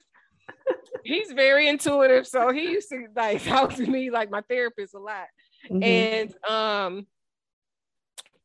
He's 1.05 1.32
very 1.32 1.68
intuitive, 1.68 2.26
so 2.26 2.53
he 2.53 2.70
used 2.70 2.88
to 2.90 3.07
like 3.16 3.42
talk 3.44 3.74
to 3.74 3.86
me 3.86 4.11
like 4.11 4.30
my 4.30 4.42
therapist 4.42 4.94
a 4.94 4.98
lot. 4.98 5.26
Mm-hmm. 5.70 5.82
And 5.82 6.34
um, 6.48 7.07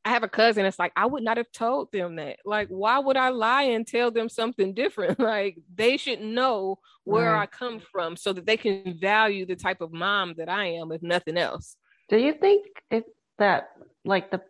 I 0.08 0.10
have 0.12 0.24
a 0.24 0.30
cousin. 0.30 0.66
It's 0.66 0.80
like 0.80 0.94
I 0.96 1.06
would 1.06 1.24
not 1.24 1.38
have 1.38 1.52
told 1.52 1.92
them 1.92 2.16
that. 2.16 2.38
Like, 2.46 2.70
why 2.70 2.98
would 2.98 3.18
I 3.18 3.30
lie 3.30 3.64
and 3.64 3.86
tell 3.86 4.10
them 4.10 4.30
something 4.30 4.74
different? 4.74 5.20
Like, 5.28 5.58
they 5.76 5.98
should 5.98 6.22
know 6.22 6.80
where 7.04 7.34
right. 7.34 7.42
I 7.42 7.46
come 7.46 7.82
from 7.92 8.16
so 8.16 8.32
that 8.32 8.46
they 8.46 8.56
can 8.56 8.98
value 9.00 9.46
the 9.46 9.56
type 9.56 9.82
of 9.82 9.92
mom 9.92 10.36
that 10.38 10.48
I 10.48 10.68
am, 10.68 10.92
if 10.94 11.02
nothing 11.02 11.38
else. 11.38 11.76
Do 12.08 12.18
you 12.18 12.34
think 12.34 12.66
if 12.90 13.04
that, 13.38 13.70
like 14.06 14.32
the 14.32 14.42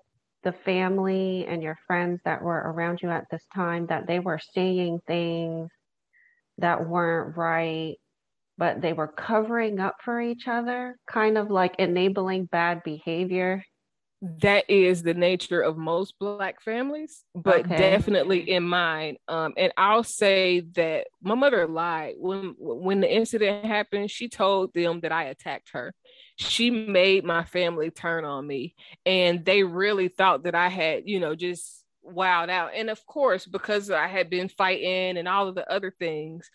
the 0.43 0.53
family 0.53 1.45
and 1.47 1.63
your 1.63 1.77
friends 1.87 2.21
that 2.23 2.41
were 2.41 2.71
around 2.71 3.01
you 3.01 3.09
at 3.09 3.25
this 3.31 3.43
time, 3.53 3.87
that 3.87 4.05
they 4.05 4.19
were 4.19 4.39
saying 4.53 4.99
things 5.07 5.69
that 6.59 6.87
weren't 6.87 7.37
right, 7.37 7.95
but 8.57 8.81
they 8.81 8.93
were 8.93 9.07
covering 9.07 9.79
up 9.79 9.97
for 10.03 10.21
each 10.21 10.47
other, 10.47 10.97
kind 11.09 11.37
of 11.37 11.49
like 11.51 11.75
enabling 11.79 12.45
bad 12.45 12.83
behavior? 12.83 13.63
that 14.21 14.67
is 14.67 15.03
the 15.03 15.13
nature 15.13 15.61
of 15.61 15.77
most 15.77 16.17
black 16.19 16.59
families 16.61 17.23
but 17.35 17.59
okay. 17.59 17.77
definitely 17.77 18.49
in 18.49 18.63
mine 18.63 19.15
um 19.27 19.53
and 19.57 19.71
i'll 19.77 20.03
say 20.03 20.61
that 20.73 21.05
my 21.21 21.35
mother 21.35 21.67
lied 21.67 22.15
when 22.17 22.55
when 22.57 22.99
the 22.99 23.13
incident 23.15 23.63
happened 23.63 24.09
she 24.09 24.27
told 24.27 24.73
them 24.73 24.99
that 25.01 25.11
i 25.11 25.25
attacked 25.25 25.69
her 25.71 25.93
she 26.35 26.71
made 26.71 27.23
my 27.23 27.43
family 27.43 27.91
turn 27.91 28.25
on 28.25 28.45
me 28.45 28.73
and 29.05 29.45
they 29.45 29.63
really 29.63 30.07
thought 30.07 30.43
that 30.43 30.55
i 30.55 30.67
had 30.67 31.03
you 31.05 31.19
know 31.19 31.35
just 31.35 31.83
wowed 32.13 32.49
out 32.49 32.71
and 32.75 32.89
of 32.89 33.05
course 33.05 33.45
because 33.45 33.89
i 33.91 34.07
had 34.07 34.29
been 34.29 34.49
fighting 34.49 35.17
and 35.17 35.27
all 35.27 35.47
of 35.47 35.55
the 35.55 35.71
other 35.71 35.93
things 35.99 36.49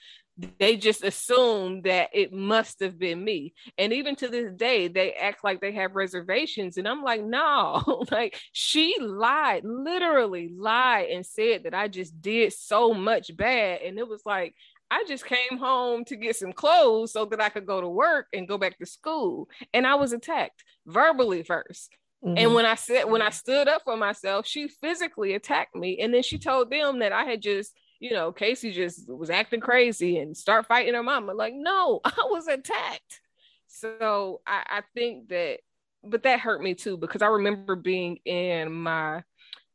they 0.58 0.76
just 0.76 1.04
assume 1.04 1.82
that 1.82 2.08
it 2.12 2.32
must 2.32 2.80
have 2.80 2.98
been 2.98 3.22
me. 3.22 3.52
And 3.76 3.92
even 3.92 4.16
to 4.16 4.28
this 4.28 4.52
day, 4.54 4.88
they 4.88 5.12
act 5.12 5.44
like 5.44 5.60
they 5.60 5.72
have 5.72 5.94
reservations. 5.94 6.78
And 6.78 6.88
I'm 6.88 7.02
like, 7.02 7.22
no, 7.22 8.04
like 8.10 8.40
she 8.52 8.96
lied, 8.98 9.62
literally 9.64 10.50
lied 10.56 11.08
and 11.10 11.24
said 11.24 11.64
that 11.64 11.74
I 11.74 11.88
just 11.88 12.20
did 12.20 12.52
so 12.52 12.94
much 12.94 13.36
bad. 13.36 13.82
And 13.82 13.98
it 13.98 14.08
was 14.08 14.22
like, 14.24 14.54
I 14.90 15.04
just 15.06 15.24
came 15.24 15.58
home 15.58 16.04
to 16.06 16.16
get 16.16 16.36
some 16.36 16.52
clothes 16.52 17.12
so 17.12 17.24
that 17.26 17.40
I 17.40 17.48
could 17.48 17.66
go 17.66 17.80
to 17.80 17.88
work 17.88 18.26
and 18.32 18.48
go 18.48 18.58
back 18.58 18.78
to 18.78 18.86
school. 18.86 19.48
And 19.72 19.86
I 19.86 19.94
was 19.94 20.12
attacked 20.12 20.64
verbally 20.86 21.44
1st 21.44 21.88
mm-hmm. 22.24 22.38
And 22.38 22.54
when 22.54 22.66
I 22.66 22.74
said, 22.74 23.04
when 23.04 23.22
I 23.22 23.30
stood 23.30 23.68
up 23.68 23.82
for 23.84 23.96
myself, 23.96 24.46
she 24.46 24.68
physically 24.68 25.34
attacked 25.34 25.74
me. 25.74 25.98
And 26.00 26.12
then 26.12 26.22
she 26.22 26.38
told 26.38 26.70
them 26.70 27.00
that 27.00 27.12
I 27.12 27.24
had 27.24 27.42
just 27.42 27.74
you 28.02 28.10
know, 28.10 28.32
Casey 28.32 28.72
just 28.72 29.08
was 29.08 29.30
acting 29.30 29.60
crazy 29.60 30.18
and 30.18 30.36
start 30.36 30.66
fighting 30.66 30.94
her 30.94 31.04
mama. 31.04 31.34
Like, 31.34 31.54
no, 31.54 32.00
I 32.04 32.26
was 32.30 32.48
attacked. 32.48 33.20
So 33.68 34.40
I, 34.44 34.64
I 34.68 34.82
think 34.92 35.28
that, 35.28 35.60
but 36.02 36.24
that 36.24 36.40
hurt 36.40 36.60
me 36.60 36.74
too 36.74 36.96
because 36.96 37.22
I 37.22 37.28
remember 37.28 37.76
being 37.76 38.18
in 38.24 38.72
my 38.72 39.22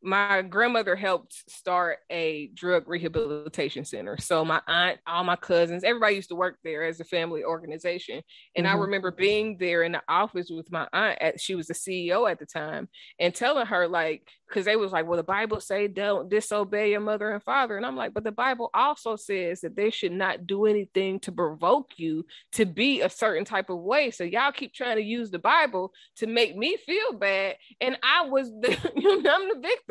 my 0.02 0.42
grandmother 0.44 0.96
helped 0.96 1.50
start 1.50 2.00
a 2.10 2.48
drug 2.54 2.88
rehabilitation 2.88 3.84
center. 3.84 4.18
So 4.20 4.46
my 4.46 4.62
aunt, 4.68 5.00
all 5.08 5.24
my 5.24 5.36
cousins, 5.36 5.84
everybody 5.84 6.16
used 6.16 6.30
to 6.30 6.36
work 6.36 6.58
there 6.64 6.86
as 6.86 7.00
a 7.00 7.04
family 7.04 7.44
organization. 7.44 8.22
And 8.56 8.66
mm-hmm. 8.66 8.76
I 8.76 8.80
remember 8.80 9.12
being 9.12 9.58
there 9.58 9.84
in 9.84 9.94
the 9.94 10.04
office 10.08 10.50
with 10.50 10.72
my 10.72 10.88
aunt 10.94 11.18
at 11.20 11.42
she 11.42 11.56
was 11.56 11.68
the 11.68 11.74
CEO 11.74 12.30
at 12.30 12.40
the 12.40 12.46
time 12.46 12.88
and 13.20 13.34
telling 13.34 13.66
her 13.66 13.88
like 13.88 14.30
because 14.48 14.66
they 14.66 14.76
was 14.76 14.92
like, 14.92 15.06
well, 15.06 15.18
the 15.18 15.24
Bible 15.24 15.60
say 15.60 15.88
don't 15.88 16.30
disobey 16.30 16.92
your 16.92 17.02
mother 17.02 17.32
and 17.32 17.44
father. 17.44 17.76
And 17.76 17.86
I'm 17.86 17.98
like, 17.98 18.14
but 18.14 18.24
the 18.24 18.32
Bible 18.32 18.70
also 18.74 19.16
says 19.16 19.62
that 19.62 19.76
they 19.76 19.90
should 19.90 20.14
not 20.14 20.48
do 20.48 20.66
anything 20.66 21.20
to 21.22 21.32
provoke 21.32 21.92
you 21.98 22.26
to 22.54 22.66
be 22.66 23.02
a 23.02 23.10
certain 23.10 23.44
type 23.44 23.70
of 23.70 23.80
way. 23.80 24.12
So 24.12 24.24
y'all 24.24 24.52
keep 24.52 24.74
trying 24.74 24.98
to 24.98 25.04
use 25.04 25.32
the 25.32 25.40
Bible 25.40 25.92
to 26.18 26.28
make 26.28 26.56
me 26.56 26.78
feel 26.78 27.14
bad. 27.14 27.58
And 27.82 27.98
I 28.02 28.28
was 28.28 28.50
the, 28.50 28.78
you 28.96 29.22
know, 29.22 29.36
I'm 29.36 29.50
the 29.50 29.68
victim. 29.68 29.87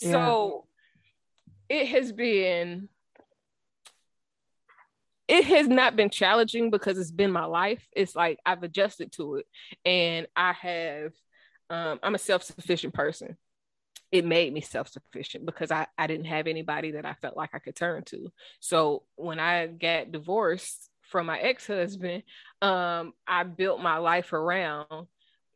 Yeah. 0.00 0.12
So 0.12 0.66
it 1.68 1.86
has 1.88 2.12
been 2.12 2.88
it 5.28 5.44
has 5.44 5.66
not 5.66 5.96
been 5.96 6.10
challenging 6.10 6.70
because 6.70 6.98
it's 6.98 7.10
been 7.10 7.32
my 7.32 7.46
life. 7.46 7.84
It's 7.92 8.14
like 8.14 8.38
I've 8.46 8.62
adjusted 8.62 9.10
to 9.12 9.36
it 9.36 9.46
and 9.84 10.26
I 10.36 10.52
have 10.52 11.12
um, 11.68 11.98
I'm 12.02 12.14
a 12.14 12.18
self-sufficient 12.18 12.94
person 12.94 13.36
it 14.12 14.24
made 14.24 14.52
me 14.52 14.60
self-sufficient 14.60 15.44
because 15.44 15.70
I, 15.70 15.86
I 15.98 16.06
didn't 16.06 16.26
have 16.26 16.46
anybody 16.46 16.92
that 16.92 17.04
I 17.04 17.14
felt 17.14 17.36
like 17.36 17.50
I 17.54 17.58
could 17.58 17.76
turn 17.76 18.04
to. 18.04 18.32
So 18.60 19.02
when 19.16 19.40
I 19.40 19.66
got 19.66 20.12
divorced 20.12 20.90
from 21.02 21.26
my 21.26 21.38
ex-husband, 21.38 22.22
um, 22.62 23.12
I 23.26 23.42
built 23.42 23.82
my 23.82 23.98
life 23.98 24.32
around 24.32 25.08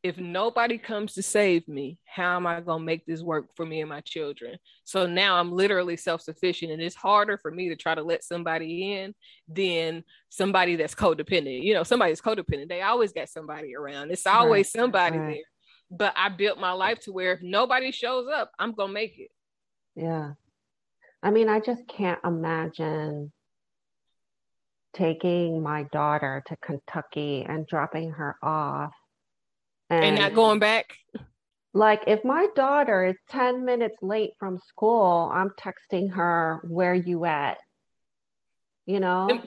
if 0.02 0.16
nobody 0.16 0.78
comes 0.78 1.14
to 1.14 1.22
save 1.22 1.68
me, 1.68 1.98
how 2.06 2.36
am 2.36 2.46
I 2.46 2.60
going 2.60 2.80
to 2.80 2.84
make 2.84 3.04
this 3.04 3.20
work 3.22 3.46
for 3.54 3.66
me 3.66 3.80
and 3.80 3.88
my 3.88 4.00
children? 4.00 4.56
So 4.84 5.06
now 5.06 5.36
I'm 5.36 5.52
literally 5.52 5.96
self 5.96 6.22
sufficient, 6.22 6.72
and 6.72 6.80
it's 6.80 6.96
harder 6.96 7.36
for 7.36 7.50
me 7.50 7.68
to 7.68 7.76
try 7.76 7.94
to 7.94 8.02
let 8.02 8.24
somebody 8.24 8.94
in 8.94 9.14
than 9.46 10.04
somebody 10.30 10.76
that's 10.76 10.94
codependent. 10.94 11.62
You 11.62 11.74
know, 11.74 11.82
somebody's 11.82 12.20
codependent, 12.20 12.68
they 12.68 12.82
always 12.82 13.12
got 13.12 13.28
somebody 13.28 13.74
around, 13.74 14.10
it's 14.10 14.26
always 14.26 14.66
right. 14.66 14.80
somebody 14.80 15.18
right. 15.18 15.34
there 15.34 15.44
but 15.90 16.14
I 16.16 16.28
built 16.28 16.58
my 16.58 16.72
life 16.72 17.00
to 17.00 17.12
where 17.12 17.32
if 17.32 17.42
nobody 17.42 17.90
shows 17.90 18.28
up, 18.32 18.52
I'm 18.58 18.72
gonna 18.72 18.92
make 18.92 19.18
it. 19.18 19.30
Yeah. 19.96 20.32
I 21.22 21.30
mean, 21.30 21.48
I 21.48 21.60
just 21.60 21.86
can't 21.88 22.20
imagine 22.24 23.32
taking 24.94 25.62
my 25.62 25.84
daughter 25.92 26.42
to 26.46 26.56
Kentucky 26.56 27.44
and 27.46 27.66
dropping 27.66 28.12
her 28.12 28.36
off 28.42 28.92
and, 29.90 30.04
and 30.04 30.18
not 30.18 30.34
going 30.34 30.58
back. 30.58 30.94
Like 31.72 32.04
if 32.06 32.24
my 32.24 32.46
daughter 32.56 33.04
is 33.04 33.16
10 33.30 33.64
minutes 33.64 33.96
late 34.02 34.30
from 34.38 34.58
school, 34.68 35.30
I'm 35.32 35.50
texting 35.50 36.12
her, 36.14 36.60
where 36.64 36.94
you 36.94 37.24
at? 37.24 37.58
You 38.86 39.00
know? 39.00 39.42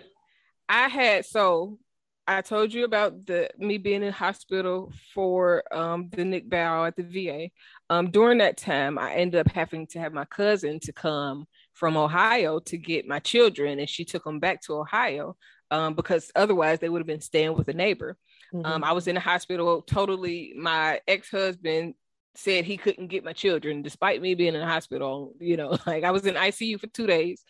I 0.70 0.88
had 0.88 1.26
so 1.26 1.78
I 2.26 2.42
told 2.42 2.74
you 2.74 2.86
about 2.86 3.26
the 3.26 3.50
me 3.58 3.78
being 3.78 4.02
in 4.02 4.14
hospital 4.14 4.94
for 5.14 5.64
um, 5.74 6.10
the 6.12 6.24
NICU 6.24 6.88
at 6.88 6.96
the 6.96 7.04
VA. 7.04 7.50
Um, 7.90 8.12
during 8.12 8.38
that 8.38 8.56
time, 8.56 8.98
I 8.98 9.16
ended 9.16 9.42
up 9.42 9.52
having 9.52 9.88
to 9.88 10.00
have 10.00 10.14
my 10.14 10.24
cousin 10.24 10.80
to 10.82 10.94
come 10.94 11.46
from 11.74 11.98
Ohio 11.98 12.60
to 12.60 12.78
get 12.78 13.08
my 13.08 13.20
children, 13.20 13.80
and 13.80 13.90
she 13.90 14.06
took 14.06 14.24
them 14.24 14.40
back 14.40 14.62
to 14.62 14.76
Ohio 14.76 15.36
um, 15.70 15.96
because 15.96 16.32
otherwise 16.34 16.80
they 16.80 16.88
would 16.88 17.00
have 17.00 17.08
been 17.08 17.20
staying 17.20 17.58
with 17.58 17.68
a 17.68 17.74
neighbor. 17.74 18.18
Um, 18.54 18.62
mm-hmm. 18.62 18.84
I 18.84 18.92
was 18.92 19.08
in 19.08 19.16
the 19.16 19.22
hospital 19.22 19.82
totally. 19.82 20.54
My 20.56 21.02
ex 21.08 21.30
husband 21.30 21.96
said 22.36 22.66
he 22.66 22.78
couldn't 22.78 23.08
get 23.08 23.24
my 23.24 23.34
children, 23.34 23.82
despite 23.82 24.22
me 24.22 24.36
being 24.36 24.56
in 24.56 24.62
the 24.62 24.68
hospital. 24.68 25.34
You 25.40 25.58
know, 25.58 25.78
like 25.86 26.04
I 26.04 26.12
was 26.12 26.26
in 26.26 26.36
ICU 26.36 26.80
for 26.80 26.88
two 26.88 27.08
days 27.08 27.44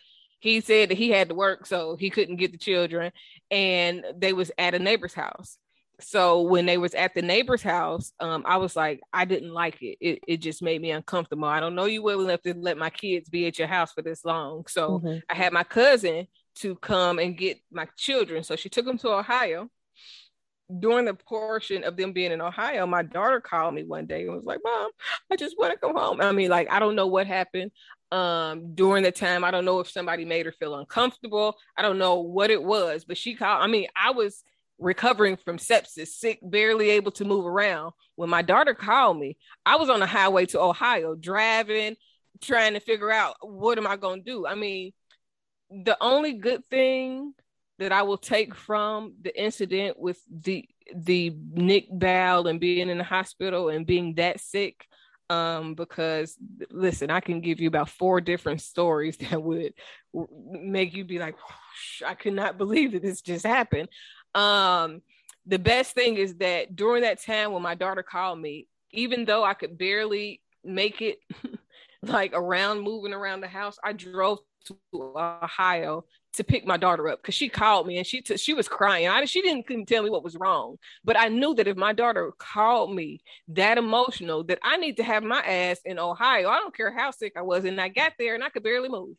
he 0.44 0.60
said 0.60 0.90
that 0.90 0.98
he 0.98 1.08
had 1.08 1.30
to 1.30 1.34
work 1.34 1.64
so 1.64 1.96
he 1.96 2.10
couldn't 2.10 2.36
get 2.36 2.52
the 2.52 2.58
children 2.58 3.10
and 3.50 4.04
they 4.14 4.34
was 4.34 4.52
at 4.58 4.74
a 4.74 4.78
neighbor's 4.78 5.14
house 5.14 5.56
so 6.00 6.42
when 6.42 6.66
they 6.66 6.76
was 6.76 6.92
at 6.92 7.14
the 7.14 7.22
neighbor's 7.22 7.62
house 7.62 8.12
um, 8.20 8.44
i 8.46 8.58
was 8.58 8.76
like 8.76 9.00
i 9.10 9.24
didn't 9.24 9.54
like 9.54 9.80
it. 9.80 9.96
it 10.02 10.18
it 10.28 10.36
just 10.38 10.62
made 10.62 10.82
me 10.82 10.90
uncomfortable 10.90 11.48
i 11.48 11.60
don't 11.60 11.74
know 11.74 11.86
you 11.86 12.02
well 12.02 12.20
enough 12.20 12.42
to 12.42 12.52
let 12.58 12.76
my 12.76 12.90
kids 12.90 13.30
be 13.30 13.46
at 13.46 13.58
your 13.58 13.68
house 13.68 13.92
for 13.92 14.02
this 14.02 14.22
long 14.22 14.66
so 14.68 14.98
mm-hmm. 14.98 15.18
i 15.30 15.34
had 15.34 15.50
my 15.50 15.64
cousin 15.64 16.26
to 16.54 16.74
come 16.76 17.18
and 17.18 17.38
get 17.38 17.58
my 17.72 17.88
children 17.96 18.44
so 18.44 18.54
she 18.54 18.68
took 18.68 18.84
them 18.84 18.98
to 18.98 19.08
ohio 19.08 19.66
during 20.80 21.04
the 21.04 21.14
portion 21.14 21.84
of 21.84 21.96
them 21.96 22.12
being 22.12 22.32
in 22.32 22.40
Ohio, 22.40 22.86
my 22.86 23.02
daughter 23.02 23.40
called 23.40 23.74
me 23.74 23.84
one 23.84 24.06
day 24.06 24.22
and 24.22 24.34
was 24.34 24.44
like, 24.44 24.60
Mom, 24.64 24.90
I 25.30 25.36
just 25.36 25.56
want 25.58 25.72
to 25.72 25.78
come 25.78 25.96
home. 25.96 26.20
I 26.20 26.32
mean, 26.32 26.50
like, 26.50 26.70
I 26.70 26.78
don't 26.78 26.96
know 26.96 27.06
what 27.06 27.26
happened 27.26 27.70
um 28.12 28.74
during 28.74 29.02
the 29.02 29.10
time. 29.10 29.44
I 29.44 29.50
don't 29.50 29.64
know 29.64 29.80
if 29.80 29.90
somebody 29.90 30.24
made 30.24 30.46
her 30.46 30.52
feel 30.52 30.76
uncomfortable. 30.76 31.56
I 31.76 31.82
don't 31.82 31.98
know 31.98 32.20
what 32.20 32.50
it 32.50 32.62
was 32.62 33.04
but 33.04 33.16
she 33.16 33.34
called 33.34 33.62
i 33.62 33.66
mean 33.66 33.86
i 33.96 34.10
was 34.10 34.42
recovering 34.78 35.36
from 35.36 35.56
sepsis 35.56 36.08
sick 36.08 36.38
barely 36.42 36.90
able 36.90 37.12
to 37.12 37.24
move 37.24 37.46
around. 37.46 37.92
When 38.16 38.28
my 38.28 38.42
daughter 38.42 38.74
called 38.74 39.18
me 39.18 39.36
i 39.64 39.76
was 39.76 39.90
on 39.90 40.00
the 40.00 40.06
highway 40.06 40.46
to 40.46 40.60
ohio 40.60 41.14
driving 41.14 41.96
trying 42.40 42.74
to 42.74 42.80
figure 42.80 43.10
out 43.10 43.36
what 43.40 43.78
am 43.78 43.86
i 43.86 43.96
going 43.96 44.22
to 44.22 44.30
do? 44.30 44.46
I 44.46 44.54
mean 44.54 44.92
the 45.70 45.96
only 46.00 46.34
good 46.34 46.62
thing 46.70 47.34
that 47.78 47.92
i 47.92 48.02
will 48.02 48.18
take 48.18 48.54
from 48.54 49.14
the 49.22 49.42
incident 49.42 49.98
with 49.98 50.20
the 50.30 50.68
the 50.94 51.34
nick 51.52 51.86
bowel 51.90 52.46
and 52.46 52.60
being 52.60 52.88
in 52.88 52.98
the 52.98 53.04
hospital 53.04 53.68
and 53.68 53.86
being 53.86 54.14
that 54.14 54.40
sick 54.40 54.86
um 55.30 55.74
because 55.74 56.36
listen 56.70 57.10
i 57.10 57.20
can 57.20 57.40
give 57.40 57.60
you 57.60 57.68
about 57.68 57.88
four 57.88 58.20
different 58.20 58.60
stories 58.60 59.16
that 59.30 59.42
would 59.42 59.72
make 60.12 60.94
you 60.94 61.04
be 61.04 61.18
like 61.18 61.36
i 62.06 62.14
cannot 62.14 62.58
believe 62.58 62.92
that 62.92 63.02
this 63.02 63.20
just 63.20 63.46
happened. 63.46 63.88
Um 64.34 65.02
the 65.46 65.58
best 65.58 65.94
thing 65.94 66.16
is 66.16 66.36
that 66.36 66.74
during 66.74 67.02
that 67.02 67.22
time 67.22 67.52
when 67.52 67.62
my 67.62 67.74
daughter 67.74 68.02
called 68.02 68.38
me 68.40 68.66
even 68.92 69.24
though 69.24 69.44
i 69.44 69.54
could 69.54 69.76
barely 69.76 70.40
make 70.64 71.02
it 71.02 71.18
like 72.02 72.32
around 72.34 72.80
moving 72.80 73.12
around 73.12 73.40
the 73.40 73.48
house 73.48 73.76
i 73.84 73.92
drove 73.92 74.38
to 74.64 74.76
ohio 74.92 76.04
to 76.34 76.44
pick 76.44 76.66
my 76.66 76.76
daughter 76.76 77.08
up 77.08 77.22
because 77.22 77.34
she 77.34 77.48
called 77.48 77.86
me 77.86 77.98
and 77.98 78.06
she 78.06 78.20
t- 78.22 78.36
she 78.36 78.54
was 78.54 78.68
crying. 78.68 79.08
I 79.08 79.24
she 79.24 79.42
didn't 79.42 79.66
couldn't 79.66 79.86
tell 79.86 80.02
me 80.02 80.10
what 80.10 80.24
was 80.24 80.36
wrong, 80.36 80.76
but 81.04 81.18
I 81.18 81.28
knew 81.28 81.54
that 81.54 81.68
if 81.68 81.76
my 81.76 81.92
daughter 81.92 82.32
called 82.38 82.94
me 82.94 83.22
that 83.48 83.78
emotional, 83.78 84.44
that 84.44 84.58
I 84.62 84.76
need 84.76 84.96
to 84.98 85.04
have 85.04 85.22
my 85.22 85.40
ass 85.42 85.80
in 85.84 85.98
Ohio. 85.98 86.48
I 86.48 86.58
don't 86.58 86.76
care 86.76 86.92
how 86.92 87.10
sick 87.10 87.34
I 87.36 87.42
was, 87.42 87.64
and 87.64 87.80
I 87.80 87.88
got 87.88 88.12
there 88.18 88.34
and 88.34 88.44
I 88.44 88.48
could 88.50 88.62
barely 88.62 88.88
move. 88.88 89.16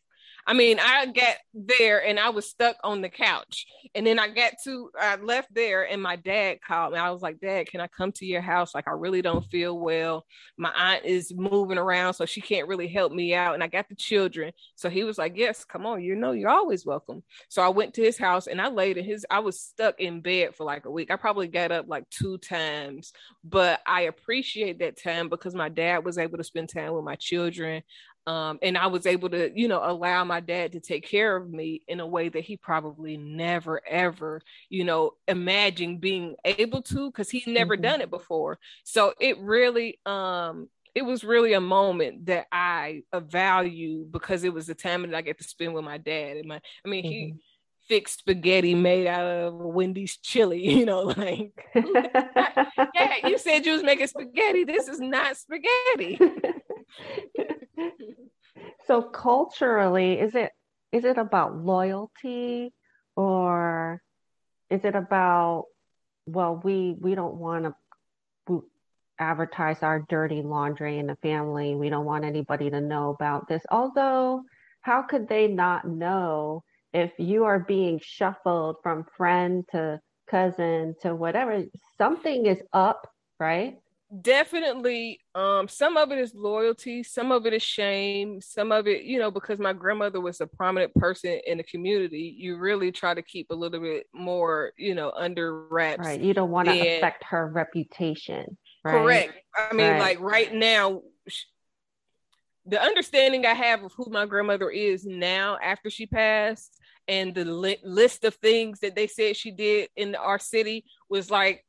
I 0.48 0.52
mean, 0.52 0.78
I 0.80 1.06
got 1.06 1.36
there 1.54 2.06
and 2.06 2.20
I 2.20 2.28
was 2.28 2.48
stuck 2.48 2.76
on 2.84 3.02
the 3.02 3.08
couch. 3.08 3.66
And 3.96 4.06
then 4.06 4.18
I 4.20 4.28
got 4.28 4.52
to, 4.64 4.90
I 4.98 5.16
left 5.16 5.52
there 5.52 5.88
and 5.88 6.00
my 6.00 6.14
dad 6.14 6.58
called 6.66 6.92
me. 6.92 7.00
I 7.00 7.10
was 7.10 7.20
like, 7.20 7.40
Dad, 7.40 7.66
can 7.68 7.80
I 7.80 7.88
come 7.88 8.12
to 8.12 8.26
your 8.26 8.42
house? 8.42 8.72
Like, 8.72 8.86
I 8.86 8.92
really 8.92 9.22
don't 9.22 9.44
feel 9.46 9.76
well. 9.76 10.24
My 10.56 10.70
aunt 10.70 11.04
is 11.04 11.32
moving 11.34 11.78
around, 11.78 12.14
so 12.14 12.26
she 12.26 12.40
can't 12.40 12.68
really 12.68 12.86
help 12.86 13.12
me 13.12 13.34
out. 13.34 13.54
And 13.54 13.62
I 13.62 13.66
got 13.66 13.88
the 13.88 13.96
children. 13.96 14.52
So 14.76 14.88
he 14.88 15.02
was 15.02 15.18
like, 15.18 15.36
Yes, 15.36 15.64
come 15.64 15.84
on. 15.84 16.02
You 16.02 16.14
know, 16.14 16.30
you're 16.30 16.50
always 16.50 16.86
welcome. 16.86 17.24
So 17.48 17.62
I 17.62 17.68
went 17.68 17.94
to 17.94 18.02
his 18.02 18.18
house 18.18 18.46
and 18.46 18.60
I 18.60 18.68
laid 18.68 18.98
in 18.98 19.04
his, 19.04 19.26
I 19.28 19.40
was 19.40 19.60
stuck 19.60 20.00
in 20.00 20.20
bed 20.20 20.54
for 20.54 20.64
like 20.64 20.84
a 20.84 20.90
week. 20.90 21.10
I 21.10 21.16
probably 21.16 21.48
got 21.48 21.72
up 21.72 21.86
like 21.88 22.08
two 22.10 22.38
times, 22.38 23.12
but 23.42 23.80
I 23.86 24.02
appreciate 24.02 24.78
that 24.78 25.02
time 25.02 25.28
because 25.28 25.54
my 25.56 25.68
dad 25.68 26.04
was 26.04 26.18
able 26.18 26.38
to 26.38 26.44
spend 26.44 26.68
time 26.68 26.92
with 26.92 27.04
my 27.04 27.16
children. 27.16 27.82
Um, 28.26 28.58
and 28.60 28.76
I 28.76 28.88
was 28.88 29.06
able 29.06 29.28
to, 29.30 29.52
you 29.54 29.68
know, 29.68 29.80
allow 29.82 30.24
my 30.24 30.40
dad 30.40 30.72
to 30.72 30.80
take 30.80 31.06
care 31.06 31.36
of 31.36 31.48
me 31.48 31.82
in 31.86 32.00
a 32.00 32.06
way 32.06 32.28
that 32.28 32.42
he 32.42 32.56
probably 32.56 33.16
never, 33.16 33.80
ever, 33.86 34.40
you 34.68 34.84
know, 34.84 35.12
imagined 35.28 36.00
being 36.00 36.34
able 36.44 36.82
to 36.82 37.10
because 37.10 37.30
he's 37.30 37.46
never 37.46 37.76
mm-hmm. 37.76 37.82
done 37.82 38.00
it 38.00 38.10
before. 38.10 38.58
So 38.82 39.14
it 39.20 39.38
really, 39.38 40.00
um, 40.06 40.68
it 40.94 41.04
was 41.04 41.22
really 41.22 41.52
a 41.52 41.60
moment 41.60 42.26
that 42.26 42.46
I 42.50 43.02
value 43.14 44.06
because 44.10 44.42
it 44.44 44.52
was 44.52 44.66
the 44.66 44.74
time 44.74 45.02
that 45.02 45.14
I 45.14 45.20
get 45.20 45.38
to 45.38 45.44
spend 45.44 45.74
with 45.74 45.84
my 45.84 45.98
dad. 45.98 46.38
And 46.38 46.48
my, 46.48 46.60
I 46.84 46.88
mean, 46.88 47.04
mm-hmm. 47.04 47.12
he 47.12 47.34
fixed 47.88 48.20
spaghetti 48.20 48.74
made 48.74 49.06
out 49.06 49.26
of 49.26 49.54
Wendy's 49.54 50.16
chili, 50.16 50.68
you 50.78 50.84
know, 50.84 51.02
like, 51.02 51.52
yeah, 51.74 53.26
you 53.26 53.38
said 53.38 53.64
you 53.64 53.72
was 53.72 53.82
making 53.82 54.06
spaghetti. 54.06 54.64
This 54.64 54.88
is 54.88 54.98
not 54.98 55.36
spaghetti. 55.36 56.18
so 58.86 59.02
culturally, 59.02 60.18
is 60.18 60.34
it 60.34 60.52
is 60.92 61.04
it 61.04 61.18
about 61.18 61.56
loyalty 61.56 62.72
or 63.16 64.02
is 64.70 64.84
it 64.84 64.94
about 64.94 65.66
well 66.26 66.60
we 66.62 66.96
we 67.00 67.14
don't 67.14 67.36
want 67.36 67.64
to 67.64 67.72
advertise 69.18 69.82
our 69.82 70.04
dirty 70.08 70.42
laundry 70.42 70.98
in 70.98 71.06
the 71.06 71.16
family. 71.16 71.74
We 71.74 71.88
don't 71.88 72.04
want 72.04 72.24
anybody 72.24 72.70
to 72.70 72.80
know 72.80 73.10
about 73.10 73.48
this. 73.48 73.62
Although 73.70 74.42
how 74.82 75.02
could 75.02 75.28
they 75.28 75.48
not 75.48 75.86
know 75.86 76.62
if 76.92 77.12
you 77.18 77.44
are 77.44 77.58
being 77.58 78.00
shuffled 78.02 78.76
from 78.82 79.06
friend 79.16 79.64
to 79.72 80.00
cousin 80.28 80.94
to 81.02 81.14
whatever? 81.14 81.64
Something 81.98 82.46
is 82.46 82.62
up 82.72 83.08
right 83.38 83.78
definitely 84.22 85.18
um 85.34 85.66
some 85.66 85.96
of 85.96 86.12
it 86.12 86.18
is 86.18 86.32
loyalty 86.32 87.02
some 87.02 87.32
of 87.32 87.44
it 87.44 87.52
is 87.52 87.62
shame 87.62 88.40
some 88.40 88.70
of 88.70 88.86
it 88.86 89.02
you 89.02 89.18
know 89.18 89.32
because 89.32 89.58
my 89.58 89.72
grandmother 89.72 90.20
was 90.20 90.40
a 90.40 90.46
prominent 90.46 90.94
person 90.94 91.40
in 91.44 91.58
the 91.58 91.64
community 91.64 92.34
you 92.38 92.56
really 92.56 92.92
try 92.92 93.14
to 93.14 93.22
keep 93.22 93.50
a 93.50 93.54
little 93.54 93.80
bit 93.80 94.06
more 94.14 94.70
you 94.78 94.94
know 94.94 95.10
under 95.16 95.66
wraps 95.66 96.06
right 96.06 96.20
you 96.20 96.32
don't 96.32 96.52
want 96.52 96.68
to 96.68 96.96
affect 96.96 97.24
her 97.24 97.48
reputation 97.48 98.56
right? 98.84 98.92
correct 98.92 99.32
i 99.58 99.74
mean 99.74 99.90
right. 99.90 99.98
like 99.98 100.20
right 100.20 100.54
now 100.54 101.02
the 102.64 102.80
understanding 102.80 103.44
i 103.44 103.54
have 103.54 103.82
of 103.82 103.92
who 103.96 104.08
my 104.08 104.24
grandmother 104.24 104.70
is 104.70 105.04
now 105.04 105.58
after 105.60 105.90
she 105.90 106.06
passed 106.06 106.78
and 107.08 107.34
the 107.34 107.44
li- 107.44 107.78
list 107.82 108.24
of 108.24 108.36
things 108.36 108.78
that 108.80 108.94
they 108.94 109.08
said 109.08 109.36
she 109.36 109.50
did 109.50 109.88
in 109.96 110.14
our 110.14 110.38
city 110.38 110.84
was 111.08 111.28
like 111.28 111.64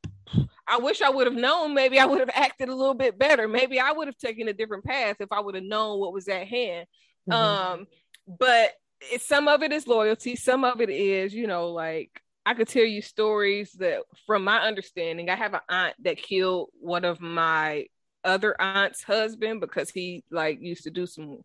I 0.68 0.78
wish 0.78 1.00
I 1.00 1.10
would 1.10 1.26
have 1.26 1.36
known. 1.36 1.74
Maybe 1.74 1.98
I 1.98 2.06
would 2.06 2.20
have 2.20 2.30
acted 2.34 2.68
a 2.68 2.74
little 2.74 2.94
bit 2.94 3.18
better. 3.18 3.48
Maybe 3.48 3.80
I 3.80 3.92
would 3.92 4.08
have 4.08 4.18
taken 4.18 4.48
a 4.48 4.52
different 4.52 4.84
path 4.84 5.16
if 5.20 5.32
I 5.32 5.40
would 5.40 5.54
have 5.54 5.64
known 5.64 5.98
what 5.98 6.12
was 6.12 6.28
at 6.28 6.46
hand. 6.46 6.86
Mm-hmm. 7.28 7.32
Um, 7.32 7.86
but 8.26 8.72
it, 9.12 9.22
some 9.22 9.48
of 9.48 9.62
it 9.62 9.72
is 9.72 9.86
loyalty. 9.86 10.36
Some 10.36 10.64
of 10.64 10.80
it 10.80 10.90
is, 10.90 11.34
you 11.34 11.46
know, 11.46 11.68
like 11.68 12.10
I 12.44 12.54
could 12.54 12.68
tell 12.68 12.84
you 12.84 13.02
stories 13.02 13.72
that, 13.78 14.00
from 14.26 14.44
my 14.44 14.58
understanding, 14.58 15.30
I 15.30 15.36
have 15.36 15.54
an 15.54 15.60
aunt 15.68 15.94
that 16.04 16.22
killed 16.22 16.70
one 16.80 17.04
of 17.04 17.20
my 17.20 17.86
other 18.24 18.60
aunt's 18.60 19.02
husband 19.02 19.60
because 19.60 19.90
he 19.90 20.24
like 20.30 20.58
used 20.60 20.84
to 20.84 20.90
do 20.90 21.06
some 21.06 21.38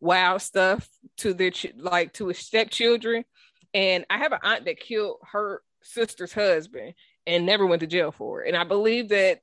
wild 0.00 0.42
stuff 0.42 0.88
to 1.18 1.34
their 1.34 1.50
ch- 1.50 1.74
like 1.76 2.12
to 2.14 2.28
his 2.28 2.38
stepchildren. 2.38 3.24
And 3.74 4.06
I 4.08 4.18
have 4.18 4.32
an 4.32 4.40
aunt 4.42 4.64
that 4.64 4.80
killed 4.80 5.18
her 5.32 5.62
sister's 5.82 6.32
husband 6.32 6.94
and 7.26 7.46
never 7.46 7.66
went 7.66 7.80
to 7.80 7.86
jail 7.86 8.12
for 8.12 8.44
it. 8.44 8.48
And 8.48 8.56
I 8.56 8.64
believe 8.64 9.08
that 9.08 9.40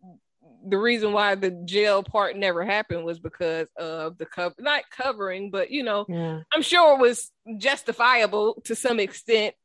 the 0.66 0.78
reason 0.78 1.12
why 1.12 1.36
the 1.36 1.52
jail 1.66 2.04
part 2.04 2.38
never 2.38 2.64
happened 2.64 3.04
was 3.04 3.20
because 3.20 3.68
of 3.78 4.18
the 4.18 4.26
cover 4.26 4.56
not 4.60 4.84
covering, 4.90 5.52
but 5.52 5.72
you 5.72 5.84
know, 5.84 6.06
yeah. 6.08 6.40
I'm 6.54 6.62
sure 6.62 6.96
it 6.96 7.02
was 7.02 7.32
justifiable 7.58 8.62
to 8.66 8.76
some 8.76 9.00
extent 9.00 9.56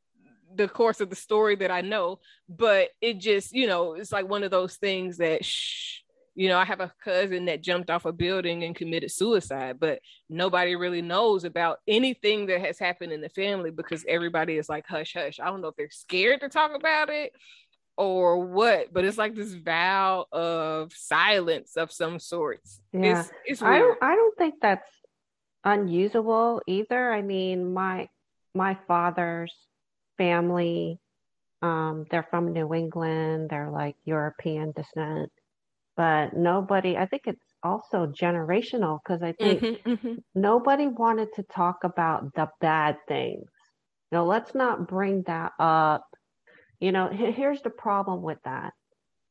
the 0.55 0.69
course 0.69 1.01
of 1.01 1.11
the 1.11 1.17
story 1.17 1.57
that 1.57 1.71
I 1.71 1.83
know, 1.83 2.21
but 2.49 2.89
it 3.01 3.19
just, 3.19 3.53
you 3.53 3.67
know, 3.67 3.95
it's 3.95 4.13
like 4.13 4.29
one 4.29 4.43
of 4.43 4.51
those 4.51 4.77
things 4.77 5.19
that 5.19 5.45
shh, 5.45 6.01
you 6.35 6.49
know, 6.49 6.59
I 6.59 6.65
have 6.65 6.81
a 6.81 6.93
cousin 7.05 7.47
that 7.47 7.63
jumped 7.63 7.91
off 7.91 8.05
a 8.05 8.13
building 8.13 8.65
and 8.65 8.75
committed 8.75 9.11
suicide, 9.11 9.79
but 9.79 10.01
nobody 10.31 10.75
really 10.75 11.03
knows 11.03 11.45
about 11.45 11.79
anything 11.87 12.47
that 12.47 12.61
has 12.61 12.79
happened 12.79 13.13
in 13.13 13.21
the 13.21 13.29
family 13.29 13.71
because 13.71 14.05
everybody 14.09 14.57
is 14.57 14.69
like 14.69 14.87
hush 14.87 15.15
hush. 15.15 15.39
I 15.39 15.47
don't 15.47 15.61
know 15.61 15.69
if 15.69 15.77
they're 15.77 15.91
scared 15.91 16.41
to 16.41 16.49
talk 16.49 16.75
about 16.75 17.11
it 17.11 17.33
or 17.99 18.39
what, 18.39 18.93
but 18.93 19.05
it's 19.05 19.19
like 19.19 19.35
this 19.35 19.53
vow 19.55 20.25
of 20.31 20.93
silence 20.95 21.77
of 21.77 21.91
some 21.91 22.21
sorts. 22.21 22.81
Yeah. 22.93 23.21
It's, 23.21 23.31
it's 23.45 23.63
I 23.63 23.79
don't 23.79 23.99
I 24.01 24.15
don't 24.15 24.39
think 24.39 24.55
that's 24.63 24.89
unusable 25.65 26.63
either. 26.69 27.13
I 27.13 27.23
mean, 27.23 27.75
my 27.75 28.09
my 28.55 28.79
father's 28.87 29.53
family, 30.17 31.01
um, 31.61 32.07
they're 32.09 32.29
from 32.31 32.53
New 32.53 32.73
England, 32.73 33.51
they're 33.51 33.71
like 33.71 33.97
European 34.05 34.71
descent, 34.71 35.33
but 35.97 36.35
nobody 36.37 36.97
I 36.97 37.07
think 37.07 37.23
it's 37.27 37.43
also 37.65 38.07
generational 38.07 39.01
because 39.03 39.25
I 39.25 39.33
think 39.33 39.61
mm-hmm, 39.61 39.91
mm-hmm. 39.91 40.15
nobody 40.37 40.87
wanted 40.87 41.31
to 41.35 41.43
talk 41.43 41.83
about 41.83 42.33
the 42.35 42.49
bad 42.61 42.99
things. 43.09 43.51
Know, 44.13 44.25
let's 44.25 44.55
not 44.55 44.87
bring 44.87 45.25
that 45.27 45.53
up 45.59 46.08
you 46.81 46.93
know, 46.93 47.09
here's 47.09 47.63
the 47.63 47.71
problem 47.71 48.23
with 48.23 48.39
that. 48.45 48.73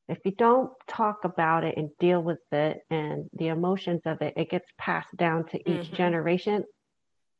If 0.10 0.20
you 0.24 0.32
don't 0.32 0.72
talk 0.88 1.26
about 1.26 1.64
it 1.64 1.76
and 1.78 1.90
deal 2.00 2.22
with 2.22 2.40
it 2.52 2.80
and 2.90 3.30
the 3.34 3.48
emotions 3.48 4.02
of 4.06 4.22
it, 4.22 4.36
it 4.38 4.50
gets 4.50 4.70
passed 4.78 5.16
down 5.18 5.46
to 5.50 5.58
each 5.60 5.88
mm-hmm. 5.88 5.96
generation. 5.96 6.64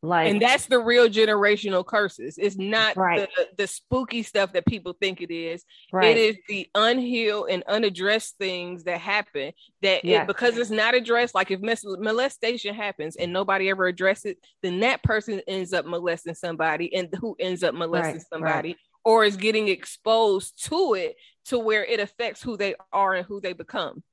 Like, 0.04 0.30
and 0.30 0.40
that's 0.40 0.68
the 0.68 0.78
real 0.78 1.10
generational 1.10 1.84
curses. 1.84 2.38
It's 2.38 2.56
not 2.56 2.96
right. 2.98 3.28
the, 3.36 3.48
the 3.58 3.68
spooky 3.68 4.22
stuff 4.22 4.54
that 4.54 4.68
people 4.68 4.94
think 5.02 5.22
it 5.22 5.34
is. 5.34 5.66
Right. 5.92 6.16
It 6.16 6.20
is 6.20 6.38
the 6.48 6.70
unhealed 6.76 7.50
and 7.50 7.64
unaddressed 7.64 8.38
things 8.38 8.84
that 8.84 9.00
happen 9.00 9.54
that 9.82 10.06
yes. 10.06 10.24
it, 10.24 10.28
because 10.28 10.56
it's 10.56 10.70
not 10.70 10.94
addressed. 10.94 11.34
Like 11.34 11.50
if 11.50 11.62
molestation 11.62 12.76
happens 12.76 13.16
and 13.16 13.34
nobody 13.34 13.72
ever 13.72 13.88
addresses 13.88 14.34
it, 14.34 14.38
then 14.62 14.82
that 14.82 15.02
person 15.02 15.42
ends 15.48 15.74
up 15.74 15.88
molesting 15.88 16.36
somebody, 16.36 16.94
and 16.94 17.10
who 17.20 17.36
ends 17.40 17.64
up 17.64 17.74
molesting 17.74 18.18
right. 18.18 18.26
somebody, 18.32 18.78
or 19.08 19.24
is 19.24 19.38
getting 19.38 19.70
exposed 19.70 20.62
to 20.66 20.94
it 20.94 21.16
to 21.46 21.58
where 21.58 21.86
it 21.86 22.02
affects 22.02 22.44
who 22.44 22.58
they 22.58 22.76
are 22.92 23.14
and 23.14 23.26
who 23.26 23.40
they 23.40 23.54
become. 23.54 24.04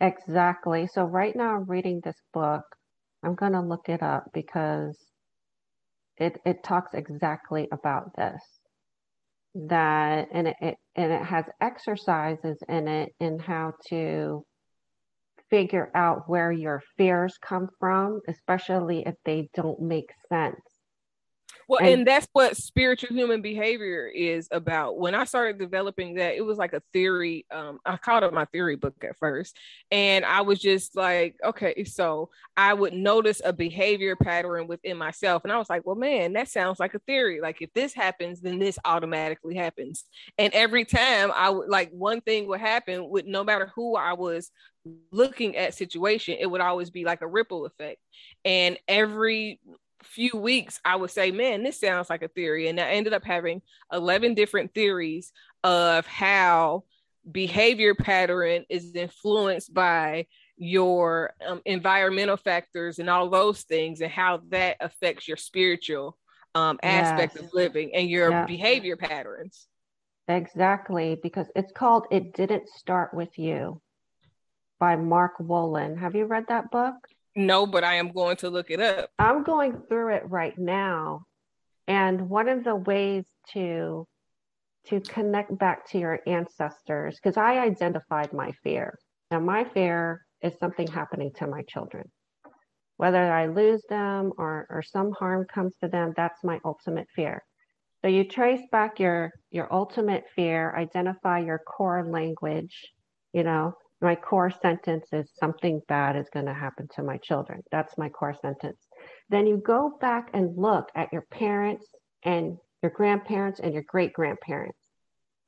Exactly. 0.00 0.86
So 0.86 1.04
right 1.04 1.36
now 1.36 1.54
I'm 1.54 1.66
reading 1.66 2.00
this 2.02 2.16
book. 2.32 2.64
I'm 3.22 3.34
going 3.34 3.52
to 3.52 3.60
look 3.60 3.90
it 3.90 4.02
up 4.02 4.30
because 4.32 4.96
it 6.16 6.40
it 6.46 6.64
talks 6.64 6.94
exactly 6.94 7.68
about 7.70 8.16
this. 8.16 8.42
That 9.54 10.28
and 10.32 10.54
it, 10.58 10.76
and 10.96 11.12
it 11.12 11.22
has 11.22 11.44
exercises 11.60 12.56
in 12.66 12.88
it 12.88 13.12
in 13.20 13.38
how 13.38 13.74
to 13.90 14.42
figure 15.50 15.90
out 15.94 16.30
where 16.30 16.50
your 16.50 16.82
fears 16.96 17.36
come 17.42 17.68
from, 17.78 18.20
especially 18.26 19.02
if 19.04 19.16
they 19.26 19.50
don't 19.54 19.82
make 19.82 20.08
sense. 20.30 20.77
Well, 21.68 21.80
and, 21.80 21.88
and, 21.90 22.06
that's 22.06 22.26
what 22.32 22.56
spiritual 22.56 23.14
human 23.14 23.42
behavior 23.42 24.06
is 24.06 24.48
about. 24.50 24.98
When 24.98 25.14
I 25.14 25.24
started 25.24 25.58
developing 25.58 26.14
that, 26.14 26.34
it 26.34 26.40
was 26.40 26.56
like 26.56 26.72
a 26.72 26.82
theory. 26.94 27.44
Um, 27.50 27.78
I 27.84 27.98
called 27.98 28.24
it 28.24 28.32
my 28.32 28.46
theory 28.46 28.76
book 28.76 28.94
at 29.02 29.18
first. 29.18 29.54
And 29.90 30.24
I 30.24 30.40
was 30.40 30.60
just 30.60 30.96
like, 30.96 31.36
okay, 31.44 31.84
so 31.84 32.30
I 32.56 32.72
would 32.72 32.94
notice 32.94 33.42
a 33.44 33.52
behavior 33.52 34.16
pattern 34.16 34.66
within 34.66 34.96
myself. 34.96 35.44
And 35.44 35.52
I 35.52 35.58
was 35.58 35.68
like, 35.68 35.84
well, 35.84 35.94
man, 35.94 36.32
that 36.32 36.48
sounds 36.48 36.80
like 36.80 36.94
a 36.94 37.00
theory. 37.00 37.42
Like 37.42 37.60
if 37.60 37.70
this 37.74 37.92
happens, 37.92 38.40
then 38.40 38.58
this 38.58 38.78
automatically 38.86 39.54
happens. 39.54 40.04
And 40.38 40.54
every 40.54 40.86
time 40.86 41.30
I 41.34 41.50
would 41.50 41.68
like 41.68 41.90
one 41.90 42.22
thing 42.22 42.46
would 42.48 42.60
happen 42.60 43.10
with 43.10 43.26
no 43.26 43.44
matter 43.44 43.70
who 43.74 43.94
I 43.94 44.14
was 44.14 44.50
looking 45.12 45.54
at 45.58 45.74
situation, 45.74 46.38
it 46.40 46.46
would 46.46 46.62
always 46.62 46.88
be 46.88 47.04
like 47.04 47.20
a 47.20 47.26
ripple 47.26 47.66
effect. 47.66 47.98
And 48.46 48.78
every 48.88 49.60
few 50.02 50.36
weeks, 50.36 50.80
I 50.84 50.96
would 50.96 51.10
say, 51.10 51.30
man, 51.30 51.62
this 51.62 51.80
sounds 51.80 52.10
like 52.10 52.22
a 52.22 52.28
theory. 52.28 52.68
And 52.68 52.80
I 52.80 52.90
ended 52.90 53.12
up 53.12 53.24
having 53.24 53.62
11 53.92 54.34
different 54.34 54.74
theories 54.74 55.32
of 55.64 56.06
how 56.06 56.84
behavior 57.30 57.94
pattern 57.94 58.64
is 58.68 58.94
influenced 58.94 59.72
by 59.74 60.26
your 60.56 61.34
um, 61.46 61.60
environmental 61.64 62.36
factors 62.36 62.98
and 62.98 63.08
all 63.08 63.28
those 63.30 63.62
things 63.62 64.00
and 64.00 64.10
how 64.10 64.40
that 64.48 64.76
affects 64.80 65.28
your 65.28 65.36
spiritual 65.36 66.16
um, 66.54 66.78
aspect 66.82 67.34
yes. 67.36 67.44
of 67.44 67.54
living 67.54 67.94
and 67.94 68.08
your 68.08 68.30
yeah. 68.30 68.46
behavior 68.46 68.96
patterns. 68.96 69.66
Exactly, 70.26 71.18
because 71.22 71.46
it's 71.56 71.72
called 71.72 72.06
It 72.10 72.34
Didn't 72.34 72.68
Start 72.68 73.14
With 73.14 73.38
You 73.38 73.80
by 74.78 74.96
Mark 74.96 75.38
Wolynn. 75.38 75.98
Have 75.98 76.14
you 76.14 76.26
read 76.26 76.46
that 76.48 76.70
book? 76.70 76.94
No, 77.38 77.68
but 77.68 77.84
I 77.84 77.94
am 77.94 78.10
going 78.10 78.36
to 78.38 78.50
look 78.50 78.68
it 78.68 78.80
up. 78.80 79.10
I'm 79.16 79.44
going 79.44 79.80
through 79.88 80.16
it 80.16 80.24
right 80.26 80.58
now. 80.58 81.22
And 81.86 82.28
one 82.28 82.48
of 82.48 82.64
the 82.64 82.74
ways 82.74 83.24
to 83.52 84.08
to 84.86 85.00
connect 85.00 85.56
back 85.56 85.88
to 85.90 85.98
your 85.98 86.18
ancestors, 86.26 87.14
because 87.16 87.36
I 87.36 87.60
identified 87.60 88.32
my 88.32 88.50
fear. 88.64 88.98
Now 89.30 89.38
my 89.38 89.64
fear 89.64 90.26
is 90.42 90.58
something 90.58 90.88
happening 90.88 91.30
to 91.36 91.46
my 91.46 91.62
children. 91.62 92.10
Whether 92.96 93.32
I 93.32 93.46
lose 93.46 93.84
them 93.88 94.32
or, 94.36 94.66
or 94.68 94.82
some 94.82 95.12
harm 95.12 95.46
comes 95.46 95.76
to 95.80 95.88
them, 95.88 96.14
that's 96.16 96.42
my 96.42 96.58
ultimate 96.64 97.06
fear. 97.14 97.44
So 98.02 98.08
you 98.08 98.24
trace 98.24 98.62
back 98.72 98.98
your 98.98 99.30
your 99.52 99.72
ultimate 99.72 100.24
fear, 100.34 100.74
identify 100.76 101.38
your 101.38 101.58
core 101.60 102.04
language, 102.10 102.92
you 103.32 103.44
know, 103.44 103.74
my 104.00 104.14
core 104.14 104.50
sentence 104.50 105.06
is 105.12 105.30
something 105.38 105.80
bad 105.88 106.16
is 106.16 106.28
going 106.32 106.46
to 106.46 106.54
happen 106.54 106.86
to 106.94 107.02
my 107.02 107.16
children. 107.18 107.62
That's 107.72 107.98
my 107.98 108.08
core 108.08 108.36
sentence. 108.40 108.78
Then 109.28 109.46
you 109.46 109.56
go 109.56 109.96
back 110.00 110.30
and 110.34 110.56
look 110.56 110.88
at 110.94 111.12
your 111.12 111.26
parents 111.30 111.86
and 112.22 112.58
your 112.82 112.92
grandparents 112.92 113.58
and 113.60 113.74
your 113.74 113.82
great 113.86 114.12
grandparents, 114.12 114.78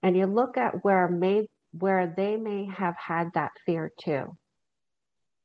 and 0.03 0.17
you 0.17 0.27
look 0.27 0.57
at 0.57 0.85
where 0.85 1.09
may 1.09 1.47
where 1.73 2.13
they 2.17 2.37
may 2.37 2.67
have 2.67 2.97
had 2.97 3.29
that 3.35 3.53
fear 3.65 3.93
too. 4.03 4.37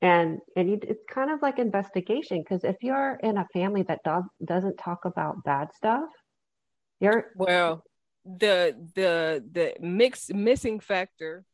And 0.01 0.39
and 0.55 0.69
you, 0.69 0.79
it's 0.81 1.03
kind 1.09 1.29
of 1.29 1.41
like 1.41 1.59
investigation 1.59 2.43
because 2.43 2.63
if 2.63 2.77
you're 2.81 3.19
in 3.21 3.37
a 3.37 3.47
family 3.53 3.83
that 3.83 3.99
does 4.03 4.23
doesn't 4.43 4.77
talk 4.77 5.05
about 5.05 5.43
bad 5.43 5.69
stuff, 5.75 6.09
you're 6.99 7.31
well 7.35 7.83
the 8.25 8.75
the 8.95 9.43
the 9.51 9.73
mix 9.79 10.29
missing 10.33 10.79
factor 10.79 11.45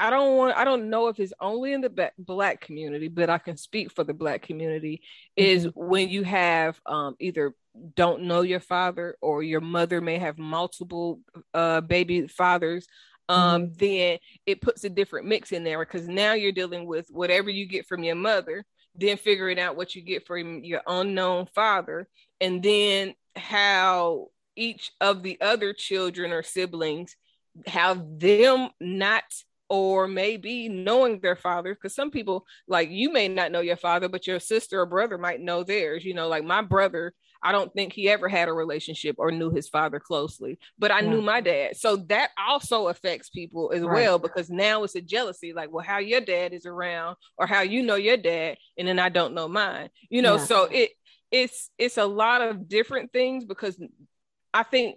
I 0.00 0.10
don't 0.10 0.36
want 0.36 0.56
I 0.56 0.64
don't 0.64 0.90
know 0.90 1.08
if 1.08 1.20
it's 1.20 1.32
only 1.40 1.72
in 1.72 1.80
the 1.80 2.10
black 2.18 2.60
community, 2.60 3.08
but 3.08 3.30
I 3.30 3.38
can 3.38 3.56
speak 3.56 3.92
for 3.92 4.04
the 4.04 4.14
black 4.14 4.42
community 4.42 5.02
is 5.36 5.66
mm-hmm. 5.66 5.88
when 5.88 6.08
you 6.08 6.24
have 6.24 6.80
um, 6.86 7.16
either 7.20 7.54
don't 7.94 8.22
know 8.22 8.40
your 8.40 8.60
father 8.60 9.16
or 9.20 9.42
your 9.42 9.60
mother 9.60 10.00
may 10.00 10.18
have 10.18 10.38
multiple 10.38 11.20
uh, 11.54 11.80
baby 11.80 12.26
fathers 12.26 12.86
um, 13.30 13.62
mm-hmm. 13.62 13.74
then 13.76 14.18
it 14.44 14.60
puts 14.60 14.82
a 14.82 14.90
different 14.90 15.28
mix 15.28 15.52
in 15.52 15.62
there 15.62 15.78
because 15.78 16.08
now 16.08 16.32
you're 16.32 16.50
dealing 16.50 16.84
with 16.84 17.06
whatever 17.10 17.48
you 17.48 17.64
get 17.64 17.86
from 17.86 18.02
your 18.02 18.16
mother, 18.16 18.64
then 18.96 19.16
figuring 19.16 19.60
out 19.60 19.76
what 19.76 19.94
you 19.94 20.02
get 20.02 20.26
from 20.26 20.64
your 20.64 20.82
unknown 20.84 21.46
father, 21.54 22.08
and 22.40 22.60
then 22.60 23.14
how 23.36 24.26
each 24.56 24.90
of 25.00 25.22
the 25.22 25.40
other 25.40 25.72
children 25.72 26.32
or 26.32 26.42
siblings 26.42 27.14
have 27.68 28.02
them 28.18 28.70
not 28.80 29.22
or 29.70 30.08
maybe 30.08 30.68
knowing 30.68 31.20
their 31.20 31.36
father 31.36 31.74
because 31.74 31.94
some 31.94 32.10
people 32.10 32.44
like 32.66 32.90
you 32.90 33.12
may 33.12 33.28
not 33.28 33.52
know 33.52 33.60
your 33.60 33.76
father 33.76 34.08
but 34.08 34.26
your 34.26 34.40
sister 34.40 34.80
or 34.80 34.86
brother 34.86 35.16
might 35.16 35.40
know 35.40 35.62
theirs 35.62 36.04
you 36.04 36.12
know 36.12 36.26
like 36.26 36.44
my 36.44 36.60
brother 36.60 37.14
i 37.40 37.52
don't 37.52 37.72
think 37.72 37.92
he 37.92 38.10
ever 38.10 38.28
had 38.28 38.48
a 38.48 38.52
relationship 38.52 39.14
or 39.18 39.30
knew 39.30 39.48
his 39.48 39.68
father 39.68 40.00
closely 40.00 40.58
but 40.76 40.90
i 40.90 40.98
yeah. 41.00 41.08
knew 41.08 41.22
my 41.22 41.40
dad 41.40 41.76
so 41.76 41.96
that 41.96 42.30
also 42.36 42.88
affects 42.88 43.30
people 43.30 43.70
as 43.72 43.82
right. 43.82 43.94
well 43.94 44.18
because 44.18 44.50
now 44.50 44.82
it's 44.82 44.96
a 44.96 45.00
jealousy 45.00 45.52
like 45.52 45.70
well 45.72 45.84
how 45.86 45.98
your 45.98 46.20
dad 46.20 46.52
is 46.52 46.66
around 46.66 47.16
or 47.38 47.46
how 47.46 47.60
you 47.60 47.82
know 47.82 47.94
your 47.94 48.16
dad 48.16 48.58
and 48.76 48.88
then 48.88 48.98
i 48.98 49.08
don't 49.08 49.34
know 49.34 49.46
mine 49.46 49.88
you 50.10 50.20
know 50.20 50.34
yeah. 50.34 50.44
so 50.44 50.64
it 50.64 50.90
it's 51.30 51.70
it's 51.78 51.96
a 51.96 52.04
lot 52.04 52.42
of 52.42 52.68
different 52.68 53.12
things 53.12 53.44
because 53.44 53.80
i 54.52 54.64
think 54.64 54.96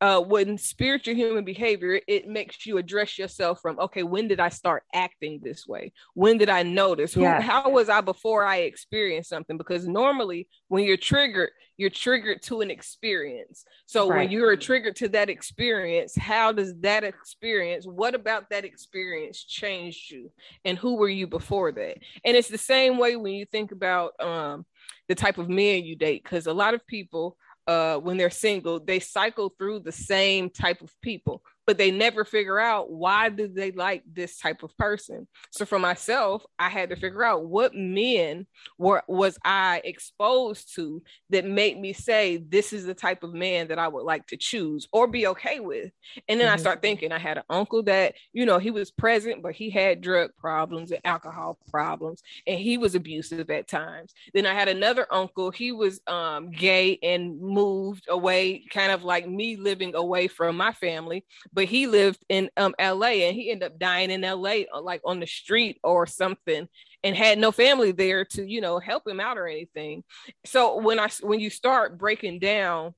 uh, 0.00 0.20
when 0.20 0.58
spiritual 0.58 1.14
human 1.14 1.44
behavior, 1.44 2.00
it 2.06 2.26
makes 2.26 2.66
you 2.66 2.78
address 2.78 3.18
yourself 3.18 3.60
from, 3.60 3.78
okay, 3.78 4.02
when 4.02 4.28
did 4.28 4.40
I 4.40 4.48
start 4.48 4.82
acting 4.92 5.40
this 5.42 5.66
way? 5.66 5.92
When 6.14 6.36
did 6.36 6.48
I 6.48 6.62
notice? 6.62 7.14
Who, 7.14 7.24
how 7.24 7.70
was 7.70 7.88
I 7.88 8.00
before 8.00 8.44
I 8.44 8.58
experienced 8.58 9.30
something? 9.30 9.56
Because 9.56 9.86
normally 9.86 10.48
when 10.68 10.84
you're 10.84 10.96
triggered, 10.96 11.50
you're 11.76 11.90
triggered 11.90 12.42
to 12.42 12.60
an 12.60 12.70
experience. 12.70 13.64
So 13.86 14.08
right. 14.08 14.18
when 14.18 14.30
you're 14.30 14.56
triggered 14.56 14.96
to 14.96 15.08
that 15.08 15.30
experience, 15.30 16.16
how 16.16 16.52
does 16.52 16.74
that 16.80 17.02
experience, 17.02 17.86
what 17.86 18.14
about 18.14 18.50
that 18.50 18.64
experience 18.64 19.42
changed 19.42 20.10
you? 20.10 20.30
And 20.64 20.78
who 20.78 20.96
were 20.96 21.08
you 21.08 21.26
before 21.26 21.72
that? 21.72 21.96
And 22.24 22.36
it's 22.36 22.48
the 22.48 22.58
same 22.58 22.98
way 22.98 23.16
when 23.16 23.32
you 23.32 23.46
think 23.46 23.72
about 23.72 24.12
um, 24.20 24.66
the 25.08 25.14
type 25.14 25.38
of 25.38 25.48
men 25.48 25.84
you 25.84 25.96
date, 25.96 26.22
because 26.22 26.46
a 26.46 26.52
lot 26.52 26.74
of 26.74 26.86
people 26.86 27.36
uh, 27.66 27.96
when 27.98 28.16
they're 28.16 28.30
single, 28.30 28.80
they 28.80 29.00
cycle 29.00 29.54
through 29.58 29.80
the 29.80 29.92
same 29.92 30.50
type 30.50 30.82
of 30.82 30.92
people 31.00 31.42
but 31.66 31.78
they 31.78 31.90
never 31.90 32.24
figure 32.24 32.58
out 32.58 32.90
why 32.90 33.28
do 33.28 33.48
they 33.48 33.72
like 33.72 34.02
this 34.10 34.38
type 34.38 34.62
of 34.62 34.76
person. 34.76 35.26
So 35.50 35.64
for 35.64 35.78
myself 35.78 36.44
i 36.58 36.68
had 36.68 36.90
to 36.90 36.96
figure 36.96 37.24
out 37.24 37.46
what 37.46 37.74
men 37.74 38.46
were 38.78 39.02
was 39.08 39.38
i 39.44 39.80
exposed 39.84 40.74
to 40.74 41.02
that 41.30 41.44
made 41.44 41.78
me 41.78 41.92
say 41.92 42.36
this 42.36 42.72
is 42.72 42.84
the 42.84 42.94
type 42.94 43.22
of 43.22 43.34
man 43.34 43.68
that 43.68 43.78
i 43.78 43.88
would 43.88 44.04
like 44.04 44.26
to 44.26 44.36
choose 44.36 44.88
or 44.92 45.06
be 45.06 45.26
okay 45.26 45.60
with. 45.60 45.90
And 46.28 46.40
then 46.40 46.46
mm-hmm. 46.46 46.54
i 46.54 46.58
start 46.58 46.82
thinking 46.82 47.12
i 47.12 47.18
had 47.18 47.38
an 47.38 47.44
uncle 47.48 47.82
that 47.84 48.14
you 48.32 48.46
know 48.46 48.58
he 48.58 48.70
was 48.70 48.90
present 48.90 49.42
but 49.42 49.54
he 49.54 49.70
had 49.70 50.00
drug 50.00 50.30
problems 50.36 50.90
and 50.90 51.00
alcohol 51.04 51.58
problems 51.70 52.22
and 52.46 52.58
he 52.58 52.78
was 52.78 52.94
abusive 52.94 53.50
at 53.50 53.68
times. 53.68 54.14
Then 54.32 54.46
i 54.46 54.54
had 54.54 54.68
another 54.68 55.06
uncle 55.10 55.50
he 55.50 55.72
was 55.72 56.00
um, 56.06 56.50
gay 56.50 56.98
and 57.02 57.40
moved 57.40 58.06
away 58.08 58.64
kind 58.70 58.92
of 58.92 59.04
like 59.04 59.28
me 59.28 59.56
living 59.56 59.94
away 59.94 60.28
from 60.28 60.56
my 60.56 60.72
family 60.72 61.24
but 61.54 61.64
he 61.64 61.86
lived 61.86 62.22
in 62.28 62.50
um 62.56 62.74
LA 62.78 63.24
and 63.24 63.34
he 63.34 63.50
ended 63.50 63.72
up 63.72 63.78
dying 63.78 64.10
in 64.10 64.22
LA 64.22 64.62
uh, 64.74 64.82
like 64.82 65.00
on 65.04 65.20
the 65.20 65.26
street 65.26 65.78
or 65.82 66.06
something 66.06 66.68
and 67.02 67.16
had 67.16 67.38
no 67.38 67.52
family 67.52 67.92
there 67.92 68.24
to 68.24 68.44
you 68.44 68.60
know 68.60 68.78
help 68.78 69.06
him 69.06 69.20
out 69.20 69.38
or 69.38 69.46
anything 69.46 70.02
so 70.44 70.78
when 70.78 70.98
i 70.98 71.08
when 71.22 71.40
you 71.40 71.50
start 71.50 71.98
breaking 71.98 72.38
down 72.38 72.92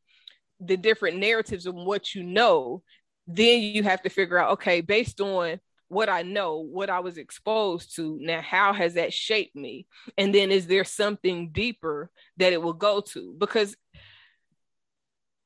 the 0.61 0.77
different 0.77 1.19
narratives 1.19 1.67
of 1.67 1.75
what 1.75 2.15
you 2.15 2.23
know 2.23 2.83
then 3.27 3.61
you 3.61 3.83
have 3.83 4.03
to 4.03 4.09
figure 4.09 4.39
out 4.39 4.53
okay 4.53 4.81
based 4.81 5.21
on 5.21 5.61
what 5.89 6.09
I 6.09 6.23
know, 6.23 6.57
what 6.59 6.91
I 6.91 7.01
was 7.01 7.17
exposed 7.17 7.95
to. 7.97 8.19
Now, 8.21 8.41
how 8.41 8.73
has 8.73 8.95
that 8.95 9.13
shaped 9.13 9.55
me? 9.55 9.87
And 10.19 10.35
then 10.35 10.51
is 10.51 10.67
there 10.67 10.85
something 10.85 11.51
deeper 11.51 12.11
that 12.39 12.53
it 12.53 12.61
will 12.61 12.73
go 12.73 13.01
to? 13.13 13.37
Because 13.39 13.77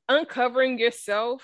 uncovering 0.09 0.79
yourself 0.79 1.43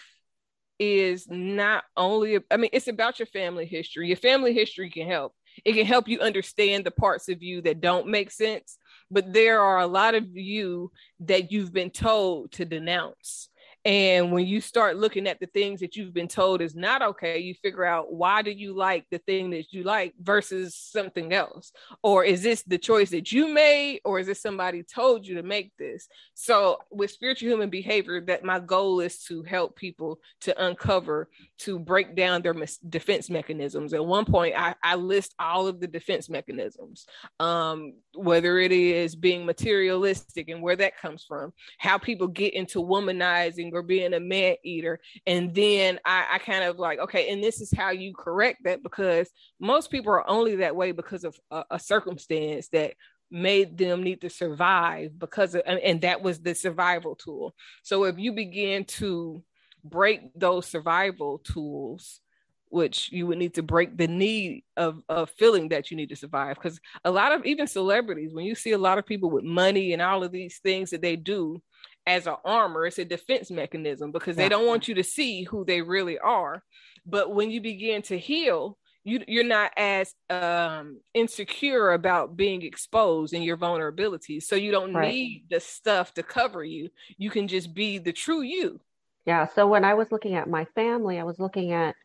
is 0.80 1.28
not 1.30 1.84
only 1.95 2.39
i 2.51 2.57
mean 2.57 2.69
it's 2.73 2.88
about 2.88 3.19
your 3.19 3.25
family 3.28 3.65
history. 3.65 4.07
Your 4.07 4.17
family 4.17 4.53
history 4.53 4.89
can 4.89 5.07
help. 5.07 5.34
It 5.65 5.73
can 5.73 5.86
help 5.86 6.07
you 6.07 6.19
understand 6.19 6.86
the 6.86 6.91
parts 6.91 7.30
of 7.30 7.41
you 7.41 7.61
that 7.63 7.82
don't 7.82 8.07
make 8.07 8.32
sense 8.32 8.78
but 9.09 9.32
there 9.34 9.61
are 9.61 9.80
a 9.80 9.88
lot 9.88 10.15
of 10.15 10.36
you 10.36 10.91
that 11.21 11.51
you've 11.51 11.73
been 11.73 11.89
told 11.89 12.51
to 12.53 12.65
denounce 12.65 13.49
and 13.88 14.33
when 14.33 14.45
you 14.45 14.59
start 14.59 14.97
looking 14.97 15.27
at 15.27 15.39
the 15.39 15.45
things 15.45 15.79
that 15.79 15.95
you've 15.95 16.13
been 16.13 16.27
told 16.27 16.61
is 16.61 16.75
not 16.75 17.01
okay, 17.01 17.39
you 17.39 17.53
figure 17.53 17.85
out 17.85 18.11
why 18.11 18.41
do 18.41 18.51
you 18.51 18.75
like 18.75 19.05
the 19.11 19.19
thing 19.19 19.51
that 19.51 19.71
you 19.71 19.83
like 19.83 20.13
versus 20.21 20.75
something 20.75 21.31
else? 21.31 21.71
Or 22.03 22.25
is 22.25 22.43
this 22.43 22.63
the 22.63 22.77
choice 22.77 23.11
that 23.11 23.31
you 23.31 23.47
made, 23.47 24.01
or 24.03 24.19
is 24.19 24.27
it 24.27 24.35
somebody 24.35 24.83
told 24.83 25.25
you 25.25 25.35
to 25.35 25.41
make 25.41 25.71
this? 25.77 26.09
So 26.33 26.79
with 26.91 27.11
spiritual 27.11 27.47
human 27.47 27.69
behavior, 27.69 28.19
that 28.25 28.43
my 28.43 28.59
goal 28.59 28.99
is 28.99 29.23
to 29.23 29.41
help 29.43 29.77
people 29.77 30.19
to 30.41 30.65
uncover, 30.65 31.29
to 31.59 31.79
break 31.79 32.13
down 32.13 32.41
their 32.41 32.53
mis- 32.53 32.79
defense 32.79 33.29
mechanisms. 33.29 33.93
At 33.93 34.05
one 34.05 34.25
point, 34.25 34.53
I, 34.57 34.75
I 34.83 34.95
list 34.95 35.33
all 35.39 35.65
of 35.65 35.79
the 35.79 35.88
defense 35.88 36.29
mechanisms, 36.29 37.05
um, 37.39 37.93
whether 38.13 38.59
it 38.59 38.73
is 38.73 39.15
being 39.15 39.45
materialistic 39.45 40.49
and 40.49 40.61
where 40.61 40.75
that 40.75 40.99
comes 40.99 41.23
from, 41.23 41.53
how 41.77 41.97
people 41.97 42.27
get 42.27 42.53
into 42.53 42.83
womanizing 42.83 43.71
or 43.78 43.84
being 43.84 44.13
a 44.13 44.19
man 44.19 44.55
eater. 44.63 44.99
And 45.25 45.53
then 45.53 45.99
I, 46.05 46.25
I 46.34 46.38
kind 46.39 46.63
of 46.63 46.80
like, 46.80 46.99
okay, 46.99 47.30
and 47.30 47.43
this 47.43 47.61
is 47.61 47.71
how 47.75 47.91
you 47.91 48.13
correct 48.13 48.63
that 48.63 48.84
because 48.84 49.30
most 49.59 49.91
people 49.91 50.11
are 50.11 50.28
only 50.30 50.57
that 50.57 50.75
way 50.75 50.91
because 50.91 51.23
of 51.23 51.39
a, 51.51 51.63
a 51.71 51.80
circumstance 51.80 52.67
that 52.69 52.93
made 53.30 53.78
them 53.78 54.03
need 54.03 54.21
to 54.21 54.30
survive 54.30 55.17
because 55.19 55.55
of, 55.55 55.61
and 55.65 56.01
that 56.01 56.21
was 56.21 56.39
the 56.39 56.55
survival 56.55 57.15
tool. 57.15 57.53
So 57.84 58.05
if 58.05 58.17
you 58.17 58.32
begin 58.32 58.86
to 58.86 59.43
break 59.84 60.34
those 60.34 60.65
survival 60.65 61.39
tools, 61.39 62.21
which 62.69 63.11
you 63.11 63.25
would 63.28 63.38
need 63.38 63.53
to 63.53 63.63
break 63.63 63.97
the 63.97 64.07
need 64.07 64.63
of, 64.75 65.01
of 65.07 65.30
feeling 65.32 65.69
that 65.69 65.89
you 65.89 65.97
need 65.97 66.09
to 66.09 66.15
survive. 66.15 66.55
Because 66.55 66.80
a 67.05 67.11
lot 67.11 67.32
of 67.32 67.45
even 67.45 67.67
celebrities, 67.67 68.34
when 68.34 68.45
you 68.45 68.55
see 68.55 68.71
a 68.73 68.78
lot 68.78 68.97
of 68.97 69.05
people 69.05 69.30
with 69.30 69.43
money 69.43 69.93
and 69.93 70.01
all 70.01 70.23
of 70.23 70.32
these 70.32 70.59
things 70.59 70.89
that 70.89 71.01
they 71.01 71.15
do, 71.15 71.61
as 72.07 72.25
an 72.25 72.35
armor 72.43 72.85
it's 72.85 72.97
a 72.97 73.05
defense 73.05 73.51
mechanism 73.51 74.11
because 74.11 74.37
yeah. 74.37 74.43
they 74.43 74.49
don't 74.49 74.65
want 74.65 74.87
you 74.87 74.95
to 74.95 75.03
see 75.03 75.43
who 75.43 75.63
they 75.65 75.81
really 75.81 76.17
are. 76.17 76.63
But 77.05 77.33
when 77.33 77.51
you 77.51 77.61
begin 77.61 78.01
to 78.03 78.17
heal 78.17 78.77
you, 79.03 79.23
you're 79.27 79.43
not 79.43 79.71
as 79.77 80.13
um, 80.29 80.99
insecure 81.13 81.91
about 81.91 82.35
being 82.35 82.61
exposed 82.63 83.33
and 83.33 83.43
your 83.43 83.57
vulnerabilities. 83.57 84.43
So 84.43 84.55
you 84.55 84.71
don't 84.71 84.93
right. 84.93 85.13
need 85.13 85.45
the 85.49 85.59
stuff 85.59 86.13
to 86.15 86.23
cover 86.23 86.63
you. 86.63 86.89
You 87.17 87.29
can 87.29 87.47
just 87.47 87.73
be 87.73 87.99
the 87.99 88.11
true 88.11 88.41
you. 88.41 88.79
Yeah. 89.25 89.47
So 89.53 89.67
when 89.67 89.83
i 89.83 89.93
was 89.93 90.11
looking 90.11 90.35
at 90.35 90.49
my 90.49 90.65
family 90.73 91.19
i 91.19 91.23
was 91.23 91.37
looking 91.37 91.73
at 91.73 91.95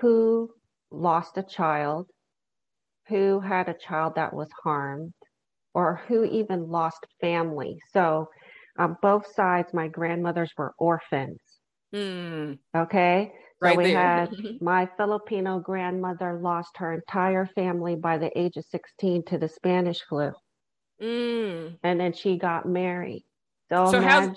who 0.00 0.50
lost 0.90 1.36
a 1.36 1.42
child 1.42 2.08
who 3.08 3.40
had 3.40 3.68
a 3.68 3.74
child 3.74 4.14
that 4.16 4.32
was 4.32 4.48
harmed 4.62 5.12
or 5.74 6.00
who 6.06 6.24
even 6.24 6.70
lost 6.70 7.06
family. 7.20 7.80
So 7.92 8.30
on 8.78 8.96
both 9.02 9.32
sides, 9.34 9.72
my 9.72 9.88
grandmothers 9.88 10.52
were 10.56 10.74
orphans. 10.78 11.40
Mm. 11.94 12.58
Okay. 12.76 13.32
So 13.34 13.68
right 13.68 13.76
we 13.76 13.84
there. 13.92 13.98
had 13.98 14.30
my 14.60 14.88
Filipino 14.96 15.60
grandmother 15.60 16.38
lost 16.42 16.76
her 16.78 16.92
entire 16.92 17.46
family 17.54 17.94
by 17.94 18.18
the 18.18 18.36
age 18.38 18.56
of 18.56 18.64
16 18.64 19.24
to 19.26 19.38
the 19.38 19.48
Spanish 19.48 20.00
flu. 20.08 20.32
Mm. 21.00 21.78
And 21.82 22.00
then 22.00 22.12
she 22.12 22.36
got 22.36 22.66
married. 22.66 23.24
So, 23.70 23.90
so 23.90 24.00
how, 24.00 24.34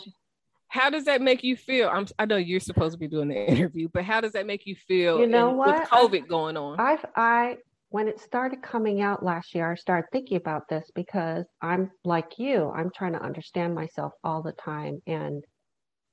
how 0.69 0.89
does 0.89 1.05
that 1.05 1.21
make 1.21 1.43
you 1.43 1.55
feel? 1.55 1.89
I'm, 1.89 2.07
I 2.19 2.25
know 2.25 2.37
you're 2.37 2.59
supposed 2.59 2.93
to 2.93 2.99
be 2.99 3.07
doing 3.07 3.29
the 3.29 3.35
interview, 3.51 3.89
but 3.93 4.03
how 4.03 4.21
does 4.21 4.33
that 4.33 4.45
make 4.45 4.65
you 4.65 4.75
feel 4.87 5.19
you 5.19 5.27
know 5.27 5.51
in, 5.51 5.57
what? 5.57 5.79
with 5.79 5.89
COVID 5.89 6.27
going 6.27 6.57
on? 6.57 6.79
I, 6.79 6.97
I 7.15 7.57
when 7.89 8.07
it 8.07 8.19
started 8.19 8.61
coming 8.61 9.01
out 9.01 9.23
last 9.23 9.55
year, 9.55 9.71
I 9.71 9.75
started 9.75 10.07
thinking 10.11 10.37
about 10.37 10.63
this 10.69 10.89
because 10.93 11.45
I'm 11.61 11.89
like 12.03 12.37
you, 12.37 12.69
I'm 12.69 12.91
trying 12.95 13.13
to 13.13 13.23
understand 13.23 13.73
myself 13.73 14.11
all 14.23 14.41
the 14.43 14.51
time. 14.53 15.01
And 15.07 15.43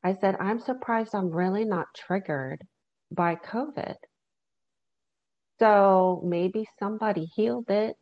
I 0.05 0.15
said, 0.15 0.37
I'm 0.39 0.61
surprised 0.61 1.15
I'm 1.15 1.31
really 1.31 1.65
not 1.65 1.87
triggered 1.97 2.63
by 3.11 3.37
COVID. 3.37 3.95
So 5.59 6.23
maybe 6.25 6.67
somebody 6.79 7.25
healed 7.35 7.71
it 7.71 7.97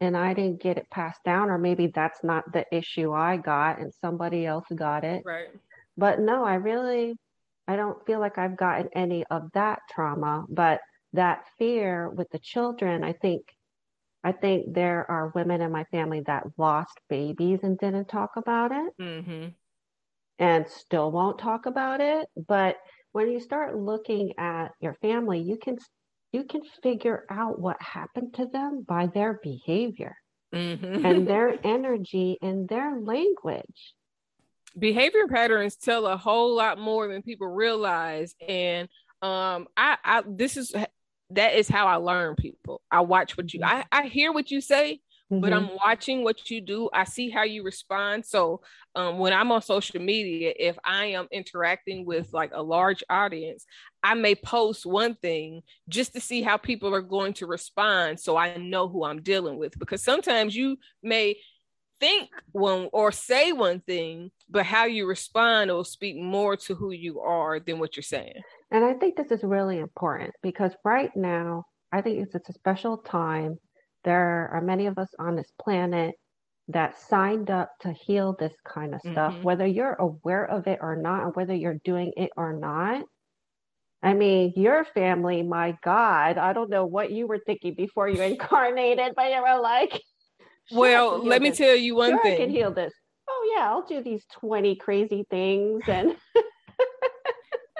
and 0.00 0.16
I 0.16 0.34
didn't 0.34 0.62
get 0.62 0.78
it 0.78 0.88
passed 0.90 1.20
down, 1.24 1.50
or 1.50 1.58
maybe 1.58 1.90
that's 1.94 2.22
not 2.22 2.44
the 2.52 2.64
issue 2.72 3.12
I 3.12 3.36
got 3.36 3.80
and 3.80 3.92
somebody 4.00 4.46
else 4.46 4.64
got 4.74 5.04
it. 5.04 5.22
Right. 5.26 5.48
But 5.96 6.20
no, 6.20 6.42
I 6.42 6.54
really, 6.54 7.14
I 7.68 7.76
don't 7.76 8.04
feel 8.06 8.18
like 8.18 8.38
I've 8.38 8.56
gotten 8.56 8.88
any 8.94 9.24
of 9.30 9.42
that 9.54 9.80
trauma. 9.90 10.44
But 10.48 10.80
that 11.12 11.44
fear 11.58 12.08
with 12.08 12.30
the 12.30 12.38
children, 12.38 13.04
I 13.04 13.12
think 13.12 13.42
I 14.22 14.32
think 14.32 14.74
there 14.74 15.10
are 15.10 15.32
women 15.34 15.62
in 15.62 15.72
my 15.72 15.84
family 15.84 16.22
that 16.26 16.44
lost 16.58 17.00
babies 17.08 17.60
and 17.62 17.78
didn't 17.78 18.08
talk 18.08 18.32
about 18.36 18.70
it. 18.70 18.92
Mm-hmm. 19.00 19.48
And 20.38 20.68
still 20.68 21.10
won't 21.10 21.38
talk 21.38 21.66
about 21.66 22.00
it. 22.00 22.26
But 22.48 22.76
when 23.12 23.30
you 23.30 23.40
start 23.40 23.76
looking 23.76 24.34
at 24.38 24.68
your 24.80 24.94
family, 24.94 25.40
you 25.40 25.56
can 25.56 25.78
you 26.32 26.44
can 26.44 26.62
figure 26.82 27.24
out 27.28 27.58
what 27.58 27.80
happened 27.82 28.34
to 28.34 28.46
them 28.46 28.84
by 28.86 29.06
their 29.06 29.40
behavior 29.42 30.16
mm-hmm. 30.54 31.04
and 31.04 31.26
their 31.28 31.54
energy 31.64 32.38
and 32.40 32.68
their 32.68 33.00
language. 33.00 33.94
Behavior 34.78 35.26
patterns 35.28 35.76
tell 35.76 36.06
a 36.06 36.16
whole 36.16 36.54
lot 36.54 36.78
more 36.78 37.08
than 37.08 37.22
people 37.22 37.48
realize. 37.48 38.34
And 38.46 38.88
um, 39.20 39.66
I, 39.76 39.98
I 40.04 40.22
this 40.26 40.56
is 40.56 40.72
that 41.30 41.54
is 41.54 41.68
how 41.68 41.86
I 41.86 41.96
learn 41.96 42.34
people. 42.36 42.82
I 42.90 43.00
watch 43.00 43.36
what 43.36 43.52
you 43.52 43.60
I, 43.62 43.84
I 43.90 44.06
hear 44.06 44.32
what 44.32 44.50
you 44.50 44.60
say, 44.60 45.00
mm-hmm. 45.30 45.40
but 45.40 45.52
I'm 45.52 45.74
watching 45.76 46.24
what 46.24 46.50
you 46.50 46.60
do. 46.60 46.90
I 46.92 47.04
see 47.04 47.30
how 47.30 47.44
you 47.44 47.62
respond. 47.62 48.26
So 48.26 48.60
um, 48.94 49.18
when 49.18 49.32
I'm 49.32 49.52
on 49.52 49.62
social 49.62 50.00
media, 50.00 50.52
if 50.58 50.76
I 50.84 51.06
am 51.06 51.28
interacting 51.30 52.04
with 52.04 52.32
like 52.32 52.50
a 52.52 52.62
large 52.62 53.04
audience, 53.08 53.64
I 54.02 54.14
may 54.14 54.34
post 54.34 54.84
one 54.84 55.14
thing 55.14 55.62
just 55.88 56.14
to 56.14 56.20
see 56.20 56.42
how 56.42 56.56
people 56.56 56.94
are 56.94 57.02
going 57.02 57.34
to 57.34 57.46
respond 57.46 58.18
so 58.18 58.36
I 58.36 58.56
know 58.56 58.88
who 58.88 59.04
I'm 59.04 59.22
dealing 59.22 59.58
with. 59.58 59.78
Because 59.78 60.02
sometimes 60.02 60.56
you 60.56 60.78
may 61.02 61.36
think 62.00 62.30
one 62.50 62.88
or 62.92 63.12
say 63.12 63.52
one 63.52 63.80
thing, 63.80 64.30
but 64.48 64.66
how 64.66 64.86
you 64.86 65.06
respond 65.06 65.70
will 65.70 65.84
speak 65.84 66.16
more 66.16 66.56
to 66.56 66.74
who 66.74 66.90
you 66.90 67.20
are 67.20 67.60
than 67.60 67.78
what 67.78 67.94
you're 67.94 68.02
saying. 68.02 68.42
And 68.70 68.84
I 68.84 68.94
think 68.94 69.16
this 69.16 69.30
is 69.30 69.42
really 69.42 69.78
important 69.78 70.30
because 70.42 70.72
right 70.84 71.10
now, 71.16 71.64
I 71.92 72.02
think 72.02 72.20
it's, 72.20 72.34
it's 72.34 72.48
a 72.48 72.52
special 72.54 72.98
time. 72.98 73.58
There 74.04 74.48
are 74.52 74.60
many 74.60 74.86
of 74.86 74.96
us 74.98 75.08
on 75.18 75.36
this 75.36 75.52
planet 75.60 76.14
that 76.68 76.98
signed 76.98 77.50
up 77.50 77.72
to 77.80 77.92
heal 77.92 78.36
this 78.38 78.54
kind 78.64 78.94
of 78.94 79.00
stuff, 79.00 79.34
mm-hmm. 79.34 79.42
whether 79.42 79.66
you're 79.66 79.94
aware 79.94 80.48
of 80.48 80.66
it 80.66 80.78
or 80.80 80.94
not, 80.94 81.24
and 81.24 81.34
whether 81.34 81.54
you're 81.54 81.80
doing 81.84 82.12
it 82.16 82.30
or 82.36 82.52
not. 82.52 83.04
I 84.02 84.14
mean, 84.14 84.52
your 84.56 84.84
family, 84.84 85.42
my 85.42 85.76
God, 85.82 86.38
I 86.38 86.52
don't 86.52 86.70
know 86.70 86.86
what 86.86 87.10
you 87.10 87.26
were 87.26 87.40
thinking 87.44 87.74
before 87.74 88.08
you 88.08 88.22
incarnated, 88.22 89.14
but 89.16 89.30
you 89.30 89.42
were 89.42 89.60
like, 89.60 90.00
well, 90.70 91.24
let 91.24 91.42
me 91.42 91.50
tell 91.50 91.74
you 91.74 91.96
one 91.96 92.10
sure 92.10 92.22
thing. 92.22 92.34
I 92.34 92.36
can 92.36 92.50
heal 92.50 92.72
this. 92.72 92.92
Oh, 93.28 93.54
yeah, 93.56 93.68
I'll 93.68 93.86
do 93.86 94.02
these 94.02 94.24
20 94.40 94.76
crazy 94.76 95.26
things. 95.30 95.82
And 95.86 96.16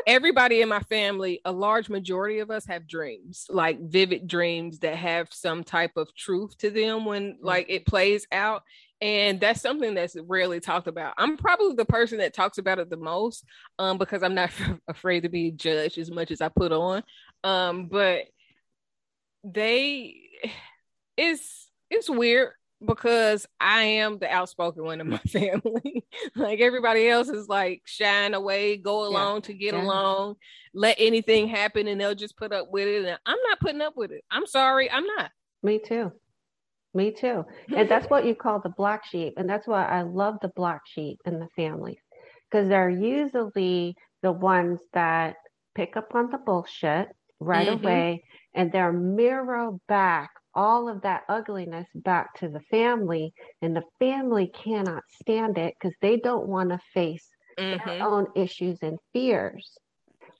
everybody 0.06 0.60
in 0.60 0.68
my 0.68 0.80
family, 0.80 1.40
a 1.44 1.52
large 1.52 1.88
majority 1.88 2.38
of 2.38 2.50
us 2.50 2.66
have 2.66 2.86
dreams, 2.86 3.46
like 3.48 3.80
vivid 3.80 4.26
dreams 4.26 4.80
that 4.80 4.96
have 4.96 5.28
some 5.30 5.64
type 5.64 5.92
of 5.96 6.14
truth 6.14 6.56
to 6.58 6.70
them 6.70 7.04
when 7.04 7.32
mm. 7.32 7.36
like 7.42 7.66
it 7.68 7.86
plays 7.86 8.26
out. 8.32 8.62
And 9.00 9.40
that's 9.40 9.62
something 9.62 9.94
that's 9.94 10.16
rarely 10.26 10.60
talked 10.60 10.86
about. 10.86 11.14
I'm 11.16 11.36
probably 11.36 11.74
the 11.74 11.86
person 11.86 12.18
that 12.18 12.34
talks 12.34 12.58
about 12.58 12.78
it 12.78 12.90
the 12.90 12.98
most 12.98 13.44
um, 13.78 13.96
because 13.96 14.22
I'm 14.22 14.34
not 14.34 14.50
afraid 14.88 15.22
to 15.22 15.28
be 15.28 15.50
judged 15.50 15.98
as 15.98 16.10
much 16.10 16.30
as 16.30 16.40
I 16.40 16.48
put 16.48 16.72
on. 16.72 17.02
Um, 17.42 17.86
but 17.86 18.24
they, 19.44 20.16
it's 21.16 21.70
it's 21.90 22.08
weird 22.08 22.52
because 22.84 23.46
I 23.60 23.82
am 23.82 24.18
the 24.18 24.30
outspoken 24.30 24.84
one 24.84 25.00
in 25.00 25.08
my 25.08 25.18
family. 25.28 26.04
like 26.36 26.60
everybody 26.60 27.08
else 27.08 27.28
is 27.28 27.48
like 27.48 27.82
shying 27.84 28.34
away, 28.34 28.76
go 28.76 29.06
along 29.06 29.36
yeah. 29.36 29.40
to 29.40 29.54
get 29.54 29.74
yeah. 29.74 29.82
along, 29.82 30.36
let 30.74 30.96
anything 30.98 31.48
happen 31.48 31.86
and 31.86 32.00
they'll 32.00 32.14
just 32.14 32.36
put 32.36 32.52
up 32.52 32.70
with 32.70 32.88
it. 32.88 33.04
And 33.04 33.18
I'm 33.26 33.38
not 33.48 33.60
putting 33.60 33.82
up 33.82 33.96
with 33.96 34.12
it. 34.12 34.24
I'm 34.30 34.46
sorry, 34.46 34.90
I'm 34.90 35.04
not. 35.04 35.30
Me 35.62 35.78
too. 35.78 36.12
Me 36.92 37.12
too. 37.12 37.44
And 37.74 37.88
that's 37.88 38.10
what 38.10 38.24
you 38.24 38.34
call 38.34 38.60
the 38.60 38.70
black 38.70 39.04
sheep. 39.04 39.34
And 39.36 39.48
that's 39.48 39.66
why 39.66 39.84
I 39.84 40.02
love 40.02 40.38
the 40.42 40.50
black 40.56 40.82
sheep 40.86 41.20
in 41.24 41.38
the 41.38 41.48
family 41.54 42.00
because 42.50 42.68
they're 42.68 42.90
usually 42.90 43.96
the 44.22 44.32
ones 44.32 44.80
that 44.92 45.36
pick 45.74 45.96
up 45.96 46.14
on 46.14 46.30
the 46.30 46.38
bullshit 46.38 47.08
right 47.38 47.68
mm-hmm. 47.68 47.84
away 47.84 48.24
and 48.54 48.72
they're 48.72 48.92
mirror 48.92 49.70
back 49.86 50.30
all 50.54 50.88
of 50.88 51.02
that 51.02 51.22
ugliness 51.28 51.86
back 51.94 52.34
to 52.34 52.48
the 52.48 52.60
family 52.70 53.32
and 53.62 53.76
the 53.76 53.84
family 53.98 54.48
cannot 54.48 55.02
stand 55.20 55.58
it 55.58 55.74
because 55.80 55.96
they 56.00 56.16
don't 56.16 56.48
want 56.48 56.70
to 56.70 56.78
face 56.92 57.28
mm-hmm. 57.58 57.88
their 57.88 58.06
own 58.06 58.26
issues 58.34 58.78
and 58.82 58.98
fears 59.12 59.78